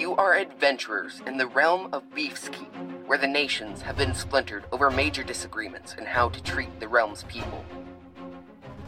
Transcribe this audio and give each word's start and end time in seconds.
You 0.00 0.16
are 0.16 0.32
adventurers 0.32 1.20
in 1.26 1.36
the 1.36 1.46
realm 1.46 1.90
of 1.92 2.08
Beefskeep, 2.14 3.06
where 3.06 3.18
the 3.18 3.26
nations 3.26 3.82
have 3.82 3.98
been 3.98 4.14
splintered 4.14 4.64
over 4.72 4.90
major 4.90 5.22
disagreements 5.22 5.92
in 5.92 6.06
how 6.06 6.30
to 6.30 6.42
treat 6.42 6.80
the 6.80 6.88
realm's 6.88 7.24
people. 7.24 7.62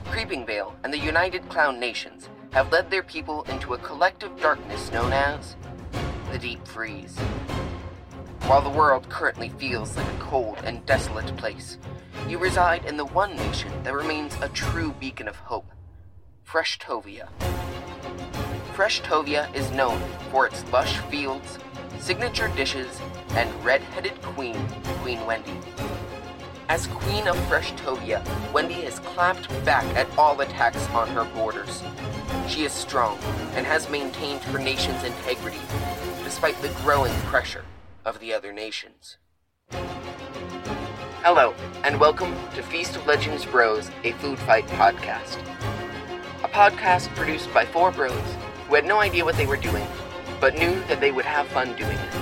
Creeping 0.07 0.47
Vale 0.47 0.75
and 0.83 0.91
the 0.91 0.99
United 0.99 1.47
Clown 1.51 1.79
Nations 1.79 2.31
have 2.53 2.73
led 2.73 2.91
their 2.91 3.03
people 3.03 3.43
into 3.51 3.75
a 3.75 3.79
collective 3.79 4.41
darkness 4.41 4.91
known 4.91 5.13
as 5.13 5.55
the 6.33 6.39
Deep 6.39 6.67
Freeze. 6.67 7.19
While 8.47 8.63
the 8.63 8.71
world 8.71 9.07
currently 9.11 9.51
feels 9.51 9.95
like 9.95 10.07
a 10.07 10.19
cold 10.19 10.61
and 10.65 10.87
desolate 10.87 11.37
place, 11.37 11.77
you 12.27 12.39
reside 12.39 12.87
in 12.87 12.97
the 12.97 13.05
one 13.05 13.37
nation 13.37 13.71
that 13.83 13.93
remains 13.93 14.35
a 14.41 14.49
true 14.49 14.95
beacon 14.99 15.29
of 15.29 15.37
hope 15.37 15.71
Freshtovia. 16.49 17.29
Freshtovia 18.75 19.55
is 19.55 19.71
known 19.73 20.01
for 20.31 20.47
its 20.47 20.65
lush 20.73 20.97
fields, 21.11 21.59
signature 21.99 22.49
dishes, 22.57 23.03
and 23.33 23.51
red-headed 23.63 24.23
queen, 24.23 24.57
Queen 25.03 25.27
Wendy. 25.27 25.53
As 26.71 26.87
Queen 26.87 27.29
of 27.29 27.37
Freshtovia, 27.51 28.25
Wendy 28.51 28.81
has 28.81 28.99
clapped 29.01 29.51
back 29.67 29.85
at 29.95 30.09
all 30.17 30.41
attacks 30.41 30.89
on 30.89 31.07
her 31.09 31.25
borders. 31.35 31.83
She 32.49 32.65
is 32.65 32.73
strong 32.73 33.19
and 33.57 33.67
has 33.67 33.91
maintained 33.91 34.41
her 34.45 34.59
nation's 34.59 35.05
integrity 35.05 35.61
despite 36.25 36.57
the 36.63 36.73
growing 36.83 37.13
pressure 37.27 37.67
of 38.07 38.21
the 38.21 38.33
other 38.33 38.55
nations. 38.55 39.19
Hello, 41.21 41.53
and 41.85 42.01
welcome 42.01 42.35
to 42.55 42.63
Feast 42.63 42.97
of 42.97 43.07
Legends 43.07 43.45
Bros, 43.45 43.91
a 44.03 44.13
food 44.13 44.39
fight 44.39 44.67
podcast. 44.69 45.37
A 46.43 46.49
podcast 46.49 47.15
produced 47.15 47.53
by 47.53 47.67
four 47.67 47.91
bros 47.91 48.19
who 48.73 48.77
had 48.77 48.87
no 48.87 49.01
idea 49.01 49.23
what 49.23 49.37
they 49.37 49.45
were 49.45 49.59
doing, 49.59 49.87
but 50.41 50.55
knew 50.55 50.83
that 50.89 50.99
they 50.99 51.13
would 51.13 51.27
have 51.27 51.47
fun 51.49 51.77
doing 51.77 51.99
it. 51.99 52.15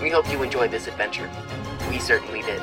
We 0.00 0.08
hope 0.08 0.26
you 0.32 0.42
enjoy 0.42 0.66
this 0.66 0.86
adventure. 0.88 1.28
We 1.90 1.98
certainly 1.98 2.40
did. 2.40 2.62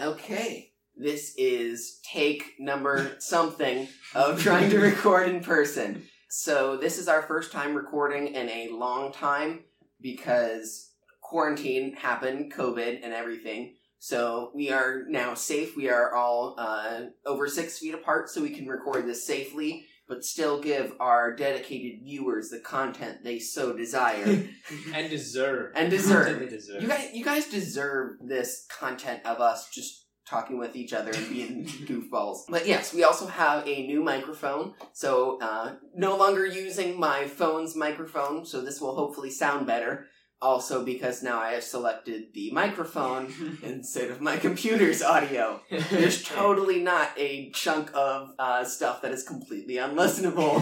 Okay, 0.00 0.70
this 0.96 1.34
is 1.36 1.98
take 2.04 2.52
number 2.60 3.16
something 3.18 3.88
of 4.14 4.40
trying 4.44 4.70
to 4.70 4.78
record 4.78 5.28
in 5.28 5.40
person. 5.40 6.04
So, 6.30 6.76
this 6.76 6.98
is 6.98 7.08
our 7.08 7.22
first 7.22 7.50
time 7.50 7.74
recording 7.74 8.28
in 8.28 8.48
a 8.48 8.68
long 8.68 9.10
time 9.10 9.64
because 10.00 10.92
quarantine 11.20 11.94
happened, 11.94 12.52
COVID, 12.52 13.00
and 13.02 13.12
everything. 13.12 13.74
So 14.04 14.50
we 14.54 14.70
are 14.70 15.04
now 15.08 15.32
safe. 15.32 15.78
We 15.78 15.88
are 15.88 16.14
all 16.14 16.56
uh, 16.58 17.04
over 17.24 17.48
six 17.48 17.78
feet 17.78 17.94
apart, 17.94 18.28
so 18.28 18.42
we 18.42 18.50
can 18.50 18.66
record 18.66 19.06
this 19.06 19.26
safely, 19.26 19.86
but 20.06 20.26
still 20.26 20.60
give 20.60 20.92
our 21.00 21.34
dedicated 21.34 22.04
viewers 22.04 22.50
the 22.50 22.58
content 22.58 23.24
they 23.24 23.38
so 23.38 23.74
desire 23.74 24.46
and 24.94 25.08
deserve 25.08 25.72
and 25.74 25.88
deserve. 25.90 26.50
Deserve. 26.50 26.82
You 26.82 26.88
guys, 26.88 27.08
you 27.14 27.24
guys 27.24 27.46
deserve 27.46 28.18
this 28.20 28.66
content 28.68 29.24
of 29.24 29.40
us 29.40 29.70
just 29.70 30.04
talking 30.28 30.58
with 30.58 30.76
each 30.76 30.92
other 30.92 31.10
and 31.10 31.28
being 31.30 31.64
goofballs. 31.86 32.40
But 32.50 32.66
yes, 32.66 32.92
we 32.92 33.04
also 33.04 33.26
have 33.26 33.66
a 33.66 33.86
new 33.86 34.02
microphone, 34.02 34.74
so 34.92 35.38
uh, 35.40 35.76
no 35.94 36.18
longer 36.18 36.44
using 36.44 37.00
my 37.00 37.26
phone's 37.26 37.74
microphone. 37.74 38.44
So 38.44 38.60
this 38.60 38.82
will 38.82 38.94
hopefully 38.96 39.30
sound 39.30 39.66
better. 39.66 40.08
Also, 40.44 40.84
because 40.84 41.22
now 41.22 41.40
I 41.40 41.52
have 41.52 41.64
selected 41.64 42.34
the 42.34 42.50
microphone 42.50 43.32
instead 43.62 44.10
of 44.10 44.20
my 44.20 44.36
computer's 44.36 45.02
audio. 45.02 45.62
There's 45.90 46.22
totally 46.40 46.80
not 46.82 47.08
a 47.16 47.50
chunk 47.52 47.90
of 47.94 48.28
uh, 48.38 48.62
stuff 48.64 49.00
that 49.02 49.12
is 49.12 49.22
completely 49.22 49.76
unlistenable 49.76 50.60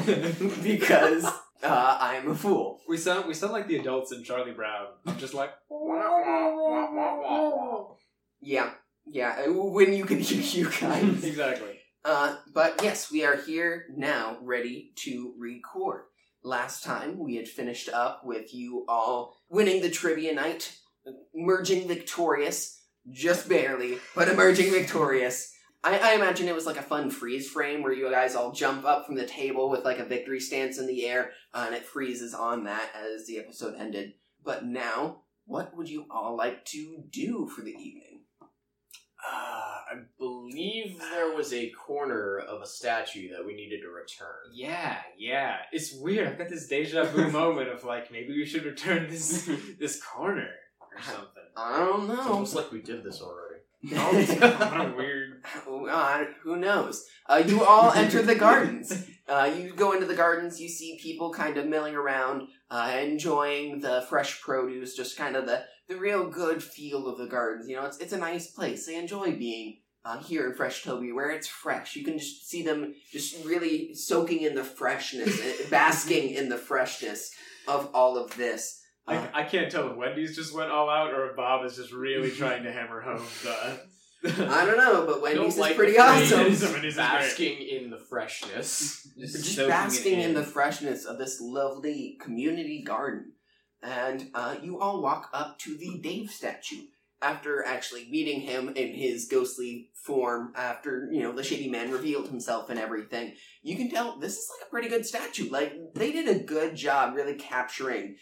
because 0.63 1.25
uh, 1.65 1.99
I 2.01 2.15
am 2.15 2.31
a 2.31 2.35
fool. 2.37 2.79
we 2.89 2.97
sound 2.97 3.27
we 3.27 3.35
sound 3.35 3.53
like 3.53 3.67
the 3.67 3.77
adults 3.77 4.13
in 4.13 4.23
Charlie 4.23 4.53
Brown. 4.53 4.87
I'm 5.05 5.19
just 5.19 5.35
like 5.35 5.51
Yeah, 8.41 8.71
yeah. 9.07 9.43
uh, 9.47 9.53
When 9.53 9.93
you 9.93 10.05
can 10.05 10.21
hear 10.21 10.43
you 10.43 10.71
guys. 10.71 11.25
exactly. 11.25 11.81
Uh, 12.05 12.37
but 12.53 12.81
yes, 12.83 13.11
we 13.13 13.25
are 13.25 13.37
here 13.37 13.87
now, 13.97 14.37
ready 14.43 14.93
to 15.05 15.35
record. 15.39 16.03
Last 16.45 16.83
time 16.83 17.19
we 17.19 17.37
had 17.37 17.47
finished 17.47 17.89
up 17.89 18.25
with 18.25 18.53
you 18.53 18.85
all 18.89 19.37
winning 19.49 19.81
the 19.81 19.91
trivia 19.91 20.35
night, 20.35 20.77
emerging 21.33 21.87
victorious, 21.87 22.83
just 23.11 23.49
barely, 23.49 23.99
but 24.17 24.29
emerging 24.29 24.73
victorious. 24.73 25.55
I, 25.85 25.99
I 25.99 26.15
imagine 26.15 26.49
it 26.49 26.55
was 26.55 26.67
like 26.67 26.79
a 26.79 26.83
fun 26.83 27.11
freeze 27.11 27.49
frame 27.49 27.83
where 27.83 27.93
you 27.93 28.11
guys 28.11 28.35
all 28.35 28.53
jump 28.53 28.85
up 28.85 29.07
from 29.07 29.15
the 29.15 29.27
table 29.27 29.71
with 29.71 29.85
like 29.85 29.99
a 29.99 30.05
victory 30.05 30.41
stance 30.41 30.79
in 30.79 30.87
the 30.87 31.07
air, 31.07 31.31
uh, 31.55 31.65
and 31.67 31.75
it 31.75 31.85
freezes 31.85 32.35
on 32.35 32.65
that 32.65 32.91
as 32.95 33.27
the 33.27 33.39
episode 33.39 33.75
ended. 33.79 34.15
But 34.45 34.65
now, 34.65 35.23
what 35.45 35.77
would 35.77 35.89
you 35.89 36.07
all 36.11 36.37
like 36.37 36.65
to 36.67 37.05
do 37.09 37.49
for 37.55 37.63
the 37.63 37.73
evening? 37.73 38.12
Uh, 39.27 39.29
I 39.93 39.97
believe 40.19 40.99
there 40.99 41.35
was 41.35 41.53
a 41.53 41.71
corner 41.71 42.39
of 42.39 42.63
a 42.63 42.67
statue 42.67 43.31
that 43.31 43.45
we 43.45 43.55
needed 43.55 43.83
to 43.83 43.89
return. 43.89 44.51
Yeah, 44.53 44.97
yeah. 45.19 45.57
It's 45.71 45.93
weird. 45.95 46.29
I've 46.29 46.39
got 46.39 46.49
this 46.49 46.67
deja 46.67 47.05
vu 47.05 47.29
moment 47.31 47.69
of 47.69 47.85
like 47.85 48.11
maybe 48.11 48.33
we 48.33 48.47
should 48.47 48.65
return 48.65 49.11
this 49.11 49.51
this 49.79 50.03
corner 50.03 50.49
or 50.81 51.03
something. 51.03 51.43
I 51.57 51.79
don't 51.79 52.09
know. 52.09 52.15
It's 52.15 52.25
know. 52.25 52.33
almost 52.33 52.55
like 52.55 52.73
we 52.73 52.81
did 52.81 53.05
this 53.05 53.21
already. 53.21 53.53
what 53.89 54.81
a 54.81 54.95
weird. 54.97 55.43
Uh, 55.69 56.25
who 56.43 56.57
knows? 56.57 57.05
Uh, 57.27 57.43
you 57.45 57.65
all 57.65 57.91
enter 57.91 58.23
the 58.23 58.37
gardens. 58.37 59.09
Uh, 59.29 59.51
you 59.57 59.73
go 59.73 59.93
into 59.93 60.07
the 60.07 60.15
gardens, 60.15 60.61
you 60.61 60.69
see 60.69 60.99
people 61.01 61.33
kind 61.33 61.57
of 61.57 61.67
milling 61.67 61.95
around, 61.95 62.49
uh, 62.71 62.93
enjoying 63.01 63.81
the 63.81 64.05
fresh 64.09 64.41
produce, 64.41 64.95
just 64.95 65.17
kind 65.17 65.37
of 65.37 65.47
the, 65.47 65.65
the 65.93 66.01
real 66.01 66.29
good 66.29 66.63
feel 66.63 67.07
of 67.07 67.19
the 67.19 67.27
gardens. 67.27 67.69
You 67.69 67.77
know, 67.77 67.85
it's, 67.85 67.99
it's 67.99 68.13
a 68.13 68.19
nice 68.19 68.51
place. 68.51 68.87
They 68.87 68.97
enjoy 68.97 69.37
being 69.37 69.79
uh, 70.05 70.19
here 70.19 70.51
in 70.51 70.57
Freshtovia, 70.57 71.15
where 71.15 71.31
it's 71.31 71.47
fresh. 71.47 71.97
You 71.97 72.05
can 72.05 72.19
just 72.19 72.49
see 72.49 72.63
them 72.63 72.95
just 73.11 73.45
really 73.45 73.95
soaking 73.95 74.43
in 74.43 74.55
the 74.55 74.65
freshness, 74.65 75.41
uh, 75.41 75.65
basking 75.71 76.31
in 76.31 76.49
the 76.49 76.59
freshness 76.59 77.35
of 77.69 77.91
all 77.95 78.17
of 78.17 78.35
this. 78.37 78.81
Uh, 79.07 79.25
I, 79.35 79.43
I 79.43 79.45
can't 79.45 79.71
tell 79.71 79.91
if 79.91 79.97
Wendy's 79.97 80.35
just 80.35 80.55
went 80.55 80.71
all 80.71 80.89
out 80.89 81.13
or 81.13 81.31
if 81.31 81.37
Bob 81.37 81.65
is 81.65 81.77
just 81.77 81.93
really 81.93 82.31
trying 82.37 82.65
to 82.65 82.73
hammer 82.73 83.01
home 83.01 83.27
the. 83.43 83.81
I 84.25 84.65
don't 84.65 84.77
know, 84.77 85.05
but 85.05 85.21
Wendy's 85.21 85.41
don't 85.41 85.49
is 85.49 85.59
like 85.59 85.75
pretty 85.75 85.99
awesome. 85.99 86.39
Wendy's 86.39 86.63
is 86.63 86.69
great. 86.69 86.95
Basking 86.97 87.59
in 87.61 87.91
the 87.91 87.99
freshness. 87.99 89.09
just 89.19 89.45
soaking 89.45 89.65
it 89.65 89.69
basking 89.69 90.21
in. 90.21 90.31
in. 90.31 90.35
the 90.35 90.45
freshness 90.45 91.05
of 91.05 91.19
this 91.19 91.41
lovely 91.41 92.17
community 92.21 92.85
garden. 92.87 93.33
And 93.83 94.31
uh, 94.35 94.57
you 94.63 94.79
all 94.81 95.03
walk 95.03 95.31
up 95.33 95.59
to 95.61 95.77
the 95.77 95.99
Dave 95.99 96.31
statue 96.31 96.83
after 97.21 97.65
actually 97.65 98.09
meeting 98.11 98.41
him 98.41 98.69
in 98.71 98.95
his 98.95 99.27
ghostly 99.29 99.91
form. 99.95 100.53
After 100.57 101.09
you 101.13 101.23
know 101.23 101.33
the 101.33 101.43
shady 101.43 101.69
man 101.69 101.91
revealed 101.91 102.29
himself 102.29 102.71
and 102.71 102.79
everything, 102.79 103.35
you 103.63 103.77
can 103.77 103.91
tell 103.91 104.19
this 104.19 104.37
is 104.39 104.51
like 104.59 104.67
a 104.69 104.71
pretty 104.71 104.89
good 104.89 105.05
statue. 105.07 105.51
Like 105.51 105.73
they 105.95 106.13
did 106.13 106.29
a 106.29 106.43
good 106.45 106.77
job 106.77 107.15
really 107.15 107.35
capturing 107.35 108.17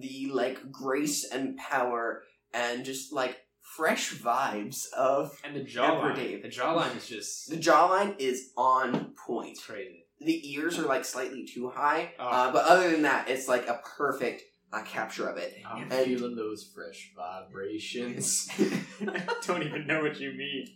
the 0.00 0.30
like 0.32 0.70
grace 0.72 1.24
and 1.30 1.56
power 1.58 2.22
and 2.52 2.84
just 2.84 3.12
like 3.12 3.36
fresh 3.76 4.14
vibes 4.14 4.90
of 4.92 5.36
And 5.44 5.54
the 5.56 5.60
jawline. 5.64 6.14
Dave. 6.16 6.42
The 6.42 6.48
jawline 6.48 6.96
is 6.96 7.06
just 7.08 7.50
the 7.50 7.56
jawline 7.56 8.14
is 8.18 8.50
on 8.56 9.14
point 9.26 9.52
it's 9.52 9.64
crazy. 9.64 10.06
the 10.20 10.52
ears 10.54 10.78
are 10.78 10.86
like 10.86 11.04
slightly 11.04 11.44
too 11.46 11.70
high, 11.70 12.12
Oh. 12.18 12.24
uh, 12.28 12.52
but 12.52 12.66
other 12.66 12.90
than 12.90 13.02
that, 13.02 13.28
it's 13.28 13.48
like 13.48 13.66
a 13.68 13.80
perfect 13.96 14.42
uh, 14.74 14.82
capture 14.82 15.28
of 15.28 15.36
it. 15.36 15.54
I'm 15.66 15.90
And- 15.90 16.04
feeling 16.04 16.36
those 16.36 16.64
fresh 16.74 17.12
vibrations. 17.16 18.48
I 19.00 19.22
don't 19.46 19.62
even 19.62 19.86
know 19.86 20.02
what 20.02 20.18
you 20.20 20.32
mean. 20.32 20.68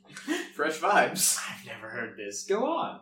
fresh 0.54 0.78
vibes. 0.78 1.38
I've 1.50 1.66
never 1.66 1.88
heard 1.88 2.16
this. 2.16 2.44
Go 2.44 2.66
on. 2.66 3.00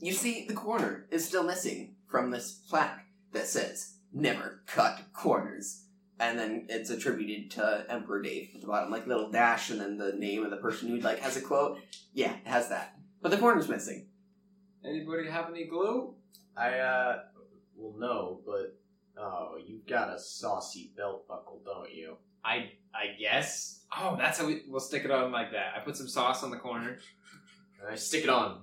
you 0.00 0.12
see, 0.12 0.46
the 0.46 0.54
corner 0.54 1.06
is 1.10 1.26
still 1.26 1.44
missing 1.44 1.94
from 2.06 2.30
this 2.30 2.52
plaque 2.68 3.04
that 3.32 3.46
says 3.46 3.94
"Never 4.12 4.62
cut 4.66 5.02
corners," 5.12 5.84
and 6.18 6.38
then 6.38 6.66
it's 6.68 6.90
attributed 6.90 7.50
to 7.52 7.84
Emperor 7.88 8.22
Dave 8.22 8.50
at 8.54 8.60
the 8.60 8.66
bottom, 8.66 8.90
like 8.90 9.06
little 9.06 9.30
dash, 9.30 9.70
and 9.70 9.80
then 9.80 9.98
the 9.98 10.12
name 10.12 10.44
of 10.44 10.50
the 10.50 10.56
person 10.56 10.88
who 10.88 10.98
like 11.00 11.18
has 11.20 11.36
a 11.36 11.40
quote. 11.40 11.78
Yeah, 12.14 12.32
it 12.32 12.46
has 12.46 12.68
that, 12.70 12.96
but 13.22 13.30
the 13.30 13.36
corner's 13.38 13.68
missing. 13.68 14.06
Anybody 14.84 15.28
have 15.28 15.50
any 15.50 15.64
glue? 15.66 16.14
I, 16.56 16.78
uh, 16.78 17.18
well, 17.76 17.94
no, 17.98 18.40
but, 18.46 18.76
oh, 19.18 19.56
you've 19.64 19.86
got 19.86 20.14
a 20.14 20.18
saucy 20.18 20.92
belt 20.96 21.26
buckle, 21.28 21.60
don't 21.64 21.92
you? 21.92 22.16
I 22.44 22.70
I 22.94 23.16
guess. 23.18 23.84
Oh, 23.96 24.16
that's 24.18 24.38
how 24.38 24.46
we 24.46 24.62
we'll 24.68 24.80
stick 24.80 25.04
it 25.04 25.10
on 25.10 25.32
like 25.32 25.52
that. 25.52 25.74
I 25.76 25.80
put 25.80 25.96
some 25.96 26.08
sauce 26.08 26.42
on 26.42 26.50
the 26.50 26.58
corner. 26.58 26.98
And 27.80 27.90
I 27.90 27.94
stick 27.94 28.24
it 28.24 28.30
on. 28.30 28.62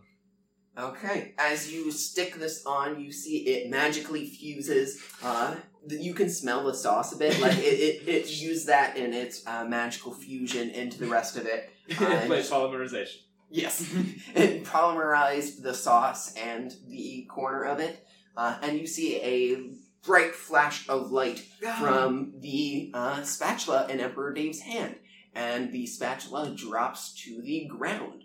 Okay, 0.78 1.34
as 1.38 1.72
you 1.72 1.90
stick 1.90 2.36
this 2.36 2.66
on, 2.66 3.00
you 3.00 3.12
see 3.12 3.38
it 3.48 3.70
magically 3.70 4.28
fuses. 4.28 5.02
Uh, 5.24 5.56
th- 5.88 6.02
you 6.02 6.14
can 6.14 6.30
smell 6.30 6.66
the 6.66 6.74
sauce 6.74 7.14
a 7.14 7.18
bit, 7.18 7.40
like 7.40 7.58
it, 7.58 7.62
it, 7.62 8.08
it 8.10 8.30
used 8.42 8.68
that 8.68 8.98
in 8.98 9.14
its 9.14 9.48
uh, 9.48 9.64
magical 9.64 10.14
fusion 10.14 10.70
into 10.72 11.00
the 11.00 11.08
rest 11.08 11.38
of 11.38 11.46
it. 11.46 11.72
Uh, 11.88 12.26
Play 12.26 12.42
polymerization. 12.42 13.18
Yes. 13.52 13.80
it 14.36 14.64
polymerized 14.64 15.62
the 15.62 15.72
sauce 15.76 16.34
and 16.34 16.76
the 16.88 17.28
corner 17.30 17.64
of 17.64 17.80
it, 17.80 18.04
uh, 18.36 18.58
and 18.64 18.80
you 18.80 18.88
see 18.88 19.18
a 19.22 19.70
bright 20.06 20.36
flash 20.36 20.88
of 20.88 21.12
light 21.12 21.40
from 21.80 22.34
the 22.40 22.92
uh, 22.94 23.24
spatula 23.24 23.88
in 23.90 24.00
Emperor 24.00 24.34
Dave's 24.34 24.62
hand, 24.62 24.96
and 25.34 25.72
the 25.72 25.86
spatula 25.86 26.54
drops 26.56 27.14
to 27.24 27.42
the 27.42 27.66
ground. 27.66 28.24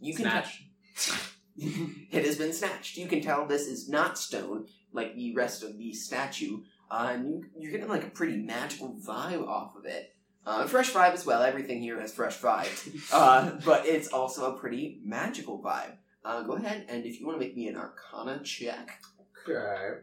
You 0.00 0.14
can 0.14 0.24
Snatch. 0.24 0.64
it 1.56 2.24
has 2.24 2.36
been 2.36 2.52
snatched. 2.52 2.96
You 2.96 3.06
can 3.06 3.20
tell 3.20 3.46
this 3.46 3.66
is 3.66 3.88
not 3.88 4.18
stone 4.18 4.66
like 4.92 5.14
the 5.14 5.34
rest 5.34 5.62
of 5.62 5.78
the 5.78 5.92
statue, 5.92 6.60
uh, 6.90 7.10
and 7.12 7.28
you, 7.28 7.44
you're 7.58 7.72
getting 7.72 7.88
like 7.88 8.04
a 8.04 8.10
pretty 8.10 8.36
magical 8.36 8.96
vibe 9.06 9.46
off 9.46 9.76
of 9.76 9.84
it. 9.84 10.14
Uh, 10.44 10.66
fresh 10.66 10.90
vibe 10.90 11.12
as 11.12 11.24
well. 11.24 11.42
Everything 11.42 11.80
here 11.80 12.00
has 12.00 12.12
fresh 12.12 12.38
vibe, 12.40 13.12
uh, 13.12 13.52
but 13.64 13.86
it's 13.86 14.08
also 14.08 14.54
a 14.54 14.58
pretty 14.58 15.00
magical 15.04 15.62
vibe. 15.62 15.96
Uh, 16.24 16.42
go 16.42 16.52
ahead 16.52 16.86
and 16.88 17.04
if 17.04 17.18
you 17.18 17.26
want 17.26 17.40
to 17.40 17.44
make 17.44 17.56
me 17.56 17.68
an 17.68 17.76
Arcana 17.76 18.40
check. 18.44 19.00
Okay. 19.48 20.02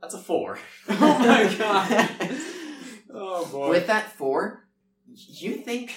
That's 0.00 0.14
a 0.14 0.18
four. 0.18 0.58
Oh 0.88 1.18
my 1.18 1.54
god. 1.58 2.36
Oh 3.12 3.46
boy. 3.46 3.70
With 3.70 3.86
that 3.88 4.12
four, 4.12 4.68
you 5.14 5.56
think 5.56 5.96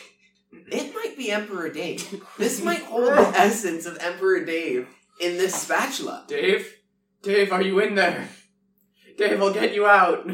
it 0.51 0.93
might 0.95 1.15
be 1.17 1.31
Emperor 1.31 1.69
Dave. 1.69 2.23
This 2.37 2.63
might 2.63 2.81
hold 2.83 3.07
the 3.07 3.33
essence 3.35 3.85
of 3.85 3.97
Emperor 3.99 4.43
Dave 4.43 4.87
in 5.21 5.37
this 5.37 5.53
spatula. 5.55 6.25
Dave? 6.27 6.67
Dave, 7.21 7.51
are 7.51 7.61
you 7.61 7.79
in 7.79 7.95
there? 7.95 8.27
Dave, 9.17 9.39
I'll 9.41 9.53
get 9.53 9.73
you 9.75 9.85
out. 9.85 10.27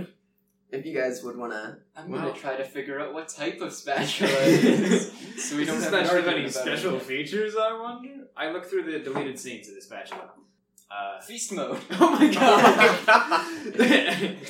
If 0.71 0.86
you 0.86 0.94
guys 0.95 1.21
would 1.24 1.36
want 1.38 1.51
to. 1.51 1.77
I'm 1.95 2.10
gonna 2.12 2.31
try 2.31 2.56
to 2.56 2.63
figure 2.63 3.00
out 3.00 3.13
what 3.13 3.27
type 3.27 3.60
of 3.60 3.74
spatula 3.74 4.31
it 4.31 4.63
is, 4.63 5.12
so 5.50 5.57
we 5.57 5.66
don't 5.66 5.75
Does 5.75 5.83
have 5.86 5.92
the 5.92 6.00
an 6.00 6.06
spatula 6.06 6.21
have 6.21 6.27
argument 6.27 6.38
any 6.38 6.42
about 6.50 6.54
special 6.63 6.95
it. 6.95 7.01
features, 7.01 7.56
I 7.60 7.74
wonder? 7.81 8.27
I 8.38 8.51
look 8.51 8.66
through 8.66 8.83
the 8.92 9.00
deleted 9.00 9.38
scenes 9.38 9.68
of 9.68 9.75
the 9.75 9.81
spatula. 9.81 10.30
Uh, 10.92 11.22
Feast 11.22 11.52
mode. 11.52 11.80
oh 11.92 12.10
my 12.12 12.34
god. 12.34 13.06
god! 13.06 14.38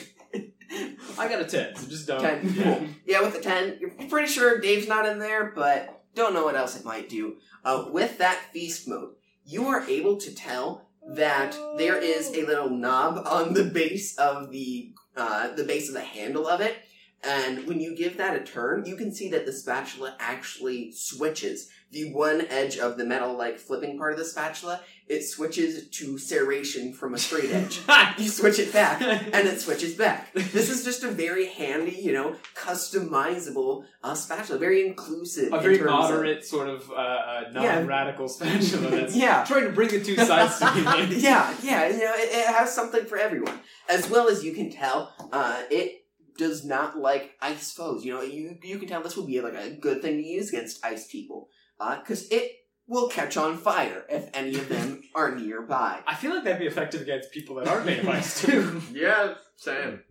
I 1.17 1.27
got 1.27 1.41
a 1.41 1.45
10, 1.45 1.75
so 1.75 1.87
just 1.87 2.07
don't. 2.07 2.21
10. 2.21 2.53
Yeah. 2.55 2.63
Cool. 2.63 2.87
Yeah, 3.05 3.21
with 3.21 3.33
the 3.33 3.41
10, 3.41 3.77
you're 3.81 4.07
pretty 4.07 4.27
sure 4.31 4.59
Dave's 4.61 4.87
not 4.87 5.05
in 5.05 5.19
there, 5.19 5.51
but 5.53 6.03
don't 6.15 6.33
know 6.33 6.45
what 6.45 6.55
else 6.55 6.77
it 6.77 6.85
might 6.85 7.09
do. 7.09 7.37
Uh, 7.65 7.85
with 7.91 8.19
that 8.19 8.39
feast 8.53 8.87
mode, 8.87 9.15
you 9.45 9.67
are 9.67 9.83
able 9.89 10.17
to 10.17 10.33
tell 10.33 10.87
that 11.15 11.57
there 11.77 11.97
is 11.97 12.29
a 12.29 12.45
little 12.45 12.69
knob 12.69 13.25
on 13.25 13.53
the 13.53 13.63
base 13.63 14.15
of 14.17 14.51
the 14.51 14.93
uh, 15.17 15.53
the 15.55 15.63
base 15.63 15.89
of 15.89 15.95
the 15.95 16.01
handle 16.01 16.47
of 16.47 16.61
it, 16.61 16.77
and 17.23 17.67
when 17.67 17.79
you 17.79 17.95
give 17.95 18.17
that 18.17 18.35
a 18.35 18.43
turn, 18.43 18.85
you 18.85 18.95
can 18.95 19.13
see 19.13 19.29
that 19.31 19.45
the 19.45 19.51
spatula 19.53 20.15
actually 20.19 20.91
switches. 20.91 21.69
The 21.91 22.13
one 22.13 22.41
edge 22.49 22.77
of 22.77 22.97
the 22.99 23.03
metal, 23.03 23.35
like 23.35 23.57
flipping 23.57 23.97
part 23.97 24.13
of 24.13 24.19
the 24.19 24.25
spatula, 24.25 24.79
it 25.07 25.23
switches 25.23 25.87
to 25.89 26.13
serration 26.17 26.93
from 26.93 27.15
a 27.15 27.17
straight 27.17 27.49
edge. 27.51 27.81
You 28.19 28.29
switch 28.29 28.59
it 28.59 28.71
back, 28.71 29.01
and 29.01 29.47
it 29.47 29.59
switches 29.59 29.95
back. 29.95 30.31
This 30.33 30.69
is 30.69 30.83
just 30.83 31.03
a 31.03 31.09
very 31.09 31.47
handy, 31.47 31.91
you 31.99 32.11
know, 32.11 32.35
customizable 32.55 33.85
uh, 34.03 34.13
spatula, 34.13 34.59
very 34.59 34.85
inclusive. 34.85 35.51
a 35.53 35.57
in 35.57 35.61
very 35.63 35.79
of- 35.79 35.85
moderate, 35.85 36.45
sort 36.45 36.69
of 36.69 36.89
uh, 36.91 36.93
uh, 36.95 37.43
non-radical 37.53 38.27
spatula 38.29 38.89
that's 38.91 39.15
Yeah. 39.15 39.43
trying 39.45 39.63
to 39.65 39.71
bring 39.71 39.89
the 39.89 40.01
two 40.03 40.15
sides 40.15 40.57
together. 40.59 41.05
yeah, 41.13 41.55
yeah, 41.63 41.87
you 41.87 41.97
know, 41.99 42.13
it, 42.15 42.29
it 42.31 42.47
has 42.47 42.73
something 42.73 43.05
for 43.05 43.17
everyone. 43.17 43.59
As 43.89 44.09
well 44.09 44.27
as 44.29 44.43
you 44.43 44.53
can 44.53 44.69
tell, 44.71 45.13
uh, 45.31 45.63
it 45.71 46.03
does 46.39 46.65
not 46.65 46.97
like 46.97 47.35
ice 47.41 47.71
foes. 47.71 48.03
You 48.03 48.15
know, 48.15 48.21
you 48.23 48.57
you 48.63 48.79
can 48.79 48.87
tell 48.87 49.03
this 49.03 49.15
would 49.15 49.27
be 49.27 49.41
like 49.41 49.53
a 49.53 49.69
good 49.69 50.01
thing 50.01 50.17
to 50.17 50.27
use 50.27 50.49
against 50.49 50.83
ice 50.83 51.05
people, 51.07 51.49
because 51.77 52.27
it 52.31 52.53
will 52.87 53.07
catch 53.09 53.37
on 53.37 53.57
fire 53.57 54.05
if 54.09 54.29
any 54.33 54.55
of 54.55 54.67
them 54.67 55.03
are 55.15 55.35
nearby. 55.35 55.99
I 56.07 56.15
feel 56.15 56.33
like 56.33 56.43
that'd 56.45 56.59
be 56.59 56.65
effective 56.65 57.01
against 57.01 57.31
people 57.31 57.57
that 57.57 57.67
aren't 57.67 57.85
made 57.85 57.99
of 57.99 58.09
ice, 58.09 58.41
too. 58.45 58.81
yeah, 58.91 59.35
same. 59.57 60.01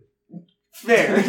Fair, 0.71 1.21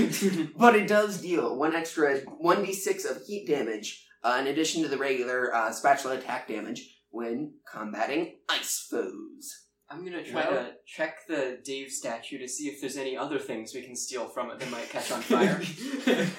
but 0.56 0.76
it 0.76 0.86
does 0.86 1.20
deal 1.20 1.56
one 1.56 1.74
extra 1.74 2.18
one 2.38 2.64
d 2.64 2.72
six 2.72 3.04
of 3.04 3.24
heat 3.26 3.48
damage 3.48 4.06
uh, 4.22 4.36
in 4.40 4.46
addition 4.46 4.82
to 4.82 4.88
the 4.88 4.98
regular 4.98 5.52
uh, 5.52 5.72
spatula 5.72 6.18
attack 6.18 6.46
damage 6.46 6.98
when 7.10 7.54
combating 7.70 8.36
ice 8.48 8.86
foes. 8.88 9.66
I'm 9.90 10.04
gonna 10.04 10.24
try 10.24 10.48
Well- 10.48 10.64
to 10.64 10.76
check 10.86 11.26
the 11.26 11.60
Dave 11.64 11.90
statue 11.90 12.38
to 12.38 12.48
see 12.48 12.68
if 12.68 12.80
there's 12.80 12.96
any 12.96 13.16
other 13.16 13.38
things 13.38 13.74
we 13.74 13.82
can 13.82 13.96
steal 13.96 14.28
from 14.28 14.50
it 14.50 14.60
that 14.60 14.70
might 14.70 14.88
catch 14.88 15.10
on 15.10 15.20
fire. 15.20 15.60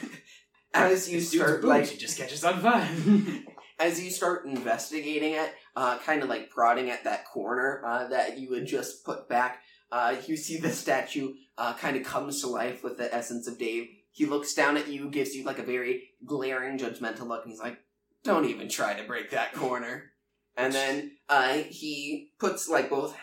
As 0.74 1.12
you 1.12 1.20
start 1.20 1.66
like 1.66 1.88
he 1.88 1.98
just 1.98 2.18
catches 2.18 2.46
on 2.46 2.62
fire. 2.62 2.90
as 3.82 4.02
you 4.02 4.12
start 4.12 4.46
investigating 4.46 5.34
it, 5.34 5.54
uh, 5.76 5.98
kind 5.98 6.22
of 6.22 6.30
like 6.30 6.50
prodding 6.50 6.90
at 6.90 7.04
that 7.04 7.26
corner 7.26 7.82
uh, 7.86 8.08
that 8.08 8.38
you 8.38 8.54
had 8.54 8.68
just 8.68 9.04
put 9.04 9.28
back, 9.28 9.60
uh, 9.92 10.16
you 10.28 10.38
see 10.38 10.58
the 10.58 10.70
statue 10.70 11.34
uh, 11.58 11.74
kind 11.74 11.98
of 11.98 12.04
comes 12.04 12.42
to 12.42 12.48
life 12.48 12.84
with 12.84 12.98
the 12.98 13.14
essence 13.14 13.48
of 13.48 13.58
Dave. 13.58 13.88
He 14.12 14.26
looks 14.26 14.54
down 14.54 14.78
at 14.78 14.88
you, 14.88 15.10
gives 15.10 15.36
you 15.36 15.44
like 15.44 15.60
a 15.60 15.64
very 15.64 16.10
glaring, 16.26 16.78
judgmental 16.78 17.28
look, 17.28 17.44
and 17.44 17.52
he's 17.52 17.60
like, 17.60 17.80
"Don't 18.24 18.46
even 18.46 18.70
try 18.70 18.94
to 18.94 19.04
break 19.04 19.32
that 19.32 19.54
corner." 19.54 20.12
And 20.56 20.74
then 20.74 21.12
uh, 21.28 21.54
he 21.70 22.32
puts 22.40 22.70
like 22.70 22.90
both 22.90 23.16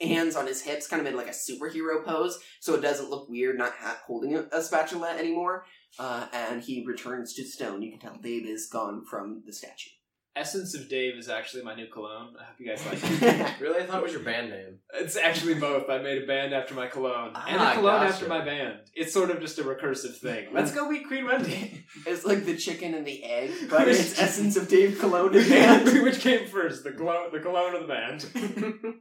hands 0.00 0.36
on 0.36 0.46
his 0.46 0.62
hips, 0.62 0.86
kind 0.86 1.00
of 1.00 1.06
in 1.06 1.16
like 1.16 1.28
a 1.28 1.30
superhero 1.30 2.04
pose, 2.04 2.38
so 2.60 2.74
it 2.74 2.80
doesn't 2.82 3.10
look 3.10 3.28
weird 3.28 3.58
not 3.58 3.72
ha- 3.78 4.00
holding 4.06 4.36
a, 4.36 4.44
a 4.52 4.62
spatula 4.62 5.16
anymore. 5.16 5.64
Uh, 5.98 6.26
and 6.32 6.62
he 6.62 6.84
returns 6.86 7.34
to 7.34 7.44
stone. 7.44 7.82
You 7.82 7.90
can 7.90 8.00
tell 8.00 8.16
Dave 8.20 8.46
is 8.46 8.66
gone 8.70 9.04
from 9.04 9.42
the 9.46 9.52
statue. 9.52 9.90
Essence 10.34 10.74
of 10.74 10.88
Dave 10.88 11.16
is 11.18 11.28
actually 11.28 11.62
my 11.62 11.74
new 11.74 11.86
cologne. 11.88 12.34
I 12.40 12.44
hope 12.44 12.54
you 12.58 12.66
guys 12.66 12.82
like 12.86 12.98
it. 13.02 13.52
Really? 13.60 13.82
I 13.82 13.84
thought 13.86 13.98
it 13.98 14.02
was 14.02 14.12
your 14.12 14.22
band 14.22 14.48
name. 14.48 14.78
It's 14.94 15.14
actually 15.18 15.52
both. 15.56 15.90
I 15.90 15.98
made 15.98 16.22
a 16.22 16.26
band 16.26 16.54
after 16.54 16.72
my 16.74 16.86
cologne, 16.86 17.34
and 17.36 17.60
Ah, 17.60 17.72
a 17.72 17.74
cologne 17.74 18.00
gotcha. 18.00 18.14
after 18.14 18.28
my 18.28 18.42
band. 18.42 18.78
It's 18.94 19.12
sort 19.12 19.30
of 19.30 19.40
just 19.42 19.58
a 19.58 19.62
recursive 19.62 20.16
thing. 20.16 20.48
Let's 20.54 20.72
go 20.72 20.88
meet 20.88 21.06
Queen 21.06 21.26
Wendy. 21.26 21.84
It's 22.06 22.24
like 22.24 22.46
the 22.46 22.56
chicken 22.56 22.94
and 22.94 23.06
the 23.06 23.22
egg, 23.22 23.50
but 23.68 23.86
it's 23.86 24.18
essence 24.18 24.56
of 24.56 24.68
Dave 24.68 24.98
Cologne 24.98 25.36
and 25.36 25.46
band. 25.50 26.02
Which 26.02 26.20
came 26.20 26.46
first, 26.48 26.82
the 26.84 26.92
cologne, 26.92 27.28
the 27.30 27.40
cologne 27.40 27.74
or 27.74 27.80
the 27.80 27.86
band? 27.86 28.94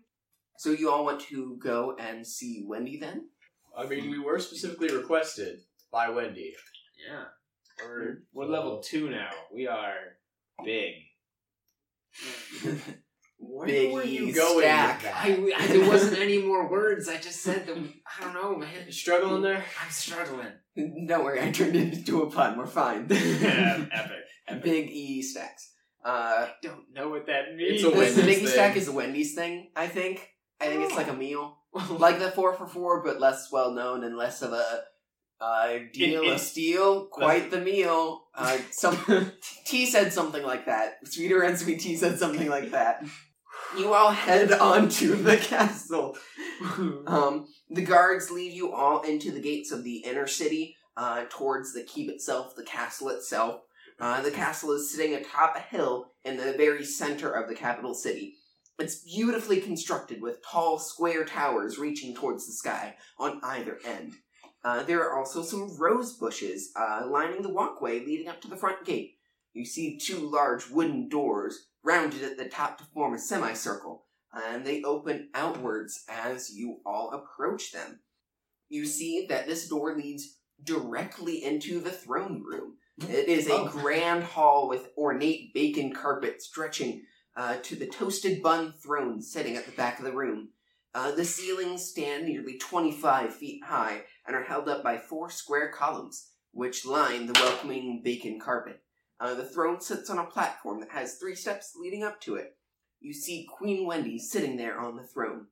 So 0.57 0.71
you 0.71 0.91
all 0.91 1.03
want 1.05 1.21
to 1.21 1.57
go 1.61 1.95
and 1.99 2.25
see 2.25 2.63
Wendy 2.67 2.97
then? 2.99 3.29
I 3.77 3.85
mean, 3.87 4.09
we 4.09 4.19
were 4.19 4.39
specifically 4.39 4.89
requested 4.95 5.59
by 5.91 6.09
Wendy. 6.09 6.53
yeah, 7.09 7.23
we're 7.83 8.23
we're 8.33 8.45
level 8.45 8.79
two 8.83 9.09
now. 9.09 9.29
We 9.53 9.67
are 9.67 9.95
big. 10.63 10.93
Where 13.43 13.65
Big 13.65 13.91
were 13.91 14.03
you 14.03 14.27
E 14.27 14.31
going 14.33 14.59
stack. 14.61 15.01
with 15.01 15.03
that? 15.03 15.59
I, 15.59 15.63
I, 15.63 15.67
there 15.67 15.87
wasn't 15.89 16.19
any 16.19 16.43
more 16.43 16.69
words. 16.69 17.09
I 17.09 17.17
just 17.17 17.41
said 17.41 17.65
that. 17.65 17.75
I 17.75 18.23
don't 18.23 18.33
know, 18.35 18.55
man. 18.55 18.69
You 18.85 18.91
struggling 18.91 19.41
there? 19.41 19.65
I'm 19.83 19.89
struggling. 19.89 20.47
Don't 21.07 21.23
worry, 21.23 21.41
I 21.41 21.49
turned 21.51 21.75
it 21.75 21.91
into 21.93 22.21
a 22.21 22.29
pun. 22.29 22.55
We're 22.57 22.67
fine. 22.67 23.07
yeah, 23.09 23.85
epic. 23.91 24.11
epic. 24.47 24.63
Big 24.63 24.89
E 24.91 25.23
stacks. 25.23 25.73
Uh, 26.05 26.09
I 26.09 26.51
don't 26.61 26.93
know 26.93 27.09
what 27.09 27.25
that 27.27 27.55
means. 27.55 27.81
It's 27.81 27.83
a 27.83 27.89
the, 27.89 27.97
Wendy's 27.97 28.15
the 28.15 28.21
Big 28.23 28.37
E 28.37 28.41
thing. 28.41 28.47
stack 28.47 28.77
is 28.77 28.87
a 28.87 28.91
Wendy's 28.91 29.33
thing, 29.33 29.71
I 29.75 29.87
think. 29.87 30.27
I 30.61 30.67
think 30.67 30.83
it's 30.83 30.95
like 30.95 31.09
a 31.09 31.13
meal. 31.13 31.57
Like 31.89 32.19
the 32.19 32.29
4 32.31 32.53
for 32.55 32.67
4, 32.67 33.01
but 33.01 33.21
less 33.21 33.49
well 33.49 33.71
known 33.71 34.03
and 34.03 34.17
less 34.17 34.41
of 34.41 34.51
a 34.51 34.81
uh, 35.39 35.79
deal, 35.93 36.21
It- 36.23 36.27
it- 36.33 36.39
steal, 36.39 37.05
quite 37.07 37.49
the 37.49 37.61
meal. 37.61 38.23
Uh, 38.35 38.57
some 38.71 38.97
T 39.65 39.85
said 39.85 40.11
something 40.11 40.43
like 40.43 40.65
that. 40.65 40.95
Sweeter 41.05 41.41
and 41.43 41.57
Sweet 41.57 41.79
Tea 41.79 41.95
said 41.95 42.19
something 42.19 42.49
like 42.49 42.71
that. 42.71 43.03
You 43.77 43.93
all 43.93 44.11
head 44.11 44.51
on 44.51 44.89
to 44.89 45.15
the 45.15 45.37
castle. 45.37 46.17
Um, 47.07 47.47
the 47.69 47.81
guards 47.83 48.29
lead 48.31 48.51
you 48.53 48.73
all 48.73 49.01
into 49.03 49.31
the 49.31 49.39
gates 49.41 49.71
of 49.71 49.83
the 49.85 49.97
inner 49.99 50.27
city, 50.27 50.75
uh, 50.97 51.23
towards 51.29 51.73
the 51.73 51.83
keep 51.83 52.09
itself, 52.09 52.53
the 52.57 52.63
castle 52.65 53.09
itself. 53.09 53.61
Uh, 53.99 54.21
the 54.21 54.31
castle 54.31 54.71
is 54.73 54.91
sitting 54.93 55.13
atop 55.15 55.55
a 55.55 55.59
hill 55.59 56.11
in 56.25 56.35
the 56.37 56.53
very 56.57 56.83
center 56.83 57.31
of 57.31 57.47
the 57.47 57.55
capital 57.55 57.93
city. 57.93 58.35
It's 58.81 58.95
beautifully 58.95 59.61
constructed 59.61 60.23
with 60.23 60.43
tall, 60.43 60.79
square 60.79 61.23
towers 61.23 61.77
reaching 61.77 62.15
towards 62.15 62.47
the 62.47 62.53
sky 62.53 62.95
on 63.19 63.39
either 63.43 63.77
end. 63.85 64.13
Uh, 64.63 64.81
there 64.81 65.01
are 65.07 65.19
also 65.19 65.43
some 65.43 65.77
rose 65.77 66.13
bushes 66.17 66.71
uh, 66.75 67.03
lining 67.07 67.43
the 67.43 67.53
walkway 67.53 67.99
leading 68.03 68.27
up 68.27 68.41
to 68.41 68.47
the 68.47 68.55
front 68.55 68.83
gate. 68.83 69.17
You 69.53 69.65
see 69.65 69.99
two 69.99 70.17
large 70.17 70.67
wooden 70.71 71.09
doors 71.09 71.67
rounded 71.83 72.23
at 72.23 72.37
the 72.39 72.49
top 72.49 72.79
to 72.79 72.83
form 72.85 73.13
a 73.13 73.19
semicircle 73.19 74.05
and 74.33 74.65
they 74.65 74.81
open 74.81 75.29
outwards 75.35 76.03
as 76.09 76.49
you 76.51 76.79
all 76.83 77.11
approach 77.11 77.71
them. 77.73 77.99
You 78.67 78.87
see 78.87 79.27
that 79.29 79.45
this 79.45 79.67
door 79.67 79.95
leads 79.95 80.39
directly 80.63 81.43
into 81.43 81.79
the 81.81 81.91
throne 81.91 82.41
room. 82.43 82.77
It 82.97 83.29
is 83.29 83.47
a 83.47 83.53
Oh. 83.61 83.67
grand 83.67 84.23
hall 84.23 84.67
with 84.67 84.89
ornate 84.97 85.53
bacon 85.53 85.93
carpet 85.93 86.41
stretching 86.41 87.03
uh, 87.35 87.57
to 87.63 87.75
the 87.75 87.87
toasted 87.87 88.41
bun 88.41 88.73
throne 88.83 89.21
sitting 89.21 89.55
at 89.55 89.65
the 89.65 89.71
back 89.71 89.99
of 89.99 90.05
the 90.05 90.11
room. 90.11 90.49
Uh, 90.93 91.11
the 91.11 91.23
ceilings 91.23 91.85
stand 91.85 92.25
nearly 92.25 92.57
25 92.57 93.33
feet 93.33 93.63
high 93.63 94.01
and 94.27 94.35
are 94.35 94.43
held 94.43 94.67
up 94.67 94.83
by 94.83 94.97
four 94.97 95.29
square 95.29 95.71
columns, 95.71 96.31
which 96.51 96.85
line 96.85 97.27
the 97.27 97.39
welcoming 97.39 98.01
bacon 98.03 98.39
carpet. 98.39 98.81
Uh, 99.19 99.33
the 99.33 99.45
throne 99.45 99.79
sits 99.79 100.09
on 100.09 100.17
a 100.17 100.25
platform 100.25 100.79
that 100.79 100.89
has 100.89 101.15
three 101.15 101.35
steps 101.35 101.73
leading 101.79 102.03
up 102.03 102.19
to 102.19 102.35
it. 102.35 102.57
You 102.99 103.13
see 103.13 103.47
Queen 103.57 103.85
Wendy 103.85 104.19
sitting 104.19 104.57
there 104.57 104.79
on 104.79 104.95
the 104.95 105.03
throne. 105.03 105.47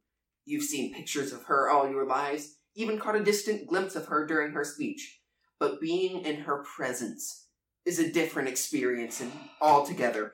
You've 0.46 0.64
seen 0.64 0.94
pictures 0.94 1.32
of 1.32 1.44
her 1.44 1.70
all 1.70 1.90
your 1.90 2.06
lives, 2.06 2.58
even 2.76 3.00
caught 3.00 3.16
a 3.16 3.24
distant 3.24 3.68
glimpse 3.68 3.96
of 3.96 4.08
her 4.08 4.26
during 4.26 4.52
her 4.52 4.64
speech. 4.64 5.22
But 5.60 5.80
being 5.80 6.26
in 6.26 6.42
her 6.42 6.64
presence 6.64 7.48
is 7.86 8.00
a 8.00 8.12
different 8.12 8.50
experience 8.50 9.22
and 9.22 9.32
altogether. 9.62 10.34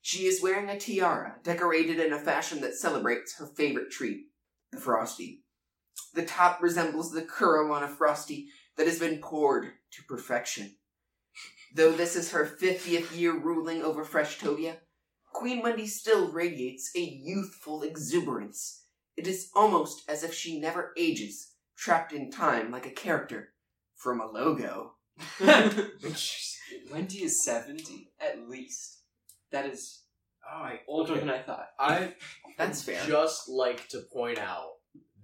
She 0.00 0.26
is 0.26 0.42
wearing 0.42 0.68
a 0.68 0.78
tiara 0.78 1.36
decorated 1.42 1.98
in 1.98 2.12
a 2.12 2.18
fashion 2.18 2.60
that 2.60 2.74
celebrates 2.74 3.36
her 3.38 3.46
favorite 3.46 3.90
treat, 3.90 4.26
the 4.72 4.78
Frosty. 4.78 5.44
The 6.14 6.24
top 6.24 6.62
resembles 6.62 7.12
the 7.12 7.22
curl 7.22 7.72
on 7.72 7.82
a 7.82 7.88
Frosty 7.88 8.48
that 8.76 8.86
has 8.86 8.98
been 8.98 9.18
poured 9.18 9.72
to 9.92 10.04
perfection. 10.04 10.76
Though 11.74 11.92
this 11.92 12.16
is 12.16 12.30
her 12.30 12.46
50th 12.46 13.16
year 13.16 13.38
ruling 13.38 13.82
over 13.82 14.04
Freshtovia, 14.04 14.76
Queen 15.32 15.62
Wendy 15.62 15.86
still 15.86 16.32
radiates 16.32 16.90
a 16.96 17.00
youthful 17.00 17.82
exuberance. 17.82 18.84
It 19.16 19.26
is 19.26 19.50
almost 19.54 20.08
as 20.08 20.22
if 20.22 20.32
she 20.32 20.58
never 20.58 20.92
ages, 20.96 21.54
trapped 21.76 22.12
in 22.12 22.30
time 22.30 22.70
like 22.70 22.86
a 22.86 22.90
character 22.90 23.52
from 23.94 24.20
a 24.20 24.26
logo. 24.26 24.94
Wendy 26.90 27.24
is 27.24 27.44
70, 27.44 28.12
at 28.20 28.48
least. 28.48 28.97
That 29.52 29.66
is 29.66 30.02
Oh, 30.50 30.62
I 30.62 30.80
older 30.88 31.12
Okay. 31.12 31.20
than 31.20 31.30
I 31.30 31.42
thought. 31.42 31.68
I 31.78 32.14
That's 32.58 32.82
fair. 32.82 33.04
just 33.06 33.48
like 33.48 33.86
to 33.88 34.00
point 34.12 34.38
out 34.38 34.70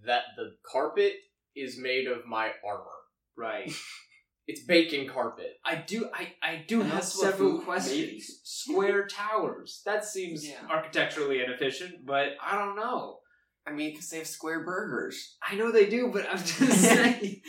that 0.05 0.25
the 0.37 0.57
carpet 0.71 1.15
is 1.57 1.79
made 1.79 2.07
of 2.07 2.27
my 2.27 2.53
armor. 2.67 2.91
right. 3.37 3.73
It's 4.47 4.61
bacon 4.63 5.09
carpet. 5.09 5.55
I 5.65 5.77
do. 5.77 6.11
I 6.13 6.35
I 6.43 6.65
do 6.69 6.83
have 6.83 7.03
several 7.03 7.61
questions. 7.63 7.97
maybe. 7.97 8.21
Square 8.43 9.07
towers. 9.07 9.81
That 9.87 10.05
seems 10.05 10.47
Yeah. 10.47 10.61
architecturally 10.69 11.43
inefficient, 11.43 12.05
but 12.05 12.37
I 12.43 12.59
don't 12.59 12.77
know. 12.77 13.21
I 13.67 13.73
mean, 13.73 13.93
because 13.93 14.11
they 14.11 14.19
have 14.19 14.27
square 14.27 14.63
burgers. 14.63 15.39
I 15.43 15.55
know 15.55 15.73
they 15.73 15.87
do, 15.89 16.11
but 16.13 16.29
I'm 16.31 16.37
just 16.37 16.79
saying. 16.83 17.41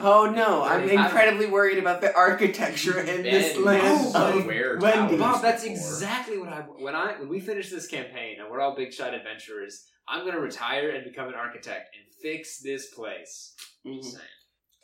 Oh 0.00 0.30
no, 0.30 0.62
I'm 0.62 0.86
They 0.86 0.96
have- 0.96 1.06
incredibly 1.06 1.46
worried 1.46 1.78
about 1.78 2.00
the 2.00 2.14
architecture 2.14 2.98
in 3.00 3.22
this 3.22 3.56
land 3.56 3.82
used 4.04 4.16
of 4.16 4.40
square 4.42 4.76
Bob, 4.78 5.42
that's 5.42 5.62
before. 5.62 5.76
exactly 5.76 6.38
what 6.38 6.48
I 6.48 6.60
when 6.62 6.94
I 6.94 7.18
when 7.18 7.28
we 7.28 7.40
finish 7.40 7.70
this 7.70 7.86
campaign 7.86 8.40
and 8.40 8.50
we're 8.50 8.60
all 8.60 8.74
big 8.74 8.92
shot 8.92 9.14
adventurers. 9.14 9.86
I'm 10.08 10.24
gonna 10.24 10.40
retire 10.40 10.90
and 10.90 11.04
become 11.04 11.28
an 11.28 11.34
architect 11.34 11.94
and 11.94 12.04
fix 12.22 12.60
this 12.60 12.92
place. 12.92 13.54
Mhm. 13.86 13.96
Just 14.02 14.12
saying. 14.16 14.24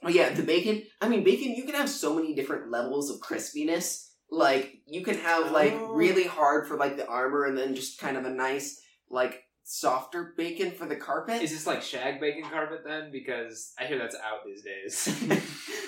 Well, 0.03 0.13
yeah, 0.15 0.31
the 0.35 0.43
bacon. 0.43 0.85
I 1.01 1.09
mean, 1.09 1.25
bacon. 1.25 1.53
You 1.55 1.65
can 1.65 1.75
have 1.75 1.89
so 1.89 2.15
many 2.15 2.35
different 2.35 2.71
levels 2.71 3.11
of 3.11 3.21
crispiness. 3.21 4.11
Like 4.31 4.83
you 4.87 5.03
can 5.03 5.17
have 5.19 5.51
like 5.53 5.73
Oh. 5.73 5.95
really 5.95 6.25
hard 6.25 6.69
for 6.69 6.77
like 6.77 6.97
the 6.97 7.07
armor, 7.07 7.45
and 7.45 7.57
then 7.57 7.75
just 7.75 7.99
kind 7.99 8.17
of 8.17 8.25
a 8.25 8.31
nice 8.31 8.81
like 9.09 9.43
softer 9.69 10.33
bacon 10.37 10.71
for 10.71 10.87
the 10.87 10.95
carpet. 10.95 11.43
Is 11.43 11.51
this 11.51 11.67
like 11.67 11.83
shag 11.83 12.21
bacon 12.21 12.45
carpet 12.49 12.83
then? 12.87 13.11
Because 13.11 13.73
I 13.79 13.85
hear 13.85 13.99
that's 13.99 14.15
out 14.15 14.45
these 14.47 14.63
days. 14.63 15.05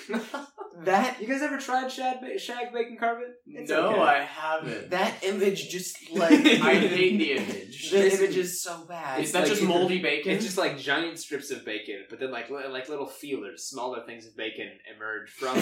that 0.83 1.21
you 1.21 1.27
guys 1.27 1.41
ever 1.41 1.57
tried 1.57 1.89
shag, 1.89 2.19
ba- 2.19 2.37
shag 2.37 2.73
bacon 2.73 2.97
carpet? 2.99 3.35
It's 3.47 3.71
no, 3.71 3.91
okay. 3.91 4.01
I 4.01 4.23
haven't. 4.23 4.89
that 4.89 5.23
image 5.23 5.69
just 5.69 6.11
like 6.13 6.31
I 6.45 6.75
hate 6.75 7.17
the 7.17 7.31
image. 7.31 7.91
the 7.91 8.13
image 8.13 8.35
is 8.35 8.61
so 8.61 8.83
bad. 8.85 9.21
Is 9.21 9.31
that 9.31 9.43
like 9.43 9.47
just 9.49 9.63
moldy 9.63 10.01
bacon? 10.01 10.33
It's 10.33 10.43
just 10.45 10.57
like 10.57 10.77
giant 10.77 11.17
strips 11.17 11.49
of 11.49 11.63
bacon, 11.63 12.03
but 12.09 12.19
then 12.19 12.31
like 12.31 12.49
li- 12.49 12.67
like 12.67 12.89
little 12.89 13.07
feelers, 13.07 13.63
smaller 13.63 14.05
things 14.05 14.27
of 14.27 14.35
bacon 14.35 14.69
emerge 14.93 15.29
from. 15.29 15.57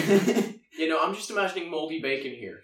you 0.78 0.90
know, 0.90 1.00
I'm 1.04 1.14
just 1.14 1.30
imagining 1.30 1.70
moldy 1.70 2.02
bacon 2.02 2.32
here. 2.32 2.62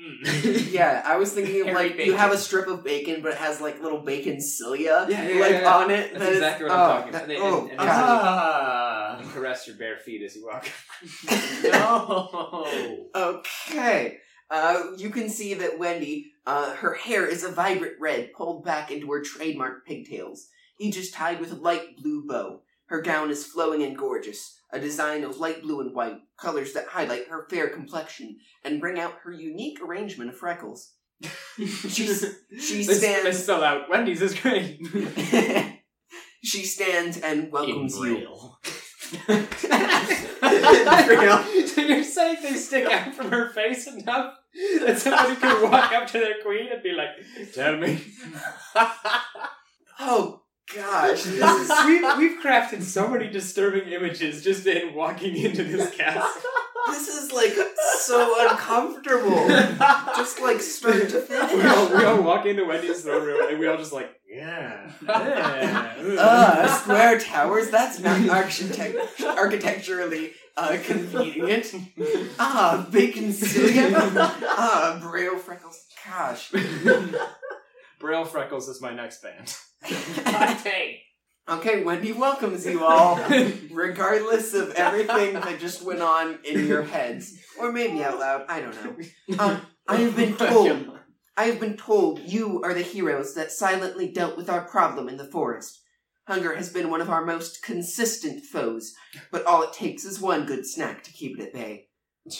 Mm. 0.00 0.72
yeah, 0.72 1.02
I 1.04 1.16
was 1.16 1.32
thinking 1.32 1.68
of 1.68 1.74
like 1.74 1.98
you 1.98 2.14
have 2.16 2.32
a 2.32 2.38
strip 2.38 2.68
of 2.68 2.82
bacon, 2.82 3.20
but 3.22 3.32
it 3.32 3.38
has 3.38 3.60
like 3.60 3.82
little 3.82 4.00
bacon 4.00 4.40
cilia 4.40 5.06
Yeah, 5.08 5.28
yeah, 5.28 5.40
like 5.40 5.50
yeah, 5.52 5.74
on 5.76 5.90
it. 5.90 6.12
That's 6.12 6.18
that 6.24 6.28
is- 6.30 6.36
exactly 6.38 6.64
what 6.66 6.72
I'm 6.72 6.80
oh, 6.80 6.92
talking 6.94 7.08
about. 7.10 7.26
that- 7.28 7.34
And- 7.34 7.42
oh, 7.42 7.60
and- 7.62 7.70
and-. 7.72 7.80
Ah, 7.80 9.22
caress 9.32 9.66
your 9.66 9.76
bare 9.76 9.98
feet 9.98 10.22
as 10.22 10.36
you 10.36 10.46
walk. 10.46 10.68
no. 11.64 13.08
Okay. 13.14 14.18
Uh, 14.50 14.82
you 14.96 15.10
can 15.10 15.28
see 15.28 15.54
that 15.54 15.78
Wendy, 15.78 16.32
uh, 16.46 16.74
her 16.76 16.94
hair 16.94 17.26
is 17.26 17.44
a 17.44 17.50
vibrant 17.52 17.94
red, 18.00 18.32
pulled 18.32 18.64
back 18.64 18.90
into 18.90 19.10
her 19.12 19.22
trademark 19.22 19.86
pigtails, 19.86 20.48
each 20.78 20.96
is 20.96 21.10
tied 21.10 21.38
with 21.40 21.52
a 21.52 21.56
light 21.56 21.96
blue 21.96 22.26
bow. 22.26 22.62
Her 22.86 23.00
gown 23.00 23.30
is 23.30 23.46
flowing 23.46 23.82
and 23.84 23.96
gorgeous, 23.96 24.58
a 24.72 24.78
design 24.80 25.24
of 25.24 25.38
light 25.38 25.62
blue 25.62 25.80
and 25.80 25.94
white, 25.94 26.20
colors 26.38 26.72
that 26.74 26.86
highlight 26.88 27.28
her 27.28 27.46
fair 27.50 27.68
complexion 27.68 28.38
and 28.64 28.80
bring 28.80 28.98
out 28.98 29.14
her 29.24 29.32
unique 29.32 29.80
arrangement 29.82 30.30
of 30.30 30.36
freckles. 30.36 30.92
She's, 31.58 32.24
she 32.58 32.82
They, 32.82 32.84
they 32.84 32.94
stands. 32.94 33.42
spell 33.42 33.62
out 33.64 33.90
Wendy's 33.90 34.22
is 34.22 34.38
great. 34.38 34.80
she 36.42 36.64
stands 36.64 37.18
and 37.18 37.44
In 37.44 37.50
welcomes 37.50 37.96
you. 37.98 38.02
Braille. 38.02 38.58
so 39.26 39.46
you're 41.80 42.04
saying 42.04 42.36
they 42.42 42.52
stick 42.54 42.86
out 42.90 43.14
from 43.14 43.30
her 43.30 43.50
face 43.50 43.86
enough 43.88 44.34
that 44.84 44.98
somebody 44.98 45.36
could 45.36 45.62
walk 45.70 45.92
up 45.92 46.06
to 46.08 46.18
their 46.18 46.34
queen 46.44 46.68
and 46.72 46.82
be 46.82 46.92
like, 46.92 47.08
"Tell 47.54 47.76
me." 47.76 48.00
Oh 49.98 50.42
gosh, 50.74 51.22
this 51.24 51.70
is 51.70 51.70
we've, 51.86 52.18
we've 52.18 52.42
crafted 52.42 52.82
so 52.82 53.08
many 53.08 53.28
disturbing 53.28 53.88
images 53.92 54.42
just 54.42 54.66
in 54.66 54.94
walking 54.94 55.36
into 55.36 55.64
this 55.64 55.94
castle. 55.94 56.42
this 56.88 57.08
is 57.08 57.32
like 57.32 57.52
so 57.98 58.48
uncomfortable. 58.48 59.46
Just 60.16 60.40
like 60.40 60.60
start 60.60 61.08
to 61.10 61.24
We 61.54 61.62
all, 61.66 61.88
we 61.96 62.04
all 62.04 62.22
walk 62.22 62.46
into 62.46 62.64
Wendy's 62.64 63.02
throne 63.02 63.24
room 63.26 63.48
and 63.50 63.58
we 63.58 63.66
all 63.66 63.76
just 63.76 63.92
like, 63.92 64.10
yeah. 64.28 64.90
yeah. 65.06 65.94
Uh, 66.18 66.66
square 66.78 67.18
towers, 67.18 67.70
that's 67.70 67.98
not 67.98 68.28
architect- 68.28 69.20
architecturally 69.22 70.32
uh, 70.56 70.76
convenient. 70.84 71.74
Ah, 72.38 72.86
bacon 72.90 73.32
cilia. 73.32 73.90
Ah, 73.94 74.98
braille 75.02 75.38
freckles. 75.38 75.84
Gosh. 76.06 76.52
Braille 77.98 78.24
Freckles 78.24 78.66
is 78.68 78.80
my 78.80 78.94
next 78.94 79.22
band. 79.22 79.54
Okay, 81.48 81.82
Wendy 81.82 82.12
welcomes 82.12 82.64
you 82.64 82.84
all, 82.84 83.20
regardless 83.72 84.54
of 84.54 84.70
everything 84.72 85.34
that 85.34 85.58
just 85.58 85.82
went 85.82 86.00
on 86.00 86.38
in 86.44 86.66
your 86.66 86.82
heads. 86.82 87.36
Or 87.58 87.72
maybe 87.72 88.04
out 88.04 88.20
loud, 88.20 88.44
I 88.48 88.60
don't 88.60 88.84
know. 88.84 89.38
Um, 89.38 89.60
I 89.88 89.96
have 89.96 90.14
been 90.14 90.36
told 90.36 90.98
I 91.36 91.44
have 91.44 91.58
been 91.58 91.76
told 91.76 92.20
you 92.20 92.62
are 92.62 92.74
the 92.74 92.82
heroes 92.82 93.34
that 93.34 93.50
silently 93.50 94.12
dealt 94.12 94.36
with 94.36 94.50
our 94.50 94.60
problem 94.60 95.08
in 95.08 95.16
the 95.16 95.24
forest. 95.24 95.80
Hunger 96.28 96.54
has 96.54 96.72
been 96.72 96.90
one 96.90 97.00
of 97.00 97.10
our 97.10 97.24
most 97.24 97.62
consistent 97.62 98.44
foes, 98.44 98.94
but 99.32 99.44
all 99.46 99.62
it 99.62 99.72
takes 99.72 100.04
is 100.04 100.20
one 100.20 100.46
good 100.46 100.66
snack 100.66 101.02
to 101.04 101.12
keep 101.12 101.38
it 101.38 101.46
at 101.46 101.52
bay. 101.52 101.88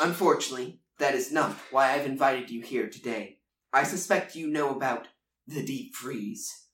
Unfortunately, 0.01 0.81
that 0.99 1.15
is 1.15 1.33
not 1.33 1.57
why 1.71 1.93
I've 1.93 2.07
invited 2.07 2.51
you 2.51 2.63
here 2.63 2.89
today. 2.89 3.39
I 3.73 3.85
suspect 3.85 4.37
you 4.37 4.49
know 4.49 4.71
about 4.71 5.09
the 5.47 5.65
deep 5.65 5.95
freeze. 5.97 6.67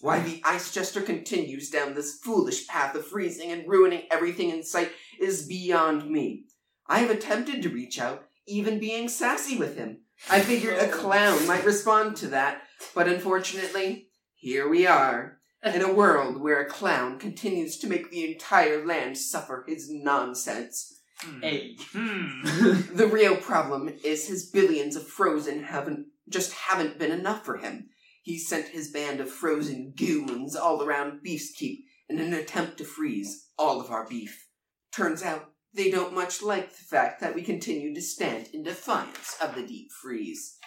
Why 0.00 0.20
the 0.20 0.40
Ice 0.44 0.72
Jester 0.72 1.00
continues 1.00 1.70
down 1.70 1.94
this 1.94 2.18
foolish 2.18 2.66
path 2.66 2.94
of 2.94 3.06
freezing 3.06 3.50
and 3.50 3.68
ruining 3.68 4.02
everything 4.10 4.50
in 4.50 4.62
sight 4.62 4.92
is 5.20 5.46
beyond 5.46 6.10
me. 6.10 6.44
I 6.86 7.00
have 7.00 7.10
attempted 7.10 7.62
to 7.62 7.68
reach 7.68 7.98
out, 7.98 8.24
even 8.46 8.78
being 8.78 9.08
sassy 9.08 9.58
with 9.58 9.76
him. 9.76 10.02
I 10.30 10.40
figured 10.40 10.78
a 10.78 10.88
clown 10.88 11.46
might 11.46 11.64
respond 11.64 12.16
to 12.18 12.28
that, 12.28 12.62
but 12.94 13.08
unfortunately, 13.08 14.08
here 14.34 14.68
we 14.68 14.86
are, 14.86 15.38
in 15.62 15.82
a 15.82 15.92
world 15.92 16.40
where 16.40 16.60
a 16.60 16.68
clown 16.68 17.18
continues 17.18 17.78
to 17.78 17.88
make 17.88 18.10
the 18.10 18.32
entire 18.32 18.86
land 18.86 19.18
suffer 19.18 19.64
his 19.66 19.88
nonsense. 19.90 21.00
Hey. 21.40 21.76
Hmm. 21.92 22.42
The 22.96 23.08
real 23.08 23.36
problem 23.36 23.90
is 24.04 24.28
his 24.28 24.50
billions 24.50 24.96
of 24.96 25.06
frozen 25.06 25.64
haven't 25.64 26.06
just 26.28 26.52
haven't 26.52 26.98
been 26.98 27.10
enough 27.10 27.44
for 27.44 27.56
him. 27.56 27.88
He 28.28 28.36
sent 28.36 28.68
his 28.68 28.90
band 28.90 29.20
of 29.20 29.30
frozen 29.30 29.94
goons 29.96 30.54
all 30.54 30.82
around 30.82 31.22
Beastkeep 31.24 31.84
in 32.10 32.18
an 32.18 32.34
attempt 32.34 32.76
to 32.76 32.84
freeze 32.84 33.48
all 33.56 33.80
of 33.80 33.90
our 33.90 34.06
beef. 34.06 34.50
Turns 34.92 35.22
out 35.22 35.52
they 35.72 35.90
don't 35.90 36.12
much 36.12 36.42
like 36.42 36.68
the 36.68 36.84
fact 36.84 37.22
that 37.22 37.34
we 37.34 37.40
continue 37.40 37.94
to 37.94 38.02
stand 38.02 38.48
in 38.52 38.62
defiance 38.62 39.38
of 39.40 39.54
the 39.54 39.66
deep 39.66 39.90
freeze. 40.02 40.58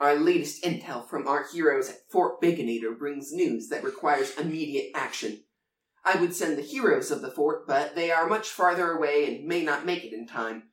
Our 0.00 0.16
latest 0.16 0.64
intel 0.64 1.08
from 1.08 1.28
our 1.28 1.46
heroes 1.46 1.88
at 1.88 2.10
Fort 2.10 2.42
Baconator 2.42 2.98
brings 2.98 3.32
news 3.32 3.68
that 3.68 3.84
requires 3.84 4.36
immediate 4.36 4.90
action. 4.92 5.44
I 6.04 6.20
would 6.20 6.34
send 6.34 6.58
the 6.58 6.62
heroes 6.62 7.12
of 7.12 7.22
the 7.22 7.30
fort, 7.30 7.64
but 7.68 7.94
they 7.94 8.10
are 8.10 8.26
much 8.26 8.48
farther 8.48 8.90
away 8.90 9.24
and 9.36 9.46
may 9.46 9.62
not 9.62 9.86
make 9.86 10.02
it 10.02 10.12
in 10.12 10.26
time. 10.26 10.64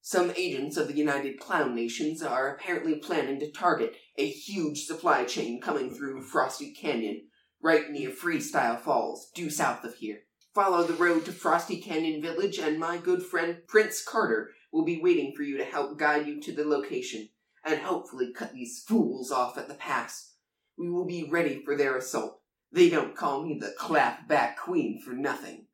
Some 0.00 0.32
agents 0.36 0.76
of 0.76 0.88
the 0.88 0.96
United 0.96 1.38
Clown 1.38 1.74
Nations 1.74 2.20
are 2.20 2.52
apparently 2.52 2.96
planning 2.96 3.38
to 3.38 3.52
target 3.52 3.94
a 4.18 4.28
huge 4.28 4.84
supply 4.84 5.24
chain 5.24 5.60
coming 5.60 5.90
through 5.90 6.22
Frosty 6.22 6.72
Canyon, 6.72 7.22
right 7.62 7.88
near 7.88 8.10
Freestyle 8.10 8.78
Falls, 8.78 9.30
due 9.34 9.48
south 9.48 9.84
of 9.84 9.94
here. 9.94 10.22
Follow 10.54 10.82
the 10.82 10.94
road 10.94 11.24
to 11.24 11.32
Frosty 11.32 11.80
Canyon 11.80 12.20
Village, 12.20 12.58
and 12.58 12.80
my 12.80 12.98
good 12.98 13.22
friend 13.22 13.58
Prince 13.68 14.02
Carter 14.02 14.50
will 14.72 14.84
be 14.84 15.00
waiting 15.00 15.32
for 15.36 15.44
you 15.44 15.56
to 15.56 15.64
help 15.64 15.98
guide 15.98 16.26
you 16.26 16.40
to 16.42 16.52
the 16.52 16.64
location 16.64 17.28
and 17.64 17.80
hopefully 17.80 18.32
cut 18.32 18.52
these 18.52 18.82
fools 18.86 19.30
off 19.30 19.56
at 19.56 19.68
the 19.68 19.74
pass. 19.74 20.34
We 20.76 20.90
will 20.90 21.06
be 21.06 21.28
ready 21.30 21.62
for 21.64 21.76
their 21.76 21.96
assault. 21.96 22.40
They 22.72 22.90
don't 22.90 23.16
call 23.16 23.44
me 23.44 23.58
the 23.58 23.74
clapback 23.78 24.56
queen 24.56 25.00
for 25.00 25.12
nothing. 25.12 25.66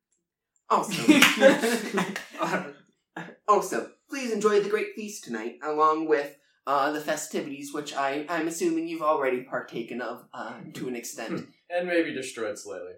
Also, 0.69 1.03
also, 3.49 3.91
please 4.09 4.33
enjoy 4.33 4.61
the 4.61 4.69
great 4.69 4.95
feast 4.95 5.25
tonight, 5.25 5.57
along 5.63 6.09
with 6.09 6.37
uh, 6.67 6.93
the 6.93 7.01
festivities, 7.01 7.73
which 7.73 7.95
I, 7.95 8.25
I'm 8.29 8.49
assuming 8.49 8.89
you've 8.89 9.03
already 9.03 9.43
partaken 9.43 10.01
of 10.01 10.25
uh, 10.33 10.55
to 10.75 10.89
an 10.89 10.97
extent. 10.97 11.47
And 11.71 11.87
maybe 11.87 12.15
destroyed 12.15 12.59
slightly. 12.59 12.93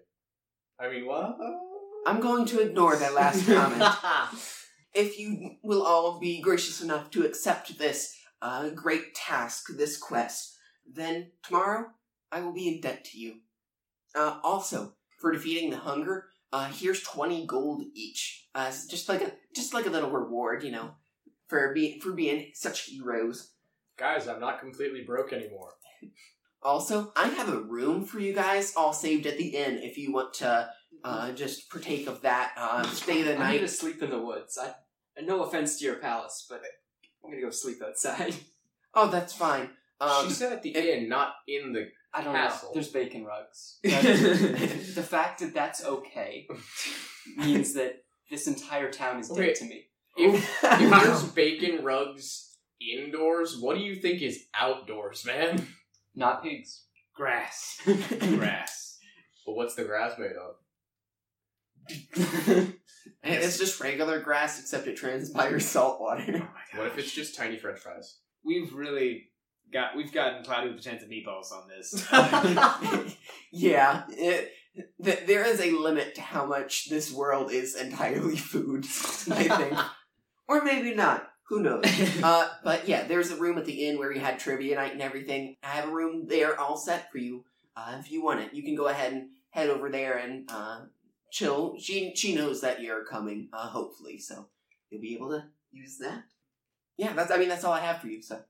I 0.78 0.90
mean, 0.90 1.06
what? 1.06 1.38
I'm 2.06 2.20
going 2.20 2.44
to 2.46 2.60
ignore 2.60 2.96
that 2.96 3.14
last 3.14 3.46
comment. 3.46 3.82
If 4.94 5.18
you 5.18 5.56
will 5.62 5.82
all 5.82 6.20
be 6.20 6.40
gracious 6.40 6.80
enough 6.80 7.10
to 7.10 7.24
accept 7.26 7.78
this 7.78 8.16
uh, 8.40 8.70
great 8.70 9.14
task, 9.14 9.66
this 9.76 9.96
quest, 9.96 10.56
then 10.90 11.32
tomorrow 11.42 11.86
I 12.30 12.40
will 12.40 12.52
be 12.52 12.68
in 12.68 12.80
debt 12.80 13.04
to 13.06 13.18
you. 13.18 13.36
Uh, 14.14 14.38
also, 14.42 14.94
for 15.18 15.32
defeating 15.32 15.70
the 15.70 15.78
hunger, 15.78 16.26
uh, 16.52 16.68
here's 16.68 17.02
twenty 17.02 17.44
gold 17.46 17.82
each, 17.94 18.48
uh, 18.54 18.70
just 18.88 19.08
like 19.08 19.22
a 19.22 19.32
just 19.54 19.74
like 19.74 19.86
a 19.86 19.90
little 19.90 20.10
reward, 20.10 20.62
you 20.62 20.70
know, 20.70 20.92
for 21.48 21.74
being 21.74 22.00
for 22.00 22.12
being 22.12 22.52
such 22.54 22.84
heroes. 22.86 23.52
Guys, 23.98 24.28
I'm 24.28 24.40
not 24.40 24.60
completely 24.60 25.02
broke 25.04 25.32
anymore. 25.32 25.70
Also, 26.62 27.12
I 27.16 27.28
have 27.28 27.48
a 27.48 27.60
room 27.60 28.04
for 28.04 28.18
you 28.18 28.32
guys 28.34 28.74
all 28.76 28.92
saved 28.92 29.26
at 29.26 29.38
the 29.38 29.48
inn 29.48 29.78
if 29.82 29.96
you 29.96 30.12
want 30.12 30.34
to 30.34 30.68
uh, 31.04 31.32
just 31.32 31.70
partake 31.70 32.06
of 32.06 32.20
that. 32.22 32.52
Uh, 32.56 32.82
stay 32.88 33.22
the 33.22 33.34
night. 33.34 33.40
I 33.46 33.52
need 33.52 33.58
to 33.60 33.68
sleep 33.68 34.02
in 34.02 34.10
the 34.10 34.18
woods. 34.20 34.58
I, 34.60 34.72
and 35.16 35.26
no 35.26 35.42
offense 35.44 35.78
to 35.78 35.84
your 35.84 35.96
palace, 35.96 36.46
but 36.48 36.60
I'm 37.24 37.30
gonna 37.30 37.42
go 37.42 37.50
sleep 37.50 37.78
outside. 37.86 38.34
Oh, 38.98 39.10
that's 39.10 39.34
fine. 39.34 39.68
Um, 40.00 40.26
she 40.26 40.32
said 40.32 40.54
at 40.54 40.62
the 40.62 40.70
it- 40.74 41.02
inn, 41.02 41.06
not 41.10 41.34
in 41.46 41.74
the. 41.74 41.88
I 42.14 42.24
don't 42.24 42.32
Castle. 42.34 42.70
know. 42.70 42.72
There's 42.72 42.88
bacon 42.88 43.26
rugs. 43.26 43.78
But 43.82 43.92
the 44.02 45.02
fact 45.06 45.40
that 45.40 45.52
that's 45.52 45.84
okay 45.84 46.48
means 47.36 47.74
that 47.74 48.04
this 48.30 48.46
entire 48.46 48.90
town 48.90 49.20
is 49.20 49.28
dead 49.28 49.54
to 49.56 49.66
me. 49.66 49.88
If, 50.16 50.64
if 50.64 50.90
there's 50.90 51.24
bacon 51.24 51.84
rugs 51.84 52.55
indoors, 52.80 53.58
what 53.58 53.76
do 53.76 53.82
you 53.82 53.96
think 53.96 54.22
is 54.22 54.44
outdoors, 54.54 55.24
man? 55.24 55.66
Not 56.14 56.42
pigs. 56.42 56.84
Grass. 57.14 57.80
Grass. 58.18 58.98
But 59.44 59.54
what's 59.54 59.74
the 59.74 59.84
grass 59.84 60.18
made 60.18 60.32
of? 60.36 62.72
It's 63.22 63.58
just 63.58 63.80
regular 63.80 64.20
grass, 64.20 64.60
except 64.60 64.86
it 64.86 64.96
transpires 64.96 65.66
salt 65.66 66.00
water. 66.00 66.42
Oh 66.42 66.78
what 66.78 66.86
if 66.88 66.98
it's 66.98 67.12
just 67.12 67.36
tiny 67.36 67.56
French 67.56 67.78
fries? 67.78 68.18
We've 68.44 68.72
really 68.72 69.30
got 69.72 69.96
we've 69.96 70.12
gotten 70.12 70.44
cloudy 70.44 70.68
with 70.68 70.76
the 70.76 70.82
chance 70.82 71.02
of 71.02 71.08
meatballs 71.08 71.52
on 71.52 71.68
this. 71.68 73.16
yeah, 73.52 74.04
it, 74.08 74.52
th- 75.02 75.26
there 75.26 75.44
is 75.44 75.60
a 75.60 75.70
limit 75.72 76.14
to 76.16 76.20
how 76.20 76.46
much 76.46 76.88
this 76.88 77.12
world 77.12 77.50
is 77.50 77.74
entirely 77.74 78.36
food, 78.36 78.84
I 78.84 79.48
think. 79.48 79.78
or 80.48 80.62
maybe 80.62 80.94
not. 80.94 81.28
Who 81.48 81.60
knows? 81.62 81.84
Uh, 82.22 82.48
but 82.64 82.88
yeah, 82.88 83.04
there's 83.04 83.30
a 83.30 83.36
room 83.36 83.56
at 83.58 83.64
the 83.66 83.86
inn 83.86 83.98
where 83.98 84.08
we 84.12 84.18
had 84.18 84.38
trivia 84.38 84.74
night 84.76 84.92
and 84.92 85.02
everything. 85.02 85.56
I 85.62 85.68
have 85.68 85.88
a 85.88 85.92
room 85.92 86.26
there 86.28 86.58
all 86.58 86.76
set 86.76 87.10
for 87.12 87.18
you. 87.18 87.44
Uh, 87.76 87.96
if 88.00 88.10
you 88.10 88.22
want 88.24 88.40
it, 88.40 88.52
you 88.54 88.62
can 88.62 88.74
go 88.74 88.88
ahead 88.88 89.12
and 89.12 89.28
head 89.50 89.68
over 89.70 89.90
there 89.90 90.16
and 90.16 90.48
uh, 90.50 90.80
chill. 91.30 91.76
She 91.78 92.12
she 92.16 92.34
knows 92.34 92.62
that 92.62 92.80
you're 92.82 93.04
coming, 93.04 93.48
uh, 93.52 93.68
hopefully, 93.68 94.18
so 94.18 94.48
you'll 94.90 95.00
be 95.02 95.14
able 95.14 95.28
to 95.30 95.44
use 95.72 95.98
that. 95.98 96.24
Yeah, 96.96 97.12
that's. 97.12 97.30
I 97.30 97.36
mean, 97.36 97.48
that's 97.48 97.64
all 97.64 97.72
I 97.74 97.80
have 97.80 98.00
for 98.00 98.08
you. 98.08 98.22
So. 98.22 98.40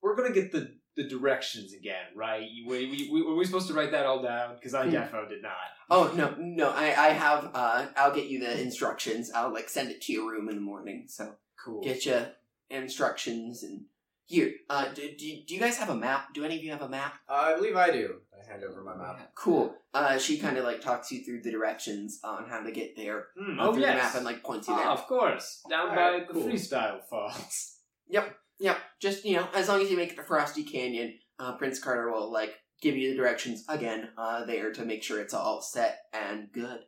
We're 0.00 0.14
gonna 0.14 0.32
get 0.34 0.52
the 0.52 0.76
the 0.96 1.08
directions 1.08 1.72
again, 1.72 2.06
right? 2.14 2.46
We, 2.66 2.86
we, 2.86 3.08
we, 3.12 3.22
were 3.22 3.34
we 3.36 3.44
supposed 3.44 3.68
to 3.68 3.74
write 3.74 3.92
that 3.92 4.04
all 4.06 4.22
down? 4.22 4.54
Because 4.54 4.74
I 4.74 4.84
Hmm. 4.84 4.94
defo 4.94 5.28
did 5.28 5.42
not. 5.42 5.52
Oh 5.90 6.12
no, 6.14 6.34
no, 6.38 6.70
I, 6.70 6.86
I 6.86 7.08
have 7.08 7.50
uh 7.54 7.86
I'll 7.96 8.14
get 8.14 8.26
you 8.26 8.38
the 8.40 8.60
instructions. 8.60 9.30
I'll 9.32 9.52
like 9.52 9.68
send 9.68 9.90
it 9.90 10.02
to 10.02 10.12
your 10.12 10.30
room 10.30 10.48
in 10.48 10.54
the 10.56 10.60
morning. 10.60 11.06
So 11.08 11.34
Cool. 11.64 11.82
get 11.82 12.06
you 12.06 12.26
instructions 12.70 13.62
and 13.62 13.82
here. 14.26 14.52
Uh 14.68 14.88
do, 14.92 15.02
do, 15.16 15.26
do 15.46 15.54
you 15.54 15.60
guys 15.60 15.78
have 15.78 15.88
a 15.88 15.94
map? 15.94 16.34
Do 16.34 16.44
any 16.44 16.56
of 16.56 16.62
you 16.64 16.70
have 16.70 16.82
a 16.82 16.88
map? 16.88 17.14
Uh, 17.28 17.32
I 17.32 17.54
believe 17.56 17.76
I 17.76 17.90
do. 17.90 18.16
I 18.32 18.50
hand 18.50 18.62
over 18.64 18.82
my 18.84 18.94
map. 18.96 19.30
Cool. 19.34 19.74
Uh 19.94 20.18
she 20.18 20.38
kinda 20.38 20.62
like 20.62 20.80
talks 20.80 21.10
you 21.10 21.24
through 21.24 21.42
the 21.42 21.50
directions 21.50 22.20
on 22.22 22.48
how 22.48 22.62
to 22.62 22.70
get 22.72 22.94
there. 22.96 23.28
Uh, 23.40 23.56
oh 23.60 23.72
through 23.72 23.82
yes. 23.82 23.96
the 23.96 24.02
map 24.02 24.14
and 24.16 24.24
like 24.24 24.42
points 24.44 24.68
you 24.68 24.74
Ah, 24.74 24.78
there. 24.78 24.88
of 24.88 25.06
course. 25.06 25.62
Down 25.68 25.88
Alright, 25.90 26.26
by 26.28 26.32
cool. 26.32 26.42
the 26.44 26.50
freestyle 26.50 27.00
falls. 27.08 27.74
Yep, 28.10 28.34
yep, 28.58 28.78
just 29.02 29.22
you 29.26 29.36
know, 29.36 29.46
as 29.54 29.68
long 29.68 29.82
as 29.82 29.90
you 29.90 29.96
make 29.98 30.12
it 30.12 30.16
to 30.16 30.22
Frosty 30.22 30.64
Canyon, 30.64 31.18
uh 31.38 31.52
Prince 31.56 31.78
Carter 31.78 32.10
will 32.10 32.32
like 32.32 32.54
give 32.80 32.96
you 32.96 33.10
the 33.10 33.16
directions 33.16 33.64
again, 33.68 34.08
uh 34.16 34.46
there 34.46 34.72
to 34.72 34.84
make 34.86 35.02
sure 35.02 35.20
it's 35.20 35.34
all 35.34 35.60
set 35.60 35.98
and 36.14 36.48
good. 36.52 36.80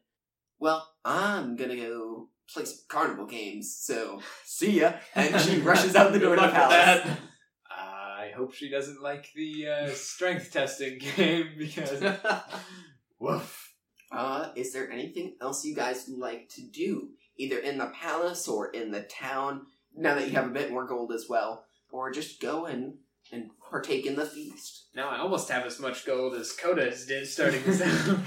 Well, 0.58 0.88
I'm 1.04 1.56
gonna 1.56 1.76
go 1.76 2.28
play 2.52 2.64
some 2.64 2.78
carnival 2.88 3.26
games, 3.26 3.76
so 3.78 4.20
see 4.44 4.80
ya. 4.80 4.92
And 5.14 5.40
she 5.40 5.58
rushes 5.60 5.94
out 5.96 6.12
the 6.12 6.18
door 6.18 6.36
to 6.36 6.40
the 6.42 6.46
Good 6.48 6.54
luck 6.54 6.68
with 6.70 6.78
palace. 6.78 7.04
that. 7.04 7.18
I 8.20 8.32
hope 8.36 8.52
she 8.52 8.68
doesn't 8.70 9.02
like 9.02 9.28
the 9.34 9.66
uh, 9.66 9.88
strength 9.90 10.52
testing 10.52 10.98
game 11.16 11.48
because 11.58 12.02
woof. 13.18 13.74
Uh, 14.12 14.50
is 14.56 14.72
there 14.72 14.90
anything 14.90 15.36
else 15.40 15.64
you 15.64 15.74
guys 15.74 16.08
like 16.08 16.48
to 16.50 16.62
do? 16.62 17.10
Either 17.38 17.58
in 17.58 17.78
the 17.78 17.86
palace 17.86 18.46
or 18.46 18.70
in 18.70 18.90
the 18.90 19.02
town, 19.02 19.62
now 19.96 20.14
that 20.14 20.26
you 20.28 20.34
have 20.34 20.46
a 20.46 20.50
bit 20.52 20.70
more 20.70 20.86
gold 20.86 21.12
as 21.12 21.26
well. 21.28 21.64
Or 21.92 22.10
just 22.10 22.40
go 22.40 22.66
and, 22.66 22.94
and 23.32 23.50
partake 23.70 24.04
in 24.06 24.16
the 24.16 24.26
feast. 24.26 24.86
Now 24.94 25.08
I 25.08 25.18
almost 25.18 25.48
have 25.50 25.64
as 25.64 25.80
much 25.80 26.04
gold 26.04 26.34
as 26.34 26.52
Coda 26.52 26.90
did 27.06 27.26
starting 27.26 27.62
this 27.64 27.80
out. 27.80 28.18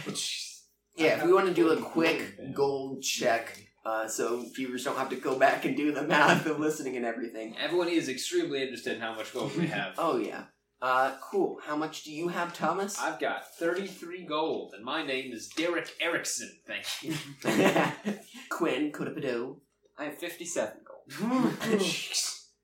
Yeah, 0.95 1.17
if 1.17 1.23
we 1.23 1.33
want 1.33 1.47
to 1.47 1.53
do 1.53 1.69
a 1.69 1.77
quick 1.77 2.53
gold 2.53 3.01
check, 3.03 3.57
uh, 3.85 4.07
so 4.07 4.45
viewers 4.55 4.83
don't 4.83 4.97
have 4.97 5.09
to 5.09 5.15
go 5.15 5.37
back 5.37 5.65
and 5.65 5.75
do 5.75 5.91
the 5.91 6.03
math 6.03 6.45
of 6.45 6.59
listening 6.59 6.95
and 6.95 7.05
everything. 7.05 7.55
Everyone 7.57 7.89
is 7.89 8.07
extremely 8.09 8.61
interested 8.61 8.95
in 8.95 9.01
how 9.01 9.15
much 9.15 9.33
gold 9.33 9.55
we 9.57 9.67
have. 9.67 9.95
Oh, 9.97 10.17
yeah. 10.17 10.45
Uh, 10.81 11.15
cool. 11.21 11.59
How 11.65 11.75
much 11.77 12.03
do 12.03 12.11
you 12.11 12.27
have, 12.27 12.53
Thomas? 12.53 12.99
I've 12.99 13.19
got 13.19 13.55
33 13.55 14.25
gold, 14.25 14.73
and 14.75 14.83
my 14.83 15.05
name 15.05 15.31
is 15.31 15.47
Derek 15.47 15.89
Erickson. 16.01 16.51
Thank 16.67 16.85
you. 17.01 17.15
Quinn, 18.49 18.91
Kodapado. 18.91 19.57
I 19.97 20.05
have 20.05 20.17
57 20.17 20.73
gold. 20.85 21.53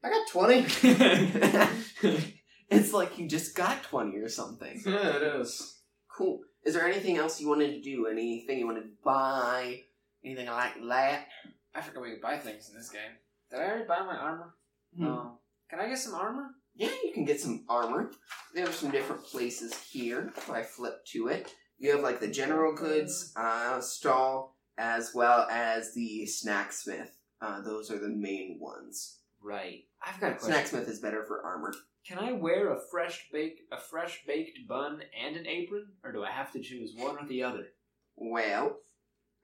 I 0.04 0.10
got 0.10 0.28
20. 0.32 0.66
it's 2.70 2.94
like 2.94 3.18
you 3.18 3.28
just 3.28 3.56
got 3.56 3.84
20 3.84 4.18
or 4.18 4.30
something. 4.30 4.82
yeah, 4.86 5.16
it 5.16 5.24
is. 5.42 5.80
Cool. 6.18 6.40
Is 6.66 6.74
there 6.74 6.88
anything 6.88 7.18
else 7.18 7.40
you 7.40 7.48
wanted 7.48 7.74
to 7.74 7.82
do? 7.82 8.08
Anything 8.08 8.60
you 8.60 8.66
wanted 8.66 8.82
to 8.82 8.90
buy? 9.04 9.82
Anything 10.24 10.48
like 10.48 10.74
that? 10.90 11.28
I 11.74 11.82
forgot 11.82 12.04
we 12.04 12.12
could 12.12 12.22
buy 12.22 12.38
things 12.38 12.70
in 12.70 12.78
this 12.78 12.90
game. 12.90 13.02
Did 13.52 13.60
I 13.60 13.64
already 13.64 13.86
buy 13.86 14.02
my 14.02 14.18
armor? 14.18 14.54
Hmm. 14.96 15.04
No. 15.04 15.40
Can 15.70 15.80
I 15.80 15.88
get 15.88 16.00
some 16.00 16.16
armor? 16.16 16.48
Yeah, 16.76 16.90
you 17.04 17.12
can 17.14 17.26
get 17.26 17.40
some 17.40 17.66
armor. 17.70 18.12
There 18.54 18.68
are 18.68 18.72
some 18.72 18.92
different 18.92 19.24
places 19.24 19.74
here. 19.92 20.32
If 20.36 20.50
I 20.50 20.64
flip 20.64 21.06
to 21.14 21.28
it, 21.28 21.54
you 21.78 21.92
have 21.92 22.02
like 22.02 22.20
the 22.20 22.28
general 22.28 22.74
goods 22.76 23.32
uh, 23.36 23.80
stall 23.82 24.56
as 24.78 25.12
well 25.14 25.48
as 25.52 25.94
the 25.94 26.28
snacksmith. 26.28 27.10
Uh, 27.42 27.62
those 27.62 27.92
are 27.92 28.00
the 28.00 28.10
main 28.10 28.58
ones. 28.60 29.20
Right. 29.42 29.84
I've 30.06 30.20
got 30.20 30.32
a 30.32 30.36
question. 30.36 30.80
Snacksmith 30.80 30.90
is 30.90 31.00
better 31.00 31.24
for 31.26 31.44
armor. 31.46 31.74
Can 32.08 32.18
I 32.18 32.32
wear 32.32 32.74
a 32.74 32.80
fresh 32.90 33.28
bake 33.32 33.60
a 33.72 33.80
fresh 33.80 34.24
baked 34.26 34.68
bun 34.68 35.02
and 35.22 35.36
an 35.36 35.46
apron, 35.46 35.86
or 36.04 36.12
do 36.12 36.24
I 36.24 36.32
have 36.32 36.52
to 36.54 36.60
choose 36.60 36.94
one 36.96 37.18
or 37.18 37.28
the 37.28 37.44
other? 37.44 37.68
Well, 38.16 38.78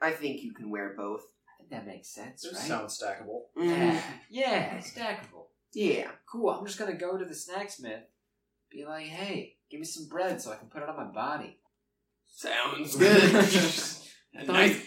I 0.01 0.12
think 0.12 0.41
you 0.43 0.53
can 0.53 0.69
wear 0.69 0.93
both. 0.95 1.21
I 1.21 1.58
think 1.58 1.69
that 1.71 1.86
makes 1.88 2.10
sense, 2.13 2.41
This 2.43 2.53
right? 2.53 2.62
sounds 2.63 2.99
stackable. 3.01 3.43
Mhm. 3.58 3.69
yeah, 3.69 4.01
yeah, 4.29 4.77
stackable. 4.79 5.47
Yeah. 5.73 6.12
Cool. 6.31 6.49
I'm 6.49 6.65
just 6.65 6.77
gonna 6.79 6.93
go 6.95 7.17
to 7.17 7.25
the 7.25 7.34
snacksmith, 7.34 8.03
be 8.71 8.86
like, 8.86 9.08
"Hey, 9.08 9.58
give 9.69 9.79
me 9.79 9.86
some 9.86 10.08
bread 10.08 10.41
so 10.41 10.51
I 10.51 10.55
can 10.58 10.69
put 10.69 10.84
it 10.84 10.89
on 10.89 10.95
my 10.95 11.12
body." 11.12 11.60
Sounds 12.27 12.95
good. 12.97 13.34
nice. 14.47 14.81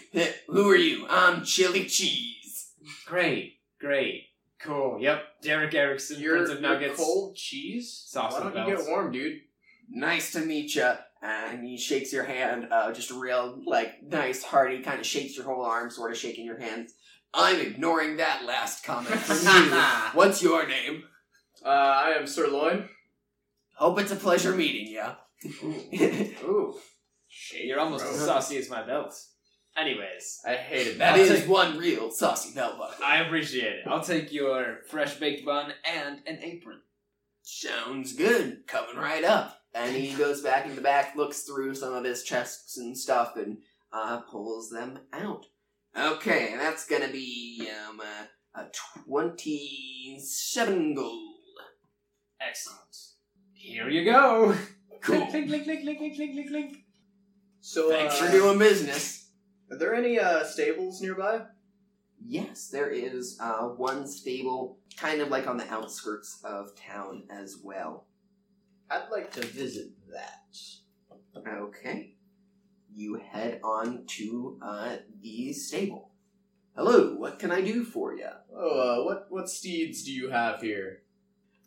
Who 0.47 0.69
are 0.69 0.75
you? 0.75 1.05
I'm 1.09 1.43
Chili 1.43 1.85
Cheese. 1.85 2.71
Great, 3.05 3.59
great, 3.79 4.25
cool. 4.59 4.99
Yep, 5.01 5.41
Derek 5.41 5.73
Erickson, 5.73 6.19
You're, 6.19 6.37
Prince 6.37 6.49
of 6.51 6.61
you're 6.61 6.69
Nuggets. 6.71 6.97
cold 6.97 7.35
cheese? 7.35 8.03
Sauce 8.07 8.33
Why 8.33 8.41
and 8.41 8.53
don't 8.53 8.67
you 8.67 8.73
bells. 8.75 8.85
get 8.87 8.91
warm, 8.91 9.11
dude? 9.11 9.39
Nice 9.89 10.31
to 10.33 10.39
meet 10.41 10.75
you. 10.75 10.91
And 11.21 11.65
he 11.65 11.77
shakes 11.77 12.13
your 12.13 12.23
hand, 12.23 12.67
uh, 12.71 12.93
just 12.93 13.11
a 13.11 13.13
real, 13.19 13.59
like, 13.65 14.01
nice, 14.01 14.41
hearty, 14.41 14.81
kind 14.81 14.99
of 14.99 15.05
shakes 15.05 15.35
your 15.35 15.45
whole 15.45 15.63
arm, 15.65 15.89
sort 15.89 16.11
of 16.11 16.17
shaking 16.17 16.45
your 16.45 16.59
hand. 16.59 16.89
I'm 17.33 17.59
ignoring 17.59 18.17
that 18.17 18.45
last 18.45 18.83
comment 18.85 19.19
from 19.19 19.37
you. 19.65 19.77
What's 20.13 20.41
your 20.41 20.65
name? 20.67 21.03
Uh, 21.63 21.67
I 21.69 22.09
am 22.17 22.25
Sirloin. 22.25 22.87
Hope 23.75 23.99
it's 23.99 24.11
a 24.11 24.15
pleasure 24.15 24.55
meeting 24.55 24.87
you. 24.87 25.03
Ooh, 25.63 26.33
Ooh. 26.43 26.79
you're 27.61 27.79
almost 27.79 28.05
Bro. 28.05 28.13
as 28.13 28.25
saucy 28.25 28.57
as 28.57 28.69
my 28.69 28.85
belt. 28.85 29.13
Anyways, 29.77 30.39
I 30.45 30.55
hated 30.55 30.97
That 30.99 31.15
that. 31.15 31.19
is 31.19 31.47
one 31.47 31.77
real 31.77 32.11
saucy 32.11 32.53
belt 32.55 32.77
buckle. 32.77 33.05
I 33.05 33.17
appreciate 33.19 33.73
it. 33.73 33.87
I'll 33.87 34.03
take 34.03 34.31
your 34.33 34.79
fresh 34.89 35.15
baked 35.19 35.45
bun 35.45 35.71
and 35.85 36.19
an 36.25 36.39
apron. 36.43 36.79
Sounds 37.43 38.13
good. 38.13 38.67
Coming 38.67 38.97
right 38.97 39.23
up. 39.23 39.58
And 39.73 39.95
he 39.95 40.13
goes 40.15 40.41
back 40.41 40.65
in 40.65 40.75
the 40.75 40.81
back, 40.81 41.15
looks 41.15 41.43
through 41.43 41.75
some 41.75 41.93
of 41.93 42.03
his 42.03 42.23
chests 42.23 42.77
and 42.77 42.97
stuff, 42.97 43.35
and 43.35 43.59
uh, 43.93 44.21
pulls 44.21 44.69
them 44.69 44.99
out. 45.13 45.45
Okay, 45.97 46.55
that's 46.57 46.85
gonna 46.87 47.11
be 47.11 47.69
um, 47.87 47.99
uh, 47.99 48.25
a 48.61 48.67
twenty-seven 49.05 50.95
gold. 50.95 51.35
Excellent. 52.41 52.79
Here 53.53 53.89
you 53.89 54.05
go. 54.05 54.55
Cool. 55.01 55.25
Clink, 55.27 55.47
clink, 55.47 55.63
clink, 55.63 55.63
clink, 55.63 55.97
clink, 55.97 56.15
clink, 56.15 56.33
clink, 56.33 56.49
clink. 56.49 56.77
So, 57.61 57.89
Thanks 57.89 58.21
uh, 58.21 58.25
for 58.25 58.31
doing 58.33 58.59
business. 58.59 59.29
Are 59.71 59.77
there 59.77 59.95
any 59.95 60.19
uh, 60.19 60.43
stables 60.43 61.01
nearby? 61.01 61.43
Yes, 62.21 62.67
there 62.67 62.89
is 62.89 63.37
uh, 63.39 63.69
one 63.69 64.05
stable, 64.05 64.77
kind 64.97 65.21
of 65.21 65.29
like 65.29 65.47
on 65.47 65.55
the 65.55 65.71
outskirts 65.71 66.41
of 66.43 66.75
town 66.75 67.23
as 67.29 67.59
well. 67.63 68.07
I'd 68.89 69.09
like 69.11 69.31
to 69.33 69.45
visit 69.45 69.91
that. 70.11 70.57
Okay. 71.47 72.15
You 72.95 73.15
head 73.15 73.59
on 73.63 74.05
to 74.17 74.59
uh, 74.61 74.95
the 75.21 75.53
stable. 75.53 76.11
Hello, 76.75 77.15
what 77.15 77.39
can 77.39 77.51
I 77.51 77.61
do 77.61 77.83
for 77.83 78.15
you? 78.15 78.29
Oh, 78.55 79.01
uh, 79.01 79.05
what 79.05 79.25
what 79.29 79.49
steeds 79.49 80.03
do 80.03 80.11
you 80.11 80.29
have 80.29 80.61
here? 80.61 81.03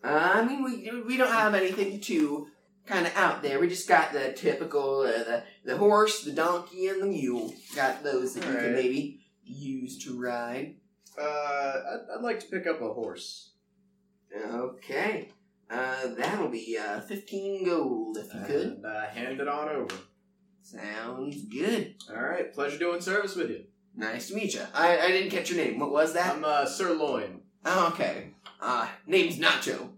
Uh, 0.03 0.33
I 0.35 0.45
mean, 0.45 0.65
we 0.65 1.03
we 1.03 1.17
don't 1.17 1.33
have 1.33 1.55
anything 1.55 2.01
too 2.01 2.49
kind 2.87 3.07
of 3.07 3.15
out 3.17 3.43
there. 3.43 3.61
We 3.61 3.69
just 3.69 3.89
got 3.89 4.13
the 4.13 4.33
typical 4.33 5.01
uh, 5.01 5.25
the 5.25 5.43
the 5.65 5.77
horse, 5.77 6.25
the 6.25 6.33
donkey, 6.33 6.89
and 6.89 7.03
the 7.03 7.07
mule. 7.07 7.55
Got 7.77 8.03
those 8.03 8.35
that 8.35 8.47
you 8.47 8.55
can 8.57 8.73
maybe 8.73 9.21
use 9.45 10.03
to 10.05 10.21
ride. 10.21 10.77
Uh, 11.21 11.23
I'd, 11.23 12.01
I'd 12.17 12.23
like 12.23 12.41
to 12.41 12.47
pick 12.47 12.67
up 12.67 12.81
a 12.81 12.93
horse. 12.93 13.53
Okay. 14.35 15.29
Uh, 15.73 16.09
that'll 16.19 16.49
be 16.49 16.77
uh, 16.79 17.01
fifteen 17.01 17.65
gold 17.65 18.19
if 18.19 18.33
you 18.35 18.41
could. 18.47 18.67
And, 18.67 18.87
uh, 18.87 19.07
hand 19.07 19.41
it 19.41 19.49
on 19.49 19.69
over. 19.69 19.95
Sounds 20.61 21.45
good. 21.47 21.95
All 22.11 22.23
right, 22.23 22.53
pleasure 22.53 22.79
doing 22.79 23.01
service 23.01 23.35
with 23.35 23.51
you. 23.51 23.65
Nice 23.97 24.29
to 24.29 24.35
meet 24.35 24.55
you. 24.55 24.63
I, 24.75 24.99
I 24.99 25.09
didn't 25.09 25.31
catch 25.31 25.51
your 25.51 25.65
name. 25.65 25.79
What 25.79 25.91
was 25.93 26.13
that? 26.15 26.37
I'm 26.37 26.45
uh, 26.45 26.67
Sirloin. 26.67 27.41
Oh, 27.65 27.89
okay. 27.89 28.35
Uh, 28.61 28.89
name's 29.07 29.39
Nacho. 29.39 29.91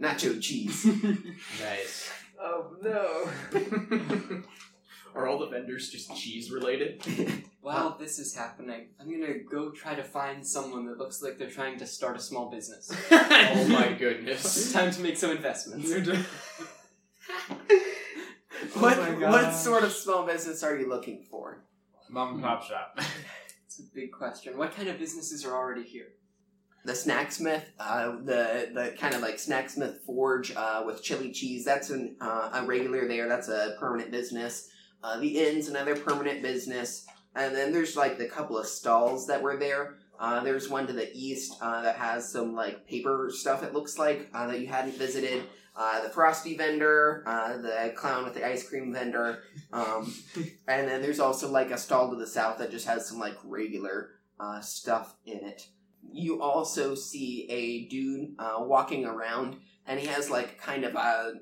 Nacho 0.00 0.40
cheese. 0.40 0.84
Nice. 1.60 2.12
Oh 2.40 2.76
no. 2.82 4.42
Are 5.14 5.26
all 5.26 5.38
the 5.40 5.48
vendors 5.48 5.90
just 5.90 6.14
cheese 6.16 6.50
related? 6.52 7.02
While 7.68 7.98
this 7.98 8.18
is 8.18 8.34
happening, 8.34 8.86
I'm 8.98 9.10
gonna 9.10 9.40
go 9.40 9.70
try 9.70 9.94
to 9.94 10.02
find 10.02 10.46
someone 10.46 10.86
that 10.86 10.96
looks 10.96 11.20
like 11.22 11.36
they're 11.36 11.50
trying 11.50 11.78
to 11.80 11.86
start 11.86 12.16
a 12.16 12.18
small 12.18 12.50
business. 12.50 12.90
oh 13.10 13.66
my 13.68 13.88
It's 13.88 13.98
goodness. 13.98 14.72
time 14.72 14.90
to 14.90 15.02
make 15.02 15.18
some 15.18 15.32
investments. 15.32 15.90
what 18.72 18.96
my 18.96 19.10
what 19.10 19.42
gosh. 19.42 19.54
sort 19.54 19.84
of 19.84 19.92
small 19.92 20.24
business 20.24 20.62
are 20.62 20.78
you 20.78 20.88
looking 20.88 21.26
for? 21.30 21.66
Mom 22.08 22.36
and 22.36 22.42
pop 22.42 22.62
shop. 22.62 22.98
It's 23.66 23.80
a 23.80 23.82
big 23.94 24.12
question. 24.12 24.56
What 24.56 24.74
kind 24.74 24.88
of 24.88 24.98
businesses 24.98 25.44
are 25.44 25.54
already 25.54 25.84
here? 25.84 26.06
The 26.86 26.94
snacksmith, 26.94 27.64
uh, 27.78 28.12
the 28.24 28.70
the 28.72 28.94
kind 28.98 29.14
of 29.14 29.20
like 29.20 29.34
snacksmith 29.36 30.00
forge 30.06 30.56
uh, 30.56 30.84
with 30.86 31.02
chili 31.02 31.32
cheese. 31.32 31.66
That's 31.66 31.90
an 31.90 32.16
uh, 32.18 32.48
a 32.54 32.62
regular 32.64 33.06
there. 33.06 33.28
That's 33.28 33.48
a 33.48 33.76
permanent 33.78 34.10
business. 34.10 34.70
Uh, 35.04 35.20
the 35.20 35.38
inn's 35.38 35.68
another 35.68 35.96
permanent 35.96 36.40
business. 36.42 37.06
And 37.38 37.54
then 37.54 37.72
there's 37.72 37.96
like 37.96 38.18
the 38.18 38.26
couple 38.26 38.58
of 38.58 38.66
stalls 38.66 39.28
that 39.28 39.40
were 39.40 39.56
there. 39.56 39.94
Uh, 40.18 40.42
there's 40.42 40.68
one 40.68 40.88
to 40.88 40.92
the 40.92 41.08
east 41.14 41.54
uh, 41.60 41.82
that 41.82 41.94
has 41.94 42.30
some 42.30 42.54
like 42.54 42.86
paper 42.88 43.30
stuff. 43.32 43.62
It 43.62 43.72
looks 43.72 43.96
like 43.96 44.28
uh, 44.34 44.48
that 44.48 44.60
you 44.60 44.66
hadn't 44.66 44.96
visited. 44.96 45.44
Uh, 45.76 46.02
the 46.02 46.08
frosty 46.08 46.56
vendor, 46.56 47.22
uh, 47.24 47.56
the 47.58 47.92
clown 47.94 48.24
with 48.24 48.34
the 48.34 48.44
ice 48.44 48.68
cream 48.68 48.92
vendor, 48.92 49.44
um, 49.72 50.12
and 50.66 50.88
then 50.88 51.00
there's 51.00 51.20
also 51.20 51.48
like 51.48 51.70
a 51.70 51.78
stall 51.78 52.10
to 52.10 52.16
the 52.16 52.26
south 52.26 52.58
that 52.58 52.72
just 52.72 52.88
has 52.88 53.08
some 53.08 53.20
like 53.20 53.36
regular 53.44 54.10
uh, 54.40 54.60
stuff 54.60 55.14
in 55.24 55.36
it. 55.36 55.68
You 56.12 56.42
also 56.42 56.96
see 56.96 57.46
a 57.48 57.86
dude 57.88 58.34
uh, 58.40 58.56
walking 58.58 59.04
around, 59.04 59.58
and 59.86 60.00
he 60.00 60.08
has 60.08 60.28
like 60.28 60.60
kind 60.60 60.82
of 60.82 60.96
a 60.96 61.34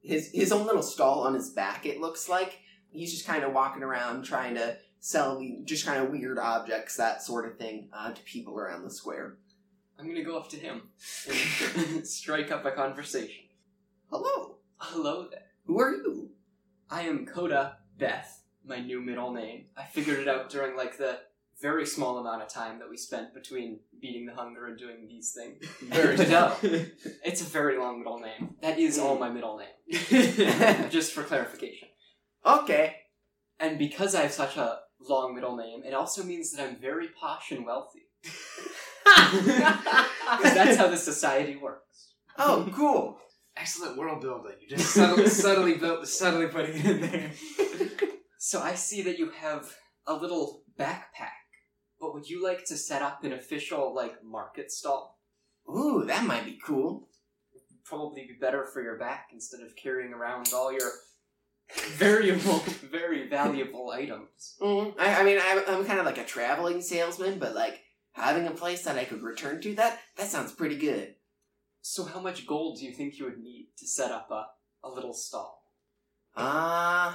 his 0.00 0.30
his 0.32 0.52
own 0.52 0.64
little 0.64 0.82
stall 0.82 1.24
on 1.24 1.34
his 1.34 1.50
back. 1.50 1.84
It 1.84 2.00
looks 2.00 2.30
like 2.30 2.60
he's 2.92 3.12
just 3.12 3.26
kind 3.26 3.44
of 3.44 3.52
walking 3.52 3.82
around 3.82 4.22
trying 4.22 4.54
to 4.54 4.78
sell 5.06 5.44
just 5.64 5.84
kind 5.84 6.00
of 6.00 6.10
weird 6.10 6.38
objects, 6.38 6.96
that 6.96 7.20
sort 7.22 7.44
of 7.50 7.58
thing, 7.58 7.88
uh, 7.92 8.12
to 8.12 8.22
people 8.22 8.56
around 8.56 8.84
the 8.84 8.90
square. 8.90 9.36
I'm 9.98 10.06
gonna 10.06 10.22
go 10.22 10.36
up 10.38 10.48
to 10.50 10.56
him 10.56 10.82
and 11.28 12.06
strike 12.06 12.52
up 12.52 12.64
a 12.64 12.70
conversation. 12.70 13.44
Hello, 14.10 14.58
Hello 14.78 15.26
there. 15.28 15.46
who 15.66 15.80
are 15.80 15.90
you? 15.92 16.30
I 16.88 17.02
am 17.02 17.26
Coda 17.26 17.78
Beth, 17.98 18.44
my 18.64 18.78
new 18.78 19.00
middle 19.00 19.32
name. 19.32 19.66
I 19.76 19.84
figured 19.84 20.20
it 20.20 20.28
out 20.28 20.50
during 20.50 20.76
like 20.76 20.98
the 20.98 21.18
very 21.60 21.84
small 21.84 22.18
amount 22.18 22.42
of 22.42 22.48
time 22.48 22.78
that 22.78 22.88
we 22.88 22.96
spent 22.96 23.34
between 23.34 23.80
beating 24.00 24.24
the 24.26 24.34
hunger 24.34 24.66
and 24.66 24.78
doing 24.78 25.06
these 25.08 25.32
things. 25.32 25.64
Very 25.82 26.16
no, 26.28 26.54
it's 26.62 27.40
a 27.40 27.44
very 27.44 27.76
long 27.76 27.98
middle 27.98 28.20
name. 28.20 28.54
That 28.60 28.78
is 28.78 29.00
all 29.00 29.18
my 29.18 29.30
middle 29.30 29.58
name, 29.58 30.90
just 30.90 31.12
for 31.12 31.24
clarification. 31.24 31.88
Okay, 32.46 32.94
And 33.58 33.78
because 33.80 34.14
I 34.14 34.22
have 34.22 34.32
such 34.32 34.56
a 34.56 34.80
long 35.08 35.34
middle 35.34 35.56
name, 35.56 35.82
it 35.84 35.94
also 35.94 36.22
means 36.22 36.52
that 36.52 36.62
I'm 36.66 36.76
very 36.80 37.08
posh 37.08 37.50
and 37.52 37.64
wealthy. 37.66 38.08
Because 40.38 40.54
that's 40.54 40.76
how 40.76 40.86
the 40.88 40.96
society 40.96 41.56
works. 41.56 42.14
oh 42.38 42.68
cool. 42.74 43.18
Excellent 43.56 43.98
world 43.98 44.22
building. 44.22 44.52
You 44.62 44.76
just 44.76 44.94
subtly, 44.94 45.26
subtly 45.44 45.74
built, 45.74 46.08
subtly 46.08 46.46
putting 46.46 46.76
it 46.76 46.86
in 46.86 47.00
there. 47.02 47.32
So 48.38 48.62
I 48.62 48.74
see 48.74 49.02
that 49.02 49.18
you 49.18 49.30
have 49.30 49.70
a 50.06 50.14
little 50.14 50.62
backpack. 50.78 51.42
But 52.00 52.14
would 52.14 52.28
you 52.28 52.42
like 52.42 52.64
to 52.66 52.76
set 52.78 53.02
up 53.02 53.24
an 53.24 53.32
official 53.32 53.94
like 53.94 54.24
market 54.24 54.72
stall? 54.72 55.18
Ooh, 55.68 56.04
that 56.06 56.24
might 56.24 56.46
be 56.46 56.58
cool. 56.64 57.08
Probably 57.84 58.22
be 58.22 58.38
better 58.40 58.64
for 58.72 58.82
your 58.82 58.98
back 58.98 59.28
instead 59.32 59.60
of 59.60 59.76
carrying 59.76 60.14
around 60.14 60.50
all 60.54 60.72
your 60.72 60.90
variable, 61.96 62.58
very 62.90 63.28
valuable 63.28 63.90
items. 63.90 64.56
Mm, 64.60 64.94
I, 64.98 65.20
I 65.20 65.24
mean, 65.24 65.38
I'm, 65.42 65.62
I'm 65.68 65.84
kind 65.84 65.98
of 65.98 66.06
like 66.06 66.18
a 66.18 66.24
traveling 66.24 66.80
salesman, 66.82 67.38
but 67.38 67.54
like 67.54 67.80
having 68.12 68.46
a 68.46 68.52
place 68.52 68.84
that 68.84 68.98
I 68.98 69.04
could 69.04 69.22
return 69.22 69.60
to 69.62 69.74
that 69.76 69.98
that 70.16 70.28
sounds 70.28 70.52
pretty 70.52 70.76
good. 70.76 71.14
So 71.80 72.04
how 72.04 72.20
much 72.20 72.46
gold 72.46 72.78
do 72.78 72.84
you 72.84 72.92
think 72.92 73.18
you 73.18 73.24
would 73.24 73.38
need 73.38 73.68
to 73.78 73.86
set 73.86 74.12
up 74.12 74.30
a, 74.30 74.46
a 74.84 74.90
little 74.90 75.14
stall? 75.14 75.62
Uh 76.36 77.14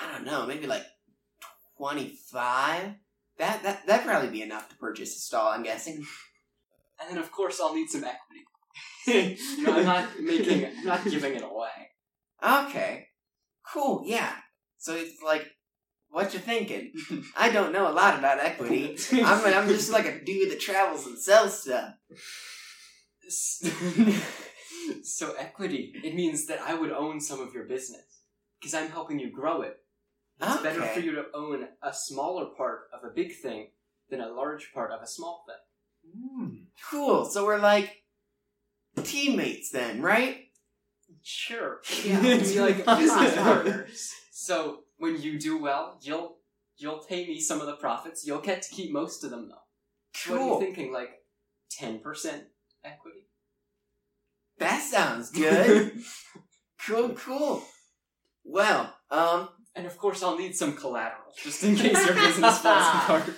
I 0.00 0.12
don't 0.12 0.26
know, 0.26 0.46
maybe 0.46 0.66
like 0.66 0.84
twenty 1.76 2.16
five. 2.30 2.94
That 3.38 3.62
that 3.62 3.86
that'd 3.86 4.06
probably 4.06 4.30
be 4.30 4.42
enough 4.42 4.68
to 4.68 4.76
purchase 4.76 5.16
a 5.16 5.20
stall. 5.20 5.48
I'm 5.48 5.62
guessing. 5.62 6.04
And 7.00 7.10
then 7.10 7.18
of 7.18 7.32
course 7.32 7.60
I'll 7.60 7.74
need 7.74 7.88
some 7.88 8.04
equity. 8.04 9.38
no, 9.58 9.74
I'm 9.74 9.84
not 9.84 10.20
making 10.20 10.66
I'm 10.66 10.84
not 10.84 11.04
giving 11.04 11.34
it 11.34 11.42
away. 11.42 11.68
Okay, 12.44 13.06
cool. 13.70 14.02
Yeah. 14.04 14.32
So 14.78 14.94
it's 14.94 15.22
like, 15.22 15.46
what 16.10 16.34
you 16.34 16.40
thinking? 16.40 16.92
I 17.36 17.50
don't 17.50 17.72
know 17.72 17.90
a 17.90 17.92
lot 17.92 18.18
about 18.18 18.38
equity. 18.38 18.96
I'm 19.12 19.44
I'm 19.46 19.68
just 19.68 19.90
like 19.92 20.06
a 20.06 20.24
dude 20.24 20.50
that 20.50 20.60
travels 20.60 21.06
and 21.06 21.18
sells 21.18 21.62
stuff. 21.62 21.94
so 25.02 25.34
equity, 25.38 25.92
it 26.02 26.14
means 26.14 26.46
that 26.46 26.60
I 26.60 26.74
would 26.74 26.92
own 26.92 27.20
some 27.20 27.40
of 27.40 27.54
your 27.54 27.64
business 27.64 28.04
because 28.60 28.74
I'm 28.74 28.90
helping 28.90 29.18
you 29.18 29.30
grow 29.30 29.62
it. 29.62 29.78
It's 30.40 30.62
better 30.62 30.82
for 30.82 31.00
you 31.00 31.12
to 31.12 31.24
own 31.34 31.68
a 31.82 31.94
smaller 31.94 32.46
part 32.46 32.88
of 32.92 33.08
a 33.08 33.14
big 33.14 33.36
thing 33.36 33.68
than 34.10 34.20
a 34.20 34.28
large 34.28 34.72
part 34.74 34.90
of 34.90 35.00
a 35.00 35.06
small 35.06 35.44
thing. 35.46 35.56
Hmm. 36.16 36.48
Cool. 36.90 37.24
So 37.24 37.44
we're 37.46 37.58
like 37.58 38.02
teammates 39.04 39.70
then, 39.70 40.02
right? 40.02 40.48
Sure. 41.22 41.80
Yeah. 42.04 42.20
We'll 42.20 42.40
be 42.40 42.60
like 42.60 42.84
business 42.98 43.34
partners. 43.36 44.12
So 44.32 44.80
when 44.98 45.20
you 45.20 45.38
do 45.38 45.60
well, 45.60 45.98
you'll 46.02 46.38
you'll 46.76 46.98
pay 46.98 47.26
me 47.26 47.40
some 47.40 47.60
of 47.60 47.66
the 47.66 47.76
profits. 47.76 48.26
You'll 48.26 48.40
get 48.40 48.62
to 48.62 48.70
keep 48.74 48.92
most 48.92 49.22
of 49.24 49.30
them 49.30 49.48
though. 49.48 50.32
What 50.32 50.40
are 50.40 50.44
you 50.44 50.50
Cool. 50.50 50.60
thinking? 50.60 50.92
Like 50.92 51.10
ten 51.70 52.00
percent 52.00 52.44
equity? 52.84 53.28
That 54.58 54.82
sounds 54.82 55.30
good. 55.42 55.92
cool, 56.86 57.10
cool. 57.10 57.62
Well, 58.44 58.92
um, 59.10 59.48
And 59.74 59.86
of 59.86 59.96
course, 59.96 60.22
I'll 60.22 60.36
need 60.38 60.54
some 60.56 60.74
collateral 60.76 61.32
just 61.42 61.62
in 61.64 61.76
case 61.76 62.04
your 62.06 62.14
business 62.14 62.58
falls 62.62 62.86
apart. 62.94 63.30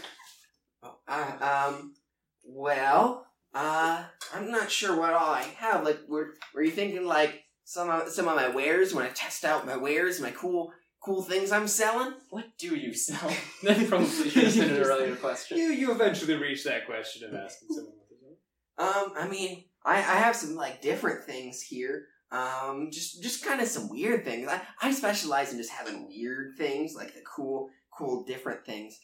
uh, 1.06 1.70
um, 1.70 1.94
well, 2.42 3.26
uh, 3.54 4.04
I'm 4.34 4.50
not 4.50 4.70
sure 4.70 4.96
what 4.98 5.12
all 5.12 5.30
I 5.34 5.42
have. 5.58 5.84
Like, 5.84 6.00
were 6.08 6.34
were 6.54 6.62
you 6.62 6.72
thinking 6.72 7.04
like 7.06 7.43
some 7.64 7.90
of 7.90 8.08
some 8.08 8.28
of 8.28 8.36
my 8.36 8.48
wares? 8.48 8.94
when 8.94 9.06
I 9.06 9.10
test 9.10 9.44
out 9.44 9.66
my 9.66 9.76
wares, 9.76 10.20
my 10.20 10.30
cool 10.30 10.72
cool 11.04 11.22
things 11.22 11.52
I'm 11.52 11.68
selling? 11.68 12.14
What 12.30 12.56
do 12.58 12.74
you 12.74 12.94
sell? 12.94 13.28
that 13.62 13.88
probably 13.88 14.06
should 14.30 14.44
have 14.44 14.54
been 14.54 14.76
an 14.76 14.82
earlier 14.82 15.16
question. 15.16 15.58
You 15.58 15.64
you 15.64 15.92
eventually 15.92 16.34
reach 16.34 16.64
that 16.64 16.86
question 16.86 17.28
of 17.28 17.34
asking 17.34 17.68
someone 17.70 17.94
what 17.96 18.08
they 18.10 18.16
want. 18.22 19.06
Um, 19.06 19.12
I 19.16 19.28
mean, 19.28 19.64
I, 19.84 19.96
I 19.96 20.16
have 20.18 20.36
some 20.36 20.54
like 20.54 20.80
different 20.80 21.24
things 21.24 21.60
here. 21.60 22.06
Um, 22.32 22.88
just 22.90 23.22
just 23.22 23.44
kind 23.44 23.60
of 23.60 23.68
some 23.68 23.88
weird 23.90 24.24
things. 24.24 24.48
I, 24.48 24.60
I 24.80 24.92
specialize 24.92 25.52
in 25.52 25.58
just 25.58 25.70
having 25.70 26.08
weird 26.08 26.56
things, 26.56 26.94
like 26.96 27.14
the 27.14 27.22
cool, 27.36 27.68
cool, 27.96 28.24
different 28.24 28.64
things. 28.64 28.98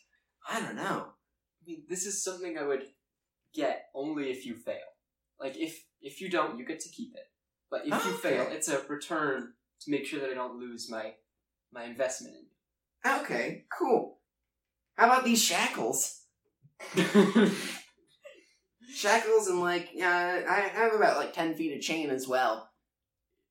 I 0.49 0.61
don't 0.61 0.77
know. 0.77 1.07
I 1.07 1.63
mean, 1.67 1.85
this 1.89 2.07
is 2.07 2.25
something 2.25 2.57
I 2.59 2.67
would 2.67 2.85
get 3.55 3.87
only 3.95 4.31
if 4.31 4.47
you 4.47 4.57
fail. 4.57 4.77
Like 5.39 5.57
if 5.57 5.85
if 6.01 6.21
you 6.21 6.31
don't, 6.31 6.59
you 6.59 6.67
get 6.67 6.81
to 6.81 6.89
keep 6.89 7.13
it. 7.15 7.30
But 7.71 7.87
if 7.87 7.93
ah, 7.95 8.05
you 8.09 8.15
Okay. 8.15 8.29
fail, 8.37 8.49
it's 8.51 8.69
a 8.69 8.81
return 8.89 9.53
to 9.83 9.91
make 9.91 10.05
sure 10.07 10.21
that 10.21 10.31
I 10.31 10.35
don't 10.35 10.59
lose 10.59 10.91
my 10.91 11.15
my 11.73 11.85
investment 11.85 12.35
in 12.37 13.11
Okay, 13.21 13.65
cool. 13.79 14.19
How 14.97 15.07
about 15.07 15.25
these 15.25 15.43
shackles? 15.43 16.23
you. 16.97 17.51
Shackles 18.93 19.47
and 19.49 19.61
like, 19.61 19.91
yeah, 19.95 20.43
I 20.49 20.61
have 20.61 20.93
about 20.95 21.17
like 21.17 21.33
ten 21.33 21.55
feet 21.55 21.75
of 21.77 21.81
chain 21.81 22.11
as 22.11 22.27
well. 22.27 22.71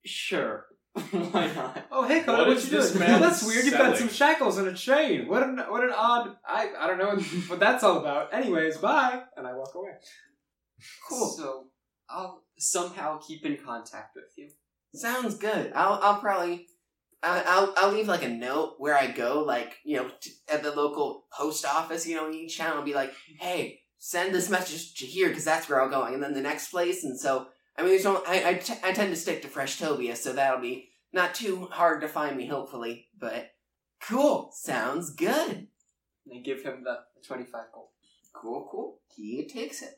sure. 0.04 0.66
Why 1.12 1.46
not? 1.54 1.86
Oh 1.90 2.06
hey, 2.06 2.20
Coda, 2.20 2.38
What 2.38 2.48
what, 2.48 2.56
is 2.56 2.64
you 2.70 2.76
this 2.78 2.90
doing? 2.92 3.08
man 3.08 3.20
that's 3.20 3.46
weird. 3.46 3.64
You've 3.64 3.74
got 3.74 3.96
selling? 3.96 3.96
some 3.96 4.08
shackles 4.08 4.58
and 4.58 4.66
a 4.68 4.74
chain. 4.74 5.28
What 5.28 5.42
an 5.44 5.58
what 5.68 5.82
an 5.84 5.92
odd. 5.96 6.36
I 6.46 6.68
I 6.78 6.86
don't 6.88 6.98
know 6.98 7.16
what 7.48 7.60
that's 7.60 7.82
all 7.84 7.98
about. 7.98 8.34
Anyways, 8.34 8.78
bye. 8.78 9.22
And 9.36 9.46
I 9.46 9.54
walk 9.54 9.74
away. 9.76 9.92
Cool. 11.08 11.28
So 11.28 11.66
I'll 12.10 12.42
somehow 12.58 13.18
keep 13.18 13.44
in 13.44 13.56
contact 13.56 14.14
with 14.14 14.32
you. 14.36 14.48
Sounds 14.94 15.36
good. 15.36 15.72
I'll 15.74 16.00
I'll 16.02 16.20
probably 16.20 16.66
I'll 17.22 17.72
I'll 17.76 17.92
leave 17.92 18.08
like 18.08 18.24
a 18.24 18.28
note 18.28 18.74
where 18.78 18.96
I 18.96 19.06
go, 19.06 19.42
like 19.44 19.76
you 19.84 19.96
know, 19.96 20.10
t- 20.20 20.32
at 20.48 20.62
the 20.62 20.72
local 20.72 21.26
post 21.32 21.64
office. 21.64 22.06
You 22.06 22.16
know, 22.16 22.28
in 22.28 22.34
each 22.34 22.58
town, 22.58 22.76
I'll 22.76 22.84
be 22.84 22.94
like, 22.94 23.12
hey, 23.38 23.80
send 23.98 24.34
this 24.34 24.50
message 24.50 24.94
to 24.94 25.06
here 25.06 25.28
because 25.28 25.44
that's 25.44 25.68
where 25.68 25.82
I'm 25.82 25.90
going, 25.90 26.14
and 26.14 26.22
then 26.22 26.34
the 26.34 26.40
next 26.40 26.70
place. 26.70 27.04
And 27.04 27.18
so 27.18 27.48
I 27.76 27.82
mean, 27.82 27.92
there's 27.92 28.04
no, 28.04 28.22
I 28.26 28.48
I, 28.48 28.54
t- 28.54 28.74
I 28.82 28.92
tend 28.92 29.10
to 29.10 29.20
stick 29.20 29.42
to 29.42 29.48
Freshtovia, 29.48 30.16
so 30.16 30.32
that'll 30.32 30.60
be 30.60 30.88
not 31.12 31.34
too 31.34 31.68
hard 31.70 32.00
to 32.00 32.08
find 32.08 32.36
me, 32.36 32.46
hopefully. 32.46 33.06
But 33.18 33.52
cool, 34.02 34.50
sounds 34.52 35.14
good. 35.14 35.68
And 36.26 36.38
I 36.38 36.40
give 36.40 36.62
him 36.62 36.82
the, 36.84 36.98
the 37.14 37.26
twenty 37.26 37.44
five 37.44 37.72
gold. 37.72 37.88
Cool, 38.34 38.68
cool. 38.70 39.00
He 39.16 39.46
takes 39.46 39.82
it 39.82 39.94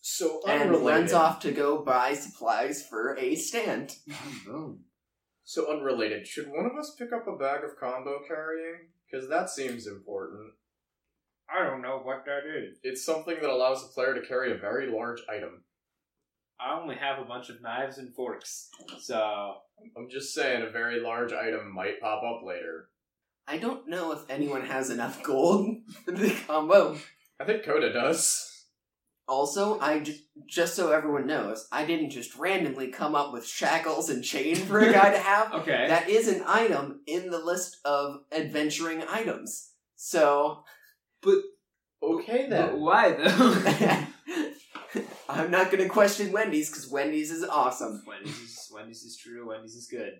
So 0.00 0.40
and 0.46 0.62
unrelated. 0.62 0.86
runs 0.86 1.12
off 1.12 1.40
to 1.40 1.52
go 1.52 1.82
buy 1.82 2.14
supplies 2.14 2.86
for 2.86 3.16
a 3.18 3.34
stand. 3.34 3.96
Boom. 4.46 4.84
So 5.44 5.70
unrelated. 5.70 6.26
Should 6.26 6.48
one 6.48 6.66
of 6.66 6.78
us 6.78 6.94
pick 6.98 7.12
up 7.12 7.26
a 7.26 7.36
bag 7.36 7.64
of 7.64 7.78
combo 7.78 8.20
carrying? 8.26 8.88
Because 9.10 9.28
that 9.28 9.50
seems 9.50 9.86
important. 9.86 10.52
I 11.50 11.64
don't 11.64 11.82
know 11.82 12.00
what 12.02 12.24
that 12.26 12.42
is. 12.46 12.78
It's 12.82 13.04
something 13.04 13.36
that 13.40 13.50
allows 13.50 13.82
the 13.82 13.92
player 13.94 14.14
to 14.14 14.26
carry 14.26 14.52
a 14.52 14.58
very 14.58 14.90
large 14.90 15.20
item. 15.30 15.64
I 16.60 16.78
only 16.78 16.96
have 16.96 17.18
a 17.18 17.24
bunch 17.24 17.48
of 17.48 17.62
knives 17.62 17.98
and 17.98 18.12
forks, 18.14 18.68
so 19.00 19.54
I'm 19.96 20.10
just 20.10 20.34
saying, 20.34 20.62
a 20.62 20.70
very 20.70 21.00
large 21.00 21.32
item 21.32 21.72
might 21.72 22.00
pop 22.00 22.22
up 22.24 22.42
later. 22.44 22.88
I 23.46 23.58
don't 23.58 23.88
know 23.88 24.12
if 24.12 24.28
anyone 24.28 24.62
has 24.66 24.90
enough 24.90 25.22
gold 25.22 25.76
for 26.04 26.10
the 26.10 26.34
combo. 26.46 26.98
I 27.40 27.44
think 27.44 27.64
Coda 27.64 27.92
does. 27.92 28.57
Also, 29.28 29.78
I 29.80 30.00
j- 30.00 30.20
just 30.46 30.74
so 30.74 30.90
everyone 30.90 31.26
knows, 31.26 31.68
I 31.70 31.84
didn't 31.84 32.10
just 32.10 32.34
randomly 32.36 32.88
come 32.88 33.14
up 33.14 33.32
with 33.32 33.46
shackles 33.46 34.08
and 34.08 34.24
chain 34.24 34.56
for 34.56 34.78
a 34.80 34.90
guy 34.92 35.10
to 35.10 35.18
have. 35.32 35.52
okay. 35.54 35.86
That 35.88 36.08
is 36.08 36.28
an 36.28 36.42
item 36.46 37.00
in 37.06 37.30
the 37.30 37.38
list 37.38 37.76
of 37.84 38.22
adventuring 38.32 39.02
items. 39.08 39.72
So 39.96 40.64
But. 41.22 41.38
Okay 42.02 42.48
then. 42.48 42.70
but 42.70 42.78
why 42.78 43.10
though? 43.12 44.04
I'm 45.28 45.50
not 45.50 45.70
going 45.70 45.82
to 45.82 45.88
question 45.90 46.32
Wendy's 46.32 46.70
because 46.70 46.88
Wendy's 46.90 47.30
is 47.30 47.44
awesome. 47.44 48.02
Wendy's 48.06 48.38
is 48.40 48.70
Wendy's 48.72 49.02
is 49.02 49.16
true. 49.16 49.48
Wendy's 49.48 49.74
is 49.74 49.88
good. 49.88 50.12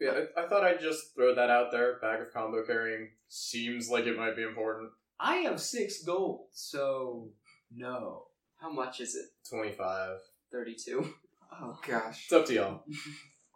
Yeah, 0.00 0.10
I, 0.36 0.42
I 0.44 0.48
thought 0.48 0.64
I'd 0.64 0.80
just 0.80 1.14
throw 1.14 1.34
that 1.34 1.50
out 1.50 1.72
there. 1.72 1.98
Bag 2.00 2.20
of 2.20 2.32
combo 2.32 2.62
carrying 2.66 3.08
seems 3.28 3.88
like 3.88 4.04
it 4.06 4.16
might 4.18 4.36
be 4.36 4.42
important. 4.42 4.90
I 5.18 5.36
have 5.38 5.60
six 5.60 6.02
gold, 6.04 6.46
so 6.52 7.30
no. 7.74 8.24
How 8.60 8.70
much 8.72 9.00
is 9.00 9.14
it? 9.14 9.26
25. 9.48 10.18
Thirty 10.50 10.74
two. 10.74 11.14
Oh 11.52 11.78
gosh. 11.86 12.24
It's 12.24 12.32
up 12.32 12.46
to 12.46 12.54
y'all. 12.54 12.82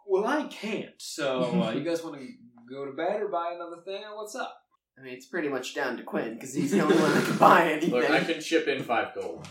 Well, 0.05 0.25
I 0.27 0.43
can't. 0.47 0.91
So 0.97 1.63
uh, 1.63 1.71
you 1.71 1.81
guys 1.81 2.03
want 2.03 2.19
to 2.19 2.27
go 2.69 2.85
to 2.85 2.91
bed 2.91 3.21
or 3.21 3.29
buy 3.29 3.53
another 3.55 3.81
thing, 3.85 4.03
or 4.03 4.17
what's 4.17 4.35
up? 4.35 4.53
I 4.99 5.01
mean, 5.01 5.13
it's 5.13 5.27
pretty 5.27 5.47
much 5.47 5.73
down 5.73 5.95
to 5.95 6.03
Quinn 6.03 6.33
because 6.33 6.53
he's 6.53 6.71
the 6.71 6.81
only 6.81 6.97
one 6.97 7.13
that 7.13 7.23
can 7.23 7.37
buy 7.37 7.71
anything. 7.71 7.91
Look, 7.91 8.09
I 8.09 8.21
can 8.21 8.41
chip 8.41 8.67
in 8.67 8.83
5 8.83 9.15
gold. 9.15 9.47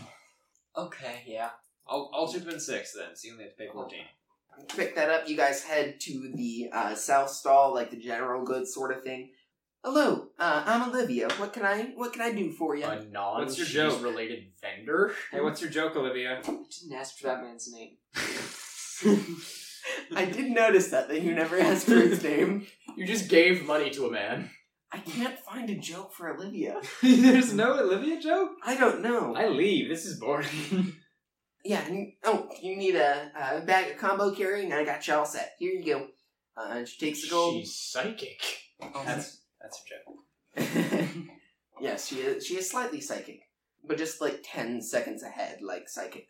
Okay, 0.77 1.23
yeah. 1.25 1.49
I'll 1.87 2.09
I'll 2.13 2.31
chip 2.31 2.47
in 2.47 2.59
six 2.59 2.93
then. 2.93 3.15
So 3.15 3.27
you 3.27 3.33
only 3.33 3.45
have 3.45 3.53
to 3.53 3.57
pay 3.63 3.69
fourteen. 3.71 4.05
pick 4.75 4.95
that 4.95 5.09
up, 5.09 5.27
you 5.27 5.35
guys 5.35 5.63
head 5.63 5.99
to 6.01 6.31
the 6.35 6.69
uh, 6.71 6.95
south 6.95 7.29
stall, 7.29 7.73
like 7.73 7.91
the 7.91 7.97
general 7.97 8.43
goods 8.43 8.73
sort 8.73 8.95
of 8.95 9.03
thing. 9.03 9.31
Hello, 9.83 10.29
uh, 10.39 10.63
I'm 10.65 10.89
Olivia. 10.89 11.27
What 11.37 11.51
can 11.51 11.63
I 11.65 11.91
what 11.95 12.13
can 12.13 12.21
I 12.21 12.31
do 12.31 12.51
for 12.51 12.73
you? 12.75 12.85
A 12.85 13.03
non 13.03 13.39
What's 13.39 13.57
your 13.57 13.67
joke? 13.67 14.01
related 14.01 14.45
vendor? 14.61 15.13
Hey, 15.29 15.41
what's 15.41 15.61
your 15.61 15.69
joke, 15.69 15.95
Olivia? 15.97 16.37
I 16.37 16.41
didn't 16.41 16.93
ask 16.95 17.17
for 17.17 17.27
that 17.27 17.43
man's 17.43 17.69
name. 17.69 17.97
I 20.15 20.23
did 20.25 20.51
notice 20.51 20.87
that 20.91 21.09
that 21.09 21.21
you 21.21 21.33
never 21.33 21.59
asked 21.59 21.87
for 21.87 21.95
his 21.95 22.23
name. 22.23 22.65
You 22.95 23.07
just 23.07 23.27
gave 23.27 23.65
money 23.65 23.89
to 23.89 24.05
a 24.05 24.11
man. 24.11 24.51
I 24.91 24.99
can't 24.99 25.39
find 25.39 25.67
a 25.71 25.75
joke 25.75 26.13
for 26.13 26.29
Olivia. 26.29 26.79
There's 27.01 27.51
no 27.51 27.73
Olivia 27.73 28.21
joke. 28.21 28.51
I 28.63 28.75
don't 28.77 29.01
know. 29.01 29.33
I 29.35 29.47
leave. 29.47 29.89
This 29.89 30.05
is 30.05 30.19
boring. 30.19 30.93
Yeah. 31.65 31.83
and- 31.87 32.13
Oh, 32.23 32.49
you 32.61 32.75
need 32.75 32.95
a, 32.95 33.31
a 33.35 33.61
bag 33.61 33.93
of 33.93 33.97
combo 33.97 34.29
carrying. 34.35 34.71
I 34.73 34.83
got 34.85 35.07
you 35.07 35.15
all 35.15 35.25
set. 35.25 35.53
Here 35.57 35.71
you 35.71 35.83
go. 35.83 36.07
Uh, 36.55 36.67
and 36.73 36.87
she 36.87 37.03
takes 37.03 37.23
the 37.23 37.29
gold. 37.31 37.55
She's 37.55 37.73
psychic. 37.73 38.39
that's 39.05 39.41
that's 39.63 39.81
a 39.81 39.89
joke. 39.89 41.15
yes, 41.81 42.07
she 42.07 42.17
is. 42.17 42.45
She 42.45 42.57
is 42.57 42.69
slightly 42.69 43.01
psychic, 43.01 43.39
but 43.87 43.97
just 43.97 44.21
like 44.21 44.41
ten 44.43 44.81
seconds 44.81 45.23
ahead, 45.23 45.59
like 45.61 45.89
psychic. 45.89 46.27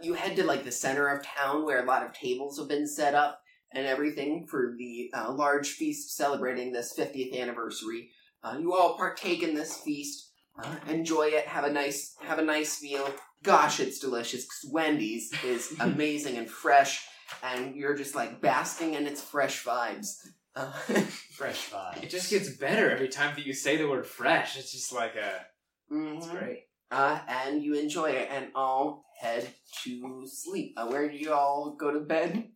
You 0.00 0.14
head 0.14 0.36
to 0.36 0.44
like 0.44 0.62
the 0.64 0.70
center 0.70 1.08
of 1.08 1.24
town 1.26 1.64
where 1.64 1.82
a 1.82 1.86
lot 1.86 2.04
of 2.06 2.12
tables 2.12 2.58
have 2.58 2.68
been 2.68 2.86
set 2.86 3.14
up 3.16 3.40
and 3.72 3.84
everything 3.86 4.46
for 4.48 4.74
the 4.78 5.10
uh, 5.12 5.32
large 5.32 5.70
feast 5.70 6.16
celebrating 6.16 6.72
this 6.72 6.94
50th 6.96 7.36
anniversary. 7.38 8.10
Uh, 8.44 8.56
you 8.60 8.74
all 8.74 8.96
partake 8.96 9.42
in 9.42 9.54
this 9.54 9.78
feast, 9.78 10.30
uh, 10.62 10.76
enjoy 10.88 11.24
it, 11.24 11.46
have 11.46 11.64
a 11.64 11.72
nice 11.72 12.14
have 12.22 12.38
a 12.38 12.44
nice 12.44 12.80
meal. 12.82 13.10
Gosh, 13.42 13.80
it's 13.80 13.98
delicious. 13.98 14.44
'cause 14.44 14.70
Wendy's 14.70 15.32
is 15.44 15.74
amazing 15.80 16.36
and 16.36 16.48
fresh, 16.48 17.04
and 17.42 17.74
you're 17.74 17.96
just 17.96 18.14
like 18.14 18.40
basking 18.40 18.94
in 18.94 19.06
its 19.06 19.20
fresh 19.20 19.64
vibes. 19.64 20.14
Uh, 20.58 20.72
Fresh 21.36 21.70
vibes. 21.70 22.02
It 22.02 22.10
just 22.10 22.30
gets 22.30 22.50
better 22.50 22.90
every 22.90 23.08
time 23.08 23.36
that 23.36 23.46
you 23.46 23.52
say 23.52 23.76
the 23.76 23.88
word 23.88 24.06
fresh. 24.06 24.58
It's 24.58 24.72
just 24.72 24.92
like 24.92 25.14
a. 25.14 25.46
It's 25.90 26.26
mhm. 26.26 26.30
great. 26.38 26.64
Uh, 26.90 27.20
and 27.28 27.62
you 27.62 27.74
enjoy 27.74 28.10
it, 28.10 28.28
and 28.30 28.48
all 28.54 29.04
head 29.20 29.48
to 29.84 30.24
sleep. 30.26 30.74
Uh, 30.76 30.86
where 30.88 31.08
do 31.08 31.16
you 31.16 31.32
all 31.32 31.76
go 31.78 31.92
to 31.92 32.00
bed? 32.00 32.48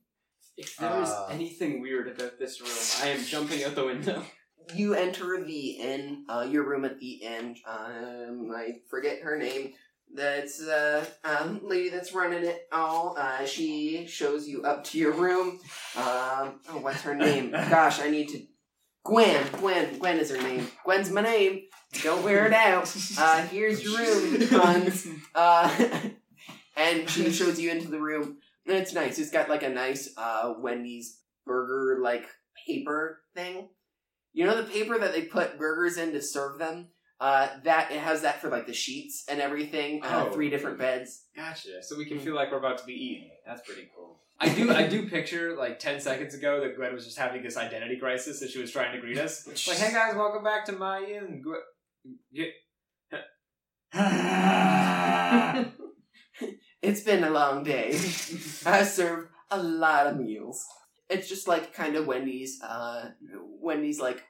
If 0.57 0.77
there 0.77 1.01
is 1.01 1.09
Uh. 1.11 1.27
anything 1.31 1.81
weird 1.81 2.09
about 2.09 2.38
this 2.38 2.61
room, 2.61 2.71
I 3.03 3.09
am 3.15 3.25
jumping 3.25 3.62
out 3.65 3.75
the 3.75 3.87
window. 3.87 4.25
You 4.77 4.95
enter 4.95 5.43
the 5.45 5.71
inn, 5.71 6.25
uh, 6.29 6.47
your 6.49 6.62
room 6.65 6.85
at 6.85 7.01
the 7.01 7.15
inn. 7.15 7.57
Um, 7.67 8.49
I 8.57 8.79
forget 8.88 9.21
her 9.23 9.37
name. 9.37 9.75
That's 10.14 10.61
uh, 10.61 11.05
um, 11.25 11.61
lady 11.64 11.88
that's 11.88 12.12
running 12.12 12.44
it 12.44 12.68
all. 12.70 13.16
Uh, 13.18 13.46
she 13.46 14.07
shows 14.07 14.46
you 14.46 14.62
up 14.62 14.85
to 14.85 14.98
your 14.98 15.12
room. 15.12 15.59
Um, 15.96 16.61
oh, 16.68 16.79
what's 16.81 17.01
her 17.03 17.14
name? 17.14 17.51
Gosh, 17.70 18.01
I 18.01 18.11
need 18.11 18.29
to. 18.29 18.42
Gwen, 19.05 19.44
Gwen, 19.59 19.98
Gwen 19.98 20.18
is 20.18 20.31
her 20.31 20.40
name. 20.40 20.68
Gwen's 20.85 21.11
my 21.11 21.22
name. 21.22 21.62
Don't 22.03 22.22
wear 22.22 22.46
it 22.46 22.53
out. 22.53 22.94
Uh, 23.18 23.42
here's 23.46 23.83
your 23.83 23.98
room, 23.98 24.48
Hans. 24.48 25.07
Uh, 25.35 25.90
and 26.77 27.09
she 27.09 27.31
shows 27.33 27.59
you 27.59 27.70
into 27.70 27.88
the 27.88 28.01
room. 28.01 28.38
And 28.66 28.77
it's 28.77 28.92
nice. 28.92 29.18
It's 29.18 29.31
got 29.31 29.48
like 29.48 29.62
a 29.62 29.68
nice 29.68 30.11
uh, 30.16 30.55
Wendy's 30.59 31.18
burger 31.44 32.01
like 32.03 32.29
paper 32.66 33.22
thing. 33.35 33.68
You 34.33 34.46
know 34.46 34.57
the 34.57 34.70
paper 34.70 34.98
that 34.98 35.12
they 35.12 35.22
put 35.22 35.59
burgers 35.59 35.98
in 35.98 36.12
to 36.12 36.22
serve 36.22 36.59
them? 36.59 36.88
Uh, 37.23 37.49
that 37.63 37.93
it 37.93 38.01
has 38.01 38.23
that 38.23 38.41
for 38.41 38.49
like 38.51 38.67
the 38.67 38.73
sheets 38.73 39.25
and 39.29 39.41
everything. 39.41 40.03
Uh, 40.03 40.25
Oh. 40.27 40.33
Three 40.33 40.51
different 40.51 40.77
beds. 40.77 41.27
Gotcha. 41.37 41.81
So 41.83 41.97
we 41.97 42.05
can 42.05 42.19
feel 42.19 42.35
like 42.35 42.51
we're 42.51 42.59
about 42.59 42.79
to 42.79 42.85
be 42.85 42.95
eaten. 42.95 43.31
That's 43.47 43.63
pretty 43.65 43.89
cool. 43.95 44.19
I 44.41 44.49
do. 44.49 44.73
I 44.75 44.89
do 44.89 45.09
picture 45.09 45.55
like 45.57 45.79
ten 45.79 46.01
seconds 46.01 46.35
ago 46.35 46.61
that 46.63 46.75
Gwen 46.77 46.93
was 46.93 47.05
just 47.05 47.17
having 47.17 47.41
this 47.45 47.57
identity 47.57 47.97
crisis 47.97 48.43
as 48.43 48.51
she 48.51 48.59
was 48.61 48.73
trying 48.73 48.93
to 48.95 49.01
greet 49.01 49.19
us. 49.19 49.47
Like, 49.69 49.79
hey 49.79 49.93
guys, 49.93 50.17
welcome 50.17 50.43
back 50.43 50.65
to 50.67 50.73
my 50.73 50.99
inn. 51.05 51.45
It's 56.83 57.03
been 57.03 57.23
a 57.23 57.31
long 57.31 57.63
day. 57.63 57.91
I 58.67 58.83
served 58.83 59.29
a 59.53 59.63
lot 59.63 60.09
of 60.09 60.17
meals. 60.19 60.65
it's 61.09 61.29
just 61.29 61.47
like 61.47 61.73
kind 61.73 61.95
of 61.95 62.07
Wendy's. 62.09 62.61
Uh, 62.61 63.11
Wendy's 63.61 64.01
like, 64.01 64.25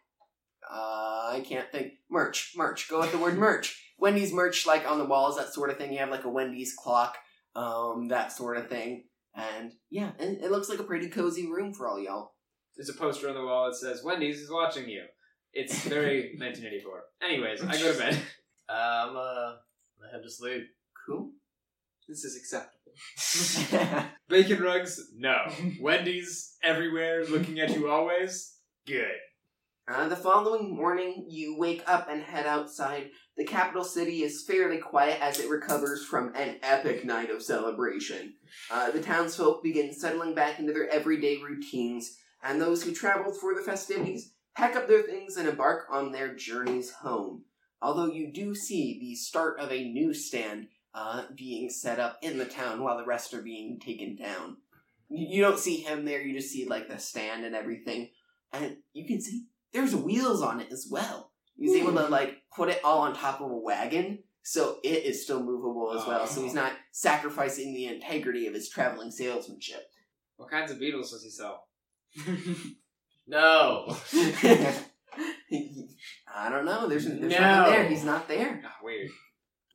uh, 0.70 1.30
I 1.32 1.42
can't 1.44 1.70
think 1.70 1.94
merch, 2.10 2.52
merch. 2.56 2.88
Go 2.88 3.00
with 3.00 3.12
the 3.12 3.18
word 3.18 3.38
merch. 3.38 3.80
Wendy's 3.98 4.32
merch, 4.32 4.66
like 4.66 4.88
on 4.88 4.98
the 4.98 5.04
walls, 5.04 5.36
that 5.36 5.54
sort 5.54 5.70
of 5.70 5.78
thing. 5.78 5.92
You 5.92 5.98
have 5.98 6.10
like 6.10 6.24
a 6.24 6.28
Wendy's 6.28 6.74
clock, 6.74 7.16
um, 7.54 8.08
that 8.08 8.32
sort 8.32 8.56
of 8.56 8.68
thing. 8.68 9.04
And 9.34 9.72
yeah, 9.90 10.10
it, 10.18 10.40
it 10.42 10.50
looks 10.50 10.68
like 10.68 10.78
a 10.78 10.84
pretty 10.84 11.08
cozy 11.08 11.46
room 11.46 11.72
for 11.72 11.88
all 11.88 12.00
y'all. 12.00 12.32
There's 12.76 12.88
a 12.88 12.94
poster 12.94 13.28
on 13.28 13.34
the 13.34 13.44
wall 13.44 13.66
that 13.66 13.76
says 13.76 14.02
Wendy's 14.04 14.40
is 14.40 14.50
watching 14.50 14.88
you. 14.88 15.04
It's 15.52 15.84
very 15.84 16.34
1984. 16.38 17.02
Anyways, 17.22 17.62
I 17.62 17.78
go 17.78 17.92
to 17.92 17.98
bed. 17.98 18.14
Um, 18.68 19.16
uh, 19.16 19.54
I 20.02 20.12
have 20.12 20.22
to 20.22 20.30
sleep. 20.30 20.64
Cool. 21.06 21.30
This 22.08 22.24
is 22.24 22.36
acceptable. 22.36 24.10
Bacon 24.28 24.62
rugs? 24.62 25.00
No. 25.14 25.36
Wendy's 25.80 26.56
everywhere, 26.62 27.24
looking 27.24 27.60
at 27.60 27.70
you 27.70 27.88
always? 27.88 28.56
Good. 28.86 29.16
Uh, 29.88 30.06
the 30.06 30.14
following 30.14 30.76
morning, 30.76 31.26
you 31.28 31.58
wake 31.58 31.82
up 31.88 32.08
and 32.08 32.22
head 32.22 32.46
outside. 32.46 33.10
The 33.36 33.44
capital 33.44 33.82
city 33.82 34.22
is 34.22 34.44
fairly 34.46 34.78
quiet 34.78 35.20
as 35.20 35.40
it 35.40 35.50
recovers 35.50 36.04
from 36.04 36.32
an 36.36 36.58
epic 36.62 37.04
night 37.04 37.30
of 37.30 37.42
celebration. 37.42 38.34
Uh, 38.70 38.92
the 38.92 39.02
townsfolk 39.02 39.60
begin 39.60 39.92
settling 39.92 40.36
back 40.36 40.60
into 40.60 40.72
their 40.72 40.88
everyday 40.88 41.38
routines, 41.38 42.16
and 42.44 42.60
those 42.60 42.84
who 42.84 42.94
traveled 42.94 43.36
for 43.36 43.56
the 43.56 43.60
festivities 43.60 44.34
pack 44.54 44.76
up 44.76 44.86
their 44.86 45.02
things 45.02 45.36
and 45.36 45.48
embark 45.48 45.86
on 45.90 46.12
their 46.12 46.32
journeys 46.32 46.92
home. 46.92 47.42
Although 47.80 48.12
you 48.12 48.32
do 48.32 48.54
see 48.54 49.00
the 49.00 49.16
start 49.16 49.58
of 49.58 49.72
a 49.72 49.92
newsstand 49.92 50.68
uh, 50.94 51.24
being 51.34 51.68
set 51.70 51.98
up 51.98 52.18
in 52.22 52.38
the 52.38 52.44
town 52.44 52.84
while 52.84 52.98
the 52.98 53.04
rest 53.04 53.34
are 53.34 53.42
being 53.42 53.80
taken 53.80 54.14
down. 54.14 54.58
You, 55.08 55.26
you 55.28 55.42
don't 55.42 55.58
see 55.58 55.78
him 55.78 56.04
there, 56.04 56.22
you 56.22 56.34
just 56.34 56.52
see 56.52 56.68
like 56.68 56.88
the 56.88 56.98
stand 56.98 57.44
and 57.44 57.56
everything. 57.56 58.10
And 58.52 58.76
you 58.92 59.06
can 59.06 59.20
see 59.20 59.46
there's 59.72 59.94
wheels 59.94 60.42
on 60.42 60.60
it 60.60 60.68
as 60.72 60.86
well. 60.90 61.32
He's 61.56 61.74
able 61.76 61.92
to 61.94 62.08
like 62.08 62.38
put 62.54 62.68
it 62.68 62.80
all 62.84 63.00
on 63.00 63.14
top 63.14 63.40
of 63.40 63.50
a 63.50 63.56
wagon, 63.56 64.20
so 64.42 64.78
it 64.82 65.04
is 65.04 65.22
still 65.22 65.42
movable 65.42 65.92
as 65.98 66.06
well. 66.06 66.26
So 66.26 66.42
he's 66.42 66.54
not 66.54 66.72
sacrificing 66.92 67.74
the 67.74 67.86
integrity 67.86 68.46
of 68.46 68.54
his 68.54 68.68
traveling 68.68 69.10
salesmanship. 69.10 69.82
What 70.36 70.50
kinds 70.50 70.72
of 70.72 70.80
beetles 70.80 71.12
does 71.12 71.22
he 71.22 71.30
sell? 71.30 71.66
No. 73.24 73.86
I 76.34 76.48
don't 76.48 76.64
know. 76.64 76.88
There's, 76.88 77.04
there's 77.06 77.20
No. 77.20 77.38
nothing 77.38 77.72
there. 77.72 77.88
He's 77.88 78.04
not 78.04 78.28
there. 78.28 78.62
Ah, 78.64 78.76
weird. 78.82 79.10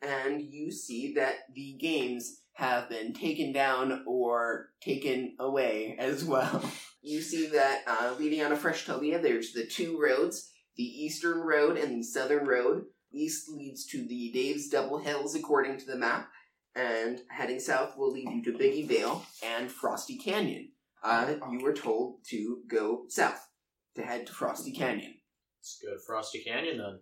And 0.02 0.42
you 0.42 0.72
see 0.72 1.14
that 1.16 1.36
the 1.54 1.78
games 1.80 2.42
have 2.58 2.90
been 2.90 3.14
taken 3.14 3.52
down 3.52 4.04
or 4.08 4.70
taken 4.82 5.36
away 5.40 5.96
as 6.00 6.24
well. 6.26 6.64
You 7.04 7.22
see 7.22 7.48
that 7.48 7.84
uh, 7.88 8.16
leading 8.20 8.42
on 8.42 8.52
a 8.52 8.58
fresh 8.58 8.84
to 8.86 8.92
Freshtovia, 8.94 9.22
there's 9.22 9.54
the 9.54 9.66
two 9.66 9.98
roads 9.98 10.52
the 10.76 10.84
eastern 10.84 11.40
road 11.40 11.78
and 11.78 11.98
the 12.00 12.04
southern 12.04 12.46
road. 12.46 12.84
East 13.14 13.48
leads 13.50 13.86
to 13.88 14.06
the 14.06 14.32
Dave's 14.34 14.68
Double 14.68 14.98
Hills 14.98 15.34
according 15.34 15.78
to 15.78 15.86
the 15.86 15.96
map, 15.96 16.28
and 16.76 17.22
heading 17.30 17.62
south 17.62 17.98
will 17.98 18.12
lead 18.12 18.28
you 18.30 18.44
to 18.44 18.58
Biggie 18.58 18.88
Vale 18.88 19.26
and 19.42 19.72
Frosty 19.72 20.18
Canyon. 20.18 20.70
Uh, 21.02 21.36
you 21.50 21.60
were 21.64 21.72
told 21.72 22.26
to 22.32 22.60
go 22.68 23.06
south 23.08 23.48
to 23.96 24.02
head 24.02 24.28
to 24.28 24.34
Frosty 24.34 24.72
Canyon. 24.74 25.14
Let's 25.60 25.80
go 25.82 25.94
to 25.94 26.00
Frosty 26.06 26.44
Canyon 26.44 26.78
then. 26.80 27.00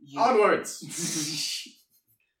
You- 0.00 0.20
Onwards. 0.20 1.74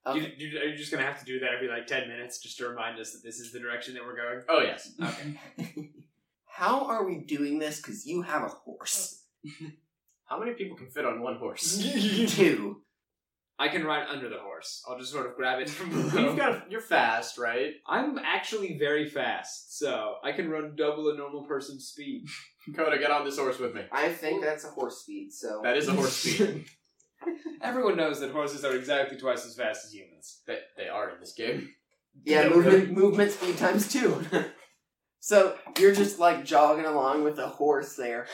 Okay. 0.08 0.34
You- 0.36 0.48
you- 0.48 0.58
are 0.60 0.64
you 0.64 0.76
just 0.76 0.90
gonna 0.90 1.04
have 1.04 1.18
to 1.20 1.24
do 1.24 1.40
that 1.40 1.52
every 1.54 1.68
like 1.68 1.86
10 1.86 2.08
minutes 2.08 2.38
just 2.40 2.58
to 2.58 2.68
remind 2.68 2.98
us 2.98 3.12
that 3.12 3.22
this 3.22 3.38
is 3.40 3.52
the 3.52 3.60
direction 3.60 3.94
that 3.94 4.04
we're 4.04 4.16
going? 4.16 4.42
Oh 4.48 4.60
yes. 4.60 4.90
Okay. 5.02 5.38
How 6.46 6.86
are 6.86 7.04
we 7.04 7.18
doing 7.18 7.58
this? 7.58 7.80
Because 7.80 8.06
you 8.06 8.22
have 8.22 8.42
a 8.42 8.48
horse. 8.48 9.24
How 10.24 10.38
many 10.38 10.52
people 10.52 10.76
can 10.76 10.90
fit 10.90 11.04
on 11.06 11.20
one 11.22 11.36
horse? 11.36 11.78
Two. 12.28 12.82
I 13.60 13.68
can 13.68 13.82
ride 13.84 14.06
under 14.08 14.28
the 14.28 14.38
horse. 14.38 14.84
I'll 14.88 14.98
just 14.98 15.10
sort 15.10 15.26
of 15.26 15.34
grab 15.34 15.58
it 15.60 15.68
from 15.68 15.90
You've 15.90 16.12
below. 16.12 16.36
got. 16.36 16.70
You're 16.70 16.80
fast, 16.80 17.38
right? 17.38 17.74
I'm 17.88 18.16
actually 18.18 18.78
very 18.78 19.08
fast, 19.08 19.76
so 19.78 20.14
I 20.22 20.30
can 20.30 20.48
run 20.48 20.76
double 20.76 21.10
a 21.10 21.16
normal 21.16 21.42
person's 21.44 21.86
speed. 21.86 22.26
Coda, 22.76 22.98
get 22.98 23.10
on 23.10 23.24
this 23.24 23.36
horse 23.36 23.58
with 23.58 23.74
me. 23.74 23.82
I 23.90 24.10
think 24.12 24.44
that's 24.44 24.64
a 24.64 24.68
horse 24.68 24.98
speed, 25.02 25.32
so. 25.32 25.60
That 25.64 25.76
is 25.76 25.88
a 25.88 25.92
horse 25.92 26.12
speed. 26.14 26.66
Everyone 27.60 27.96
knows 27.96 28.20
that 28.20 28.30
horses 28.30 28.64
are 28.64 28.74
exactly 28.76 29.18
twice 29.18 29.44
as 29.44 29.54
fast 29.56 29.84
as 29.84 29.94
humans. 29.94 30.40
they, 30.46 30.58
they 30.76 30.88
are 30.88 31.10
in 31.10 31.20
this 31.20 31.32
game. 31.32 31.70
Yeah, 32.24 32.48
movement, 32.48 32.90
movement 32.92 33.32
speed 33.32 33.58
times 33.58 33.92
two. 33.92 34.24
so 35.20 35.56
you're 35.78 35.94
just 35.94 36.18
like 36.18 36.44
jogging 36.44 36.86
along 36.86 37.24
with 37.24 37.38
a 37.38 37.48
horse 37.48 37.94
there. 37.96 38.26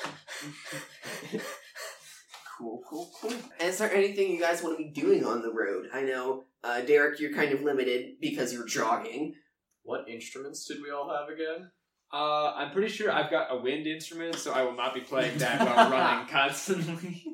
cool, 2.59 2.83
cool, 2.89 3.11
cool. 3.21 3.35
Is 3.61 3.79
there 3.79 3.93
anything 3.93 4.31
you 4.31 4.41
guys 4.41 4.63
want 4.63 4.79
to 4.79 4.85
be 4.85 4.91
doing 4.91 5.25
on 5.25 5.43
the 5.43 5.53
road? 5.53 5.89
I 5.93 6.03
know, 6.03 6.45
uh, 6.63 6.81
Derek, 6.83 7.21
you're 7.21 7.35
kind 7.35 7.53
of 7.53 7.63
limited 7.63 8.21
because 8.21 8.53
you're 8.53 8.67
jogging. 8.67 9.35
What 9.83 10.09
instruments 10.09 10.65
did 10.67 10.83
we 10.83 10.91
all 10.91 11.11
have 11.15 11.29
again? 11.29 11.71
Uh, 12.13 12.53
I'm 12.55 12.71
pretty 12.71 12.89
sure 12.89 13.11
I've 13.11 13.31
got 13.31 13.49
a 13.51 13.57
wind 13.57 13.87
instrument, 13.87 14.37
so 14.37 14.53
I 14.53 14.63
will 14.63 14.77
not 14.77 14.95
be 14.95 15.01
playing 15.01 15.39
that 15.39 15.61
while 15.61 15.91
running 15.91 16.27
constantly. 16.31 17.25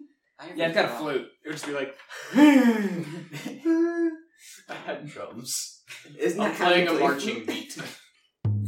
Yeah, 0.54 0.68
I've 0.68 0.74
got 0.74 0.84
a 0.86 0.88
flute. 0.88 1.28
It 1.44 1.48
would 1.48 1.52
just 1.52 1.66
be 1.66 1.72
like, 1.72 1.96
I 4.68 4.74
had 4.86 5.06
drums. 5.06 5.82
Isn't 6.18 6.40
I'm 6.40 6.50
that 6.50 6.56
how 6.56 6.68
you 6.68 6.74
playing 6.74 6.88
a 6.88 6.90
play 6.92 7.00
marching 7.00 7.44
flute? 7.44 7.46
beat. 7.46 7.78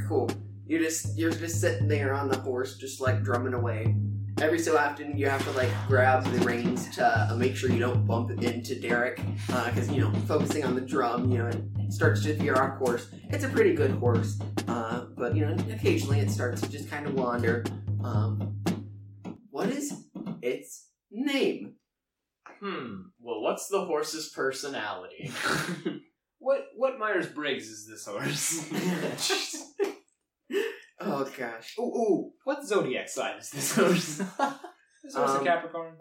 Cool. 0.08 0.30
You're 0.66 0.80
just 0.80 1.18
you're 1.18 1.30
just 1.30 1.61
sitting 1.61 1.88
there 1.88 2.14
on 2.14 2.28
the 2.28 2.38
horse, 2.38 2.78
just 2.78 3.00
like 3.00 3.22
drumming 3.22 3.54
away. 3.54 3.94
Every 4.40 4.58
so 4.58 4.76
often, 4.76 5.16
you 5.16 5.28
have 5.28 5.44
to 5.44 5.50
like 5.52 5.70
grab 5.87 6.24
the 6.24 6.38
reins 6.44 6.88
to 6.96 7.06
uh, 7.06 7.35
make 7.37 7.54
sure 7.54 7.70
you 7.70 7.78
don't 7.78 8.06
bump 8.06 8.30
into 8.42 8.80
Derek, 8.80 9.20
because 9.46 9.90
you 9.90 10.00
know 10.00 10.12
focusing 10.26 10.64
on 10.64 10.74
the 10.74 10.80
drum, 10.80 11.30
you 11.30 11.38
know, 11.38 11.46
it 11.46 11.92
starts 11.92 12.22
to 12.24 12.35
veer 12.35 12.56
off 12.56 12.78
course. 12.78 13.08
It's 13.28 13.44
a 13.44 13.48
pretty 13.48 13.74
good 13.74 13.92
horse, 13.92 14.40
uh, 14.68 15.06
but 15.16 15.37
you 15.37 15.44
know 15.44 15.54
occasionally 15.72 16.20
it 16.20 16.30
starts 16.30 16.61
to 16.62 16.68
just 16.70 16.90
kind 16.90 17.06
of 17.06 17.14
wander. 17.14 17.64
Um, 18.02 18.51
what's 23.52 23.68
the 23.68 23.84
horse's 23.84 24.30
personality? 24.30 25.30
what 26.38 26.68
what 26.74 26.98
Myers 26.98 27.26
Briggs 27.26 27.68
is 27.68 27.86
this 27.86 28.06
horse? 28.06 28.66
Oh 31.04 31.28
gosh. 31.36 31.74
Ooh, 31.80 31.82
ooh. 31.82 32.30
what 32.44 32.64
zodiac 32.64 33.08
sign 33.08 33.36
is 33.36 33.50
this 33.50 33.74
horse? 33.74 34.18
this 35.02 35.14
horse 35.16 35.30
Um, 35.30 35.40
a 35.40 35.44
Capricorn? 35.44 35.96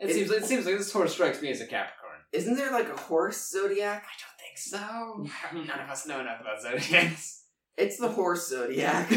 It, 0.00 0.10
it- 0.10 0.14
seems 0.14 0.30
it 0.32 0.44
seems 0.44 0.66
like 0.66 0.76
this 0.76 0.92
horse 0.92 1.12
strikes 1.12 1.40
me 1.40 1.50
as 1.50 1.60
a 1.60 1.66
Capricorn. 1.66 2.18
Isn't 2.32 2.56
there 2.56 2.72
like 2.72 2.88
a 2.88 2.96
horse 2.96 3.48
zodiac? 3.48 4.02
I 4.04 4.16
don't 4.18 4.38
think 4.40 4.58
so. 4.58 5.68
None 5.68 5.80
of 5.80 5.88
us 5.88 6.04
know 6.04 6.18
enough 6.18 6.40
about 6.40 6.60
zodiacs. 6.62 7.44
It's 7.76 7.96
the 7.98 8.08
horse 8.08 8.48
zodiac. 8.48 9.08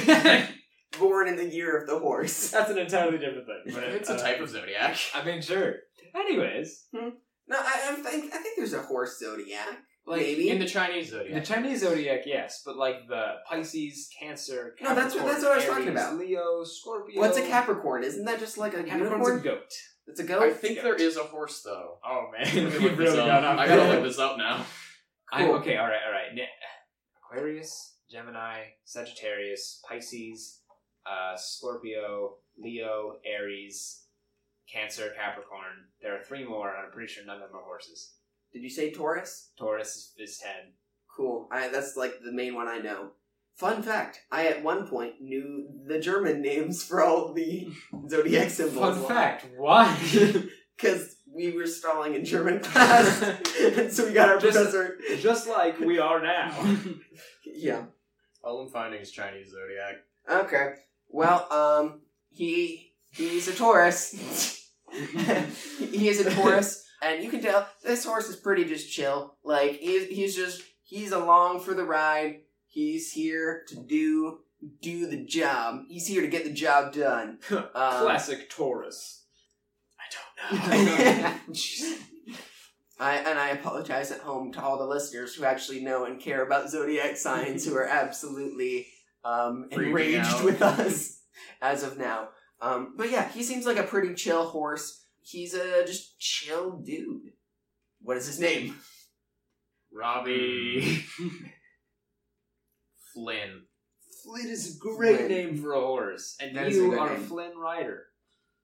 Born 1.00 1.28
in 1.28 1.36
the 1.36 1.50
year 1.50 1.78
of 1.78 1.88
the 1.88 1.98
horse. 1.98 2.52
That's 2.52 2.70
an 2.70 2.78
entirely 2.78 3.18
different 3.18 3.48
thing. 3.48 3.74
But, 3.74 3.86
it's 3.86 4.12
a 4.12 4.14
uh, 4.14 4.22
type 4.22 4.40
of 4.40 4.50
zodiac. 4.50 4.98
I 5.16 5.26
mean, 5.26 5.42
sure. 5.42 5.78
Anyways, 6.16 6.86
No, 7.48 7.58
I, 7.58 7.90
I 7.92 7.96
think 7.96 8.34
I 8.34 8.38
think 8.38 8.56
there's 8.58 8.74
a 8.74 8.82
horse 8.82 9.20
zodiac. 9.20 9.68
like 10.06 10.22
Maybe. 10.22 10.50
In 10.50 10.60
the 10.60 10.66
Chinese 10.68 11.10
zodiac. 11.12 11.34
the. 11.46 11.46
Chinese 11.54 11.82
zodiac, 11.82 12.22
yes, 12.26 12.62
but 12.66 12.78
like 12.78 13.08
the 13.08 13.34
Pisces, 13.50 14.10
Cancer, 14.20 14.76
No, 14.82 14.96
that's 14.96 15.14
what- 15.16 15.26
that's 15.26 15.44
what 15.44 15.52
I 15.54 15.56
was 15.58 15.66
talking 15.66 15.90
about. 15.90 16.18
Leo, 16.18 16.64
Scorpio. 16.64 17.20
What's 17.20 17.38
a 17.38 17.42
Capricorn? 17.48 18.04
Isn't 18.04 18.26
that 18.26 18.40
just 18.40 18.58
like 18.58 18.74
a 18.74 18.84
Capricorn's 18.84 19.12
unicorn? 19.28 19.40
a 19.40 19.44
goat. 19.44 19.72
It's 20.08 20.20
a 20.20 20.24
goat. 20.24 20.44
I 20.44 20.52
think 20.54 20.82
there 20.82 20.96
is 20.96 21.16
a 21.18 21.24
horse 21.24 21.62
though. 21.64 21.98
Oh 22.06 22.26
man, 22.32 22.46
Let 22.46 22.56
me 22.56 22.64
we've 22.64 22.82
look 22.82 22.98
this 22.98 23.12
really 23.16 23.20
up. 23.30 23.42
gone. 23.44 23.60
I 23.60 23.68
gotta 23.68 23.90
look 23.94 24.04
this 24.04 24.20
up 24.20 24.38
now. 24.38 24.66
I, 25.32 25.46
Cool. 25.46 25.56
okay, 25.56 25.78
all 25.78 25.88
right, 25.88 26.02
all 26.06 26.12
right. 26.12 26.34
Ne- 26.34 26.48
Aquarius, 27.18 27.96
Gemini, 28.12 28.60
Sagittarius, 28.86 29.82
Pisces, 29.88 30.60
uh, 31.06 31.36
Scorpio, 31.36 32.36
Leo, 32.58 33.16
Aries, 33.26 34.03
Cancer, 34.72 35.12
Capricorn. 35.16 35.88
There 36.02 36.16
are 36.16 36.24
three 36.24 36.46
more, 36.46 36.70
and 36.70 36.86
I'm 36.86 36.92
pretty 36.92 37.12
sure 37.12 37.26
none 37.26 37.42
of 37.42 37.50
them 37.50 37.58
are 37.60 37.64
horses. 37.64 38.14
Did 38.52 38.62
you 38.62 38.70
say 38.70 38.92
Taurus? 38.92 39.52
Taurus 39.58 39.96
is, 39.96 40.14
is 40.18 40.38
ten. 40.38 40.74
Cool. 41.16 41.48
I, 41.52 41.68
that's 41.70 41.96
like 41.96 42.14
the 42.24 42.32
main 42.32 42.56
one 42.56 42.68
I 42.68 42.80
know. 42.80 43.12
Fun 43.56 43.84
fact: 43.84 44.20
I 44.32 44.48
at 44.48 44.64
one 44.64 44.88
point 44.88 45.22
knew 45.22 45.68
the 45.88 46.00
German 46.00 46.42
names 46.42 46.84
for 46.84 47.04
all 47.04 47.34
the 47.34 47.68
zodiac 48.10 48.50
symbols. 48.50 48.98
Fun 48.98 49.08
fact: 49.08 49.46
Why? 49.58 49.96
because 50.76 51.16
we 51.32 51.52
were 51.52 51.68
stalling 51.68 52.16
in 52.16 52.26
German 52.26 52.60
class, 52.64 53.22
and 53.60 53.92
so 53.92 54.06
we 54.06 54.14
got 54.14 54.30
our 54.30 54.40
Just- 54.40 54.56
professor. 54.56 54.98
Just 55.20 55.48
like 55.48 55.80
we 55.80 56.00
are 56.00 56.22
now. 56.22 56.78
Yeah. 57.46 57.86
All 58.44 58.62
I'm 58.62 58.70
finding 58.70 59.00
is 59.00 59.12
Chinese 59.12 59.52
zodiac. 59.52 60.46
Okay. 60.46 60.74
Well, 61.10 61.48
um, 61.52 62.02
he 62.30 62.93
he's 63.14 63.48
a 63.48 63.54
Taurus. 63.54 64.70
he 64.92 66.08
is 66.08 66.20
a 66.26 66.30
Taurus, 66.30 66.86
and 67.02 67.24
you 67.24 67.30
can 67.30 67.42
tell 67.42 67.68
this 67.84 68.06
horse 68.06 68.30
is 68.30 68.36
pretty 68.36 68.66
just 68.66 68.92
chill. 68.92 69.38
Like 69.44 69.80
he's 69.80 70.08
he's 70.08 70.36
just 70.36 70.62
he's 70.84 71.12
along 71.12 71.62
for 71.62 71.74
the 71.74 71.86
ride. 71.86 72.42
He's 72.68 73.12
here 73.12 73.64
to 73.70 73.76
do 73.76 74.40
do 74.82 75.08
the 75.08 75.24
job. 75.24 75.82
He's 75.88 76.08
here 76.08 76.22
to 76.22 76.28
get 76.28 76.44
the 76.44 76.54
job 76.54 76.94
done. 76.94 77.40
Um, 77.52 77.68
Classic 77.74 78.50
Taurus. 78.50 79.24
I 80.00 80.52
don't 80.52 80.68
know. 80.68 81.34
I, 83.00 83.16
and 83.18 83.40
I 83.40 83.50
apologize 83.50 84.12
at 84.12 84.22
home 84.22 84.52
to 84.54 84.64
all 84.64 84.78
the 84.78 84.86
listeners 84.86 85.36
who 85.36 85.44
actually 85.44 85.82
know 85.82 86.06
and 86.06 86.22
care 86.22 86.46
about 86.46 86.70
zodiac 86.70 87.18
signs 87.18 87.66
who 87.66 87.76
are 87.76 87.88
absolutely 87.88 88.88
um, 89.26 89.68
enraged 89.72 90.20
out. 90.20 90.44
with 90.44 90.62
us 90.62 91.20
as 91.62 91.84
of 91.84 91.98
now. 91.98 92.30
Um, 92.64 92.94
but 92.96 93.12
yeah, 93.12 93.28
he 93.30 93.44
seems 93.44 93.66
like 93.66 93.78
a 93.78 93.84
pretty 93.84 94.14
chill 94.14 94.46
horse. 94.48 95.04
He's 95.22 95.54
a 95.54 95.86
just 95.86 96.18
chill 96.20 96.72
dude. 96.78 97.32
What 98.02 98.18
is 98.18 98.28
his 98.28 98.40
name? 98.40 98.76
Robbie 99.92 101.04
Flynn. 103.14 103.64
Flynn 104.24 104.48
is 104.48 104.76
a 104.76 104.80
great 104.80 105.18
Flynn. 105.18 105.30
name 105.30 105.58
for 105.62 105.74
a 105.74 105.82
horse, 105.82 106.36
and 106.40 106.56
That 106.56 106.68
is 106.68 106.78
a 106.78 106.82
you 106.82 106.90
good 106.92 107.00
are 107.00 107.14
a 107.14 107.18
name. 107.18 107.26
Flynn 107.28 107.58
rider. 107.58 108.06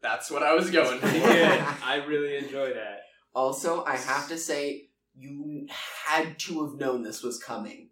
That's 0.02 0.32
what 0.32 0.44
I 0.44 0.54
was 0.54 0.72
going 0.72 1.00
Pretty 1.00 1.20
for. 1.20 1.28
good. 1.28 1.64
I 1.84 2.04
really 2.08 2.38
enjoy 2.38 2.74
that. 2.74 3.02
Also, 3.36 3.84
I 3.84 3.98
have 3.98 4.30
to 4.30 4.38
say, 4.38 4.90
you 5.16 5.68
had 6.06 6.40
to 6.40 6.66
have 6.66 6.80
known 6.80 7.04
this 7.04 7.22
was 7.22 7.38
coming. 7.38 7.90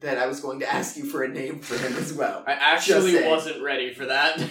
That 0.00 0.18
I 0.18 0.26
was 0.26 0.40
going 0.40 0.60
to 0.60 0.70
ask 0.70 0.98
you 0.98 1.06
for 1.06 1.22
a 1.22 1.28
name 1.28 1.60
for 1.60 1.78
him 1.78 1.96
as 1.96 2.12
well. 2.12 2.44
I 2.46 2.52
actually 2.52 3.26
wasn't 3.26 3.62
ready 3.62 3.94
for 3.94 4.04
that. 4.06 4.38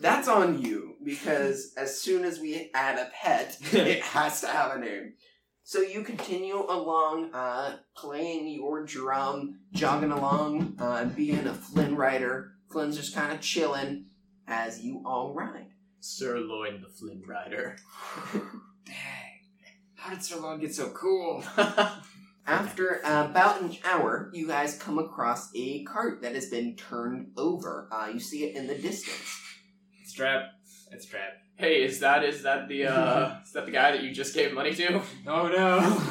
That's 0.00 0.28
on 0.28 0.60
you 0.62 0.96
because 1.04 1.72
as 1.76 2.00
soon 2.00 2.24
as 2.24 2.40
we 2.40 2.70
add 2.74 2.98
a 2.98 3.10
pet, 3.14 3.56
it 3.72 4.02
has 4.02 4.40
to 4.42 4.48
have 4.48 4.76
a 4.76 4.80
name. 4.80 5.14
So 5.62 5.80
you 5.80 6.02
continue 6.02 6.58
along, 6.60 7.34
uh, 7.34 7.78
playing 7.96 8.48
your 8.48 8.84
drum, 8.84 9.60
jogging 9.72 10.12
along, 10.12 10.76
uh, 10.78 11.06
being 11.06 11.46
a 11.46 11.54
Flynn 11.54 11.96
rider. 11.96 12.52
Flynn's 12.70 12.96
just 12.96 13.14
kind 13.14 13.32
of 13.32 13.40
chilling 13.40 14.06
as 14.46 14.80
you 14.80 15.02
all 15.04 15.34
ride. 15.34 15.70
Sirloin 16.00 16.82
the 16.82 16.88
Flynn 16.88 17.22
Rider. 17.26 17.76
Dang. 18.84 18.94
How 19.96 20.10
did 20.10 20.22
Sirloin 20.22 20.60
get 20.60 20.74
so 20.74 20.90
cool? 20.90 21.42
After 22.46 23.00
about 23.02 23.60
an 23.60 23.76
hour, 23.84 24.30
you 24.32 24.46
guys 24.46 24.78
come 24.78 25.00
across 25.00 25.50
a 25.56 25.82
cart 25.82 26.22
that 26.22 26.36
has 26.36 26.48
been 26.48 26.76
turned 26.76 27.32
over. 27.36 27.88
Uh, 27.90 28.10
you 28.12 28.20
see 28.20 28.44
it 28.44 28.54
in 28.54 28.68
the 28.68 28.76
distance. 28.76 29.40
It's 30.16 30.22
Trap. 30.22 30.52
It's 30.92 31.04
Trap. 31.04 31.32
hey, 31.56 31.84
is 31.84 32.00
that 32.00 32.24
is 32.24 32.42
that 32.44 32.68
the 32.68 32.86
uh 32.86 33.34
is 33.44 33.52
that 33.52 33.66
the 33.66 33.70
guy 33.72 33.92
that 33.92 34.02
you 34.02 34.12
just 34.14 34.34
gave 34.34 34.54
money 34.54 34.74
to? 34.74 35.02
Oh 35.26 35.48
no. 35.48 36.02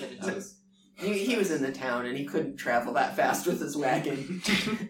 But 0.00 0.10
it 0.32 0.36
is- 0.36 0.56
He, 0.96 1.24
he 1.24 1.36
was 1.36 1.52
in 1.52 1.62
the 1.62 1.70
town 1.70 2.04
and 2.06 2.18
he 2.18 2.24
couldn't 2.24 2.56
travel 2.56 2.94
that 2.94 3.14
fast 3.14 3.46
with 3.46 3.60
his 3.60 3.76
wagon. 3.76 4.42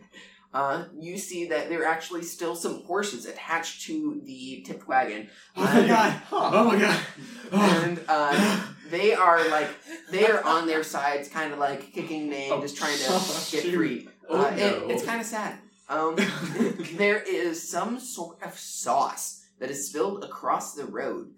uh, 0.54 0.84
you 0.98 1.18
see 1.18 1.46
that 1.48 1.68
there 1.68 1.82
are 1.82 1.86
actually 1.86 2.22
still 2.22 2.56
some 2.56 2.82
horses 2.84 3.26
attached 3.26 3.82
to 3.86 4.20
the 4.24 4.62
tipped 4.66 4.88
wagon. 4.88 5.28
Oh 5.58 5.62
my 5.64 5.86
god. 5.86 6.22
Oh 6.32 6.64
my 6.64 6.78
god. 6.80 7.00
And 7.52 8.00
uh, 8.08 8.62
they 8.90 9.12
are 9.14 9.46
like, 9.50 9.68
they 10.10 10.26
are 10.26 10.42
on 10.44 10.66
their 10.66 10.82
sides, 10.84 11.28
kind 11.28 11.52
of 11.52 11.58
like 11.58 11.92
kicking 11.92 12.30
name, 12.30 12.50
Oh, 12.52 12.60
just 12.62 12.76
trying 12.78 12.96
to 12.96 13.10
get 13.52 13.74
free. 13.74 14.08
Oh, 14.28 14.42
Uh, 14.46 14.50
it- 14.56 14.80
no. 14.82 14.88
it's 14.88 15.04
kind 15.04 15.20
of 15.20 15.26
sad. 15.26 15.58
Um, 15.88 16.16
there 16.96 17.22
is 17.22 17.68
some 17.68 18.00
sort 18.00 18.42
of 18.42 18.58
sauce 18.58 19.46
that 19.58 19.70
is 19.70 19.88
spilled 19.88 20.24
across 20.24 20.74
the 20.74 20.84
road. 20.84 21.34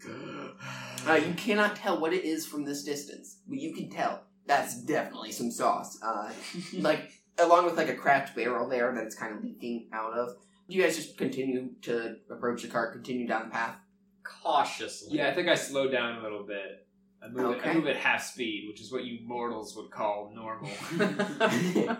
Uh, 1.07 1.15
you 1.15 1.35
cannot 1.35 1.77
tell 1.77 2.01
what 2.01 2.13
it 2.13 2.25
is 2.25 2.47
from 2.47 2.65
this 2.65 2.83
distance, 2.83 3.39
but 3.49 3.59
you 3.59 3.75
can 3.75 3.91
tell 3.91 4.23
that's 4.47 4.81
definitely 4.83 5.33
some 5.33 5.51
sauce. 5.51 5.99
Uh, 6.03 6.33
like 6.79 7.11
along 7.39 7.65
with 7.65 7.77
like 7.77 7.89
a 7.89 7.95
cracked 7.95 8.35
barrel 8.35 8.69
there 8.69 8.95
that 8.95 9.05
it's 9.05 9.15
kind 9.15 9.37
of 9.37 9.43
leaking 9.43 9.89
out 9.93 10.13
of. 10.13 10.37
You 10.69 10.83
guys 10.83 10.97
just 10.97 11.17
continue 11.17 11.71
to 11.83 12.17
approach 12.31 12.63
the 12.63 12.69
cart, 12.69 12.93
continue 12.93 13.27
down 13.27 13.45
the 13.45 13.51
path. 13.51 13.77
Cautiously. 14.25 15.17
Yeah, 15.17 15.29
I 15.29 15.35
think 15.35 15.49
I 15.49 15.55
slowed 15.55 15.93
down 15.93 16.19
a 16.19 16.23
little 16.23 16.45
bit. 16.45 16.87
I 17.23 17.29
move, 17.29 17.57
Okay. 17.57 17.71
I 17.71 17.75
move 17.75 17.87
at 17.87 17.97
half 17.97 18.25
speed, 18.25 18.65
which 18.69 18.81
is 18.81 18.93
what 18.93 19.05
you 19.05 19.21
mortals 19.25 19.77
would 19.77 19.91
call 19.91 20.33
normal. 20.35 20.71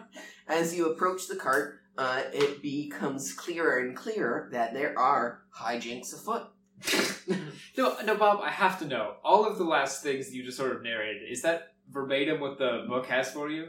As 0.49 0.75
you 0.75 0.91
approach 0.91 1.29
the 1.29 1.37
cart, 1.37 1.81
uh, 1.99 2.23
it 2.33 2.63
becomes 2.63 3.33
clearer 3.33 3.79
and 3.79 3.97
clearer 3.97 4.49
that 4.53 4.75
there 4.75 4.99
are 4.99 5.43
hijinks 5.57 6.13
afoot. 6.15 6.49
no, 7.79 7.97
no, 8.05 8.15
Bob, 8.17 8.41
I 8.43 8.51
have 8.51 8.79
to 8.81 8.85
know. 8.87 9.15
All 9.25 9.47
of 9.47 9.57
the 9.59 9.65
last 9.65 10.03
things 10.03 10.35
you 10.35 10.45
just 10.45 10.57
sort 10.59 10.77
of 10.77 10.83
narrated, 10.83 11.23
is 11.31 11.43
that 11.43 11.73
verbatim 11.91 12.41
what 12.41 12.59
the 12.59 12.85
book 12.89 13.07
has 13.07 13.31
for 13.31 13.49
you? 13.49 13.69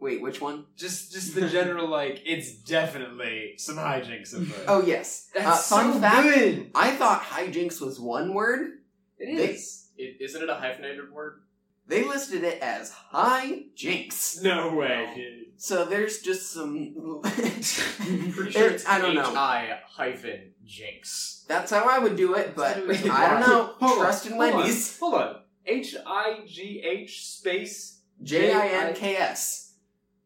Wait, 0.00 0.20
which 0.20 0.40
one? 0.40 0.66
Just 0.76 1.12
just 1.12 1.34
the 1.34 1.48
general, 1.48 1.88
like, 1.88 2.20
it's 2.26 2.52
definitely 2.52 3.54
some 3.56 3.76
hijinks 3.76 4.34
afoot. 4.34 4.64
Oh 4.68 4.82
yes. 4.84 5.30
That's 5.34 5.72
uh, 5.72 5.76
fun 5.76 5.92
so 5.94 6.00
fact. 6.00 6.24
good! 6.34 6.70
I 6.74 6.90
thought 6.90 7.22
hijinks 7.22 7.80
was 7.80 7.98
one 7.98 8.34
word. 8.34 8.80
It 9.18 9.36
They- 9.36 9.52
is. 9.54 9.80
It, 9.96 10.16
isn't 10.20 10.42
it 10.42 10.50
a 10.50 10.54
hyphenated 10.56 11.10
word? 11.12 11.40
They 11.86 12.02
listed 12.04 12.44
it 12.44 12.62
as 12.62 12.92
hijinks. 13.12 14.42
No 14.42 14.74
way, 14.74 15.10
dude. 15.14 15.44
So 15.56 15.84
there's 15.84 16.20
just 16.20 16.50
some. 16.52 17.20
Pretty 17.22 17.62
sure 17.62 18.70
it's 18.70 18.86
I 18.86 18.98
don't 18.98 19.14
know. 19.14 19.30
H-I 19.30 19.78
hyphen 19.86 20.52
jinx. 20.64 21.44
That's 21.46 21.70
how 21.70 21.84
I 21.88 21.98
would 21.98 22.16
do 22.16 22.34
it, 22.34 22.54
but 22.56 22.78
I 22.78 23.30
don't 23.30 23.40
know. 23.40 23.74
hold 23.78 23.92
on, 23.92 23.98
Trust 23.98 24.26
in 24.26 24.32
hold 24.32 24.44
on, 24.44 24.56
Wendy's. 24.56 24.98
Hold 24.98 25.14
on. 25.14 25.36
H 25.66 25.94
I 26.06 26.40
G 26.46 26.82
H 26.84 27.26
space. 27.26 28.00
J 28.22 28.52
I 28.52 28.66
N 28.88 28.94
K 28.94 29.16
S. 29.16 29.72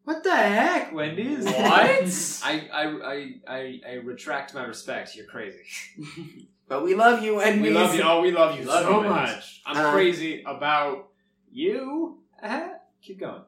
What 0.05 0.23
the 0.23 0.35
heck, 0.35 0.93
Wendy's? 0.93 1.45
What? 1.45 1.55
I, 2.43 2.67
I, 2.73 2.83
I, 2.83 3.33
I, 3.47 3.81
I 3.87 3.93
retract 4.03 4.55
my 4.55 4.63
respect. 4.63 5.15
You're 5.15 5.27
crazy. 5.27 5.59
But 6.67 6.83
we 6.83 6.95
love 6.95 7.21
you, 7.21 7.35
Wendy's. 7.35 7.61
We 7.61 7.69
love 7.71 7.93
you. 7.95 8.01
Oh, 8.03 8.21
we 8.21 8.31
love 8.31 8.57
you 8.59 8.65
Love 8.65 8.85
so 8.85 9.03
you, 9.03 9.09
much. 9.09 9.61
I'm 9.65 9.77
Uh, 9.77 9.91
crazy 9.91 10.43
about 10.45 11.08
you. 11.51 12.19
Uh-huh. 12.41 12.69
Keep 13.01 13.19
going. 13.21 13.41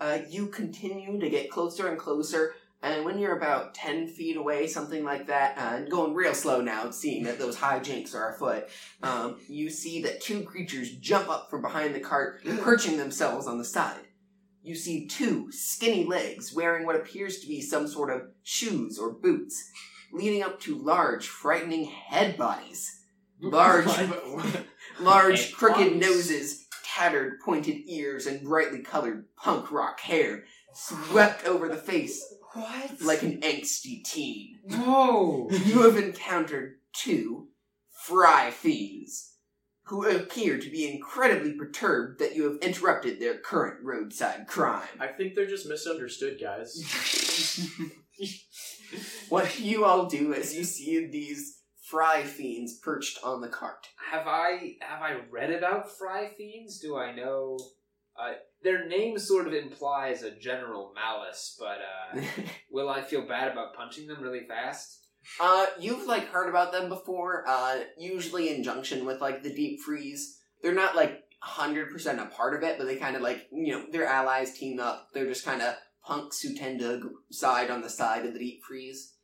Uh, 0.00 0.18
you 0.28 0.48
continue 0.48 1.20
to 1.20 1.30
get 1.30 1.50
closer 1.50 1.88
and 1.88 1.98
closer, 1.98 2.54
and 2.84 3.06
when 3.06 3.18
you're 3.18 3.38
about 3.38 3.72
10 3.72 4.08
feet 4.08 4.36
away, 4.36 4.66
something 4.66 5.04
like 5.04 5.28
that, 5.28 5.56
uh, 5.56 5.76
and 5.76 5.90
going 5.90 6.12
real 6.12 6.34
slow 6.34 6.60
now, 6.60 6.90
seeing 6.90 7.24
that 7.24 7.38
those 7.38 7.56
hijinks 7.56 8.14
are 8.14 8.34
afoot, 8.34 8.68
um, 9.02 9.38
you 9.48 9.70
see 9.70 10.02
that 10.02 10.20
two 10.20 10.42
creatures 10.42 10.92
jump 10.96 11.30
up 11.30 11.48
from 11.48 11.62
behind 11.62 11.94
the 11.94 12.00
cart, 12.00 12.44
perching 12.60 12.98
themselves 12.98 13.46
on 13.46 13.56
the 13.56 13.64
side. 13.64 14.02
You 14.62 14.74
see 14.74 15.06
two 15.06 15.50
skinny 15.50 16.04
legs 16.04 16.54
wearing 16.54 16.84
what 16.84 16.96
appears 16.96 17.38
to 17.38 17.46
be 17.46 17.62
some 17.62 17.88
sort 17.88 18.10
of 18.10 18.28
shoes 18.42 18.98
or 18.98 19.14
boots, 19.14 19.70
leading 20.12 20.42
up 20.42 20.60
to 20.60 20.76
large, 20.76 21.26
frightening 21.26 21.86
head 21.86 22.36
bodies. 22.36 23.00
Large, 23.40 23.88
large, 25.00 25.52
crooked 25.52 25.96
noses, 25.96 26.63
tattered, 26.94 27.40
pointed 27.40 27.76
ears, 27.86 28.26
and 28.26 28.42
brightly 28.44 28.80
colored 28.80 29.26
punk 29.36 29.70
rock 29.70 30.00
hair 30.00 30.44
swept 30.72 31.44
over 31.46 31.68
the 31.68 31.76
face 31.76 32.22
What? 32.52 33.00
like 33.02 33.22
an 33.22 33.40
angsty 33.40 34.04
teen. 34.04 34.58
Whoa. 34.68 35.48
You 35.64 35.82
have 35.82 35.96
encountered 35.96 36.76
two 36.92 37.48
fry 37.90 38.50
fiends 38.50 39.32
who 39.86 40.06
appear 40.06 40.58
to 40.58 40.70
be 40.70 40.90
incredibly 40.90 41.52
perturbed 41.52 42.18
that 42.18 42.34
you 42.34 42.44
have 42.44 42.56
interrupted 42.62 43.20
their 43.20 43.36
current 43.38 43.82
roadside 43.82 44.46
crime. 44.46 44.88
I 44.98 45.08
think 45.08 45.34
they're 45.34 45.46
just 45.46 45.68
misunderstood, 45.68 46.38
guys. 46.40 46.82
What 49.28 49.58
you 49.58 49.84
all 49.84 50.06
do 50.06 50.34
as 50.34 50.54
you 50.54 50.62
see 50.64 51.06
these 51.06 51.53
fry 51.90 52.22
fiends 52.22 52.78
perched 52.78 53.18
on 53.22 53.40
the 53.40 53.48
cart. 53.48 53.88
have 54.10 54.26
I 54.26 54.76
have 54.80 55.02
I 55.02 55.20
read 55.30 55.52
about 55.52 55.96
fry 55.96 56.30
fiends? 56.36 56.80
Do 56.80 56.96
I 56.96 57.14
know? 57.14 57.58
Uh, 58.18 58.34
their 58.62 58.86
name 58.86 59.18
sort 59.18 59.46
of 59.46 59.52
implies 59.52 60.22
a 60.22 60.30
general 60.30 60.92
malice, 60.94 61.56
but 61.58 61.78
uh, 61.80 62.22
will 62.70 62.88
I 62.88 63.02
feel 63.02 63.26
bad 63.26 63.50
about 63.50 63.74
punching 63.74 64.06
them 64.06 64.22
really 64.22 64.46
fast? 64.46 65.00
Uh, 65.40 65.66
you've 65.80 66.06
like 66.06 66.28
heard 66.28 66.48
about 66.48 66.72
them 66.72 66.88
before. 66.88 67.44
Uh, 67.46 67.80
usually 67.98 68.54
in 68.54 68.62
junction 68.62 69.04
with 69.04 69.20
like 69.20 69.42
the 69.42 69.54
deep 69.54 69.80
freeze. 69.80 70.38
They're 70.62 70.74
not 70.74 70.96
like 70.96 71.22
hundred 71.40 71.90
percent 71.90 72.20
a 72.20 72.26
part 72.26 72.54
of 72.54 72.62
it, 72.62 72.78
but 72.78 72.86
they 72.86 72.96
kind 72.96 73.16
of 73.16 73.22
like 73.22 73.46
you 73.52 73.72
know 73.72 73.84
their 73.90 74.06
allies 74.06 74.56
team 74.56 74.80
up. 74.80 75.08
They're 75.12 75.26
just 75.26 75.44
kind 75.44 75.60
of 75.60 75.74
punks 76.04 76.40
who 76.40 76.54
tend 76.54 76.80
to 76.80 77.10
side 77.30 77.70
on 77.70 77.82
the 77.82 77.90
side 77.90 78.24
of 78.24 78.32
the 78.32 78.38
deep 78.38 78.62
freeze. 78.62 79.14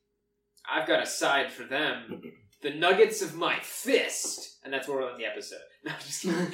I've 0.70 0.88
got 0.88 1.02
a 1.02 1.06
side 1.06 1.52
for 1.52 1.64
them. 1.64 2.22
The 2.62 2.70
nuggets 2.70 3.22
of 3.22 3.34
my 3.36 3.58
fist, 3.62 4.58
and 4.64 4.72
that's 4.72 4.86
where 4.86 4.98
we'll 4.98 5.08
end 5.10 5.20
the 5.20 5.26
episode. 5.26 5.58
No, 5.84 5.92
I'm 5.92 5.98
just 6.00 6.22
kidding. 6.22 6.52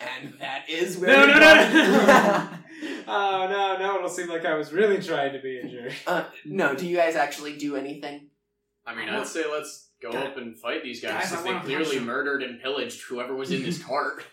and 0.00 0.34
that 0.38 0.68
is 0.70 0.96
where. 0.96 1.10
No, 1.16 1.26
we 1.26 1.32
no, 1.32 1.38
no, 1.40 1.72
no. 1.72 2.48
oh 3.08 3.48
no, 3.50 3.78
no! 3.78 3.96
It'll 3.96 4.08
seem 4.08 4.28
like 4.28 4.44
I 4.44 4.54
was 4.54 4.72
really 4.72 5.02
trying 5.02 5.32
to 5.32 5.40
be 5.40 5.58
a 5.58 5.68
jerk. 5.68 5.92
uh, 6.06 6.24
no, 6.44 6.74
do 6.76 6.86
you 6.86 6.96
guys 6.96 7.16
actually 7.16 7.56
do 7.56 7.74
anything? 7.74 8.28
I 8.86 8.94
mean, 8.94 9.08
I'd 9.08 9.26
say 9.26 9.42
let's 9.50 9.88
go 10.00 10.12
Guys- 10.12 10.28
up 10.28 10.36
and 10.36 10.56
fight 10.56 10.84
these 10.84 11.00
guys 11.02 11.12
guys, 11.14 11.24
I 11.24 11.26
since 11.30 11.42
they 11.42 11.52
wanna 11.52 11.64
clearly 11.64 11.96
them. 11.96 12.06
murdered 12.06 12.42
and 12.44 12.60
pillaged 12.62 13.02
whoever 13.02 13.34
was 13.34 13.50
in 13.50 13.64
this 13.64 13.82
cart. 13.84 14.24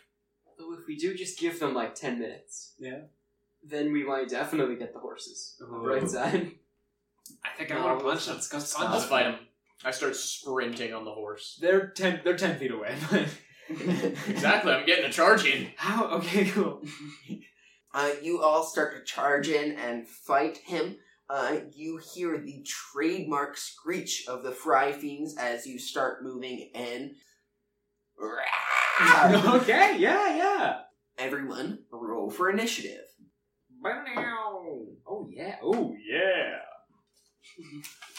Though 0.59 0.73
if 0.73 0.85
we 0.87 0.95
do 0.97 1.15
just 1.15 1.39
give 1.39 1.59
them 1.59 1.73
like 1.73 1.95
10 1.95 2.19
minutes, 2.19 2.73
Yeah. 2.79 2.99
then 3.63 3.91
we 3.91 4.03
might 4.03 4.29
definitely 4.29 4.75
get 4.75 4.93
the 4.93 4.99
horses. 4.99 5.55
On 5.63 5.71
the 5.71 5.79
bright 5.79 6.09
side. 6.09 6.51
I 7.43 7.49
think 7.57 7.71
I 7.71 7.83
want 7.83 7.99
to 7.99 8.05
punch 8.05 8.27
let's 8.27 8.47
go 8.47 8.57
Punch. 8.59 8.91
Let's 8.91 9.03
them. 9.03 9.09
fight 9.09 9.25
him. 9.27 9.35
I 9.83 9.91
start 9.91 10.15
sprinting 10.15 10.93
on 10.93 11.05
the 11.05 11.11
horse. 11.11 11.57
They're 11.61 11.87
ten. 11.87 12.21
They're 12.23 12.37
ten 12.37 12.57
feet 12.57 12.71
away. 12.71 12.95
Exactly, 13.69 14.73
I'm 14.73 14.85
getting 14.87 15.05
a 15.05 15.11
charge 15.11 15.45
in. 15.45 15.67
How? 15.75 16.05
Okay, 16.07 16.45
cool. 16.45 16.81
Uh, 17.93 18.11
you 18.21 18.41
all 18.41 18.63
start 18.63 18.95
to 18.95 19.03
charge 19.03 19.47
in 19.47 19.73
and 19.73 20.07
fight 20.07 20.57
him. 20.57 20.97
Uh, 21.29 21.57
you 21.75 21.97
hear 22.13 22.39
the 22.39 22.65
trademark 22.65 23.57
screech 23.57 24.25
of 24.27 24.41
the 24.41 24.51
Fry 24.51 24.91
Fiends 24.91 25.37
as 25.37 25.67
you 25.67 25.77
start 25.77 26.23
moving 26.23 26.71
in. 26.73 27.15
okay, 28.19 29.97
yeah, 29.99 30.35
yeah. 30.35 30.79
Everyone, 31.19 31.79
roll 31.91 32.31
for 32.31 32.49
initiative. 32.49 33.05
Bun 33.81 34.03
now. 34.15 34.59
Oh 35.07 35.29
yeah. 35.31 35.57
Oh 35.61 35.95
yeah. 36.07 36.57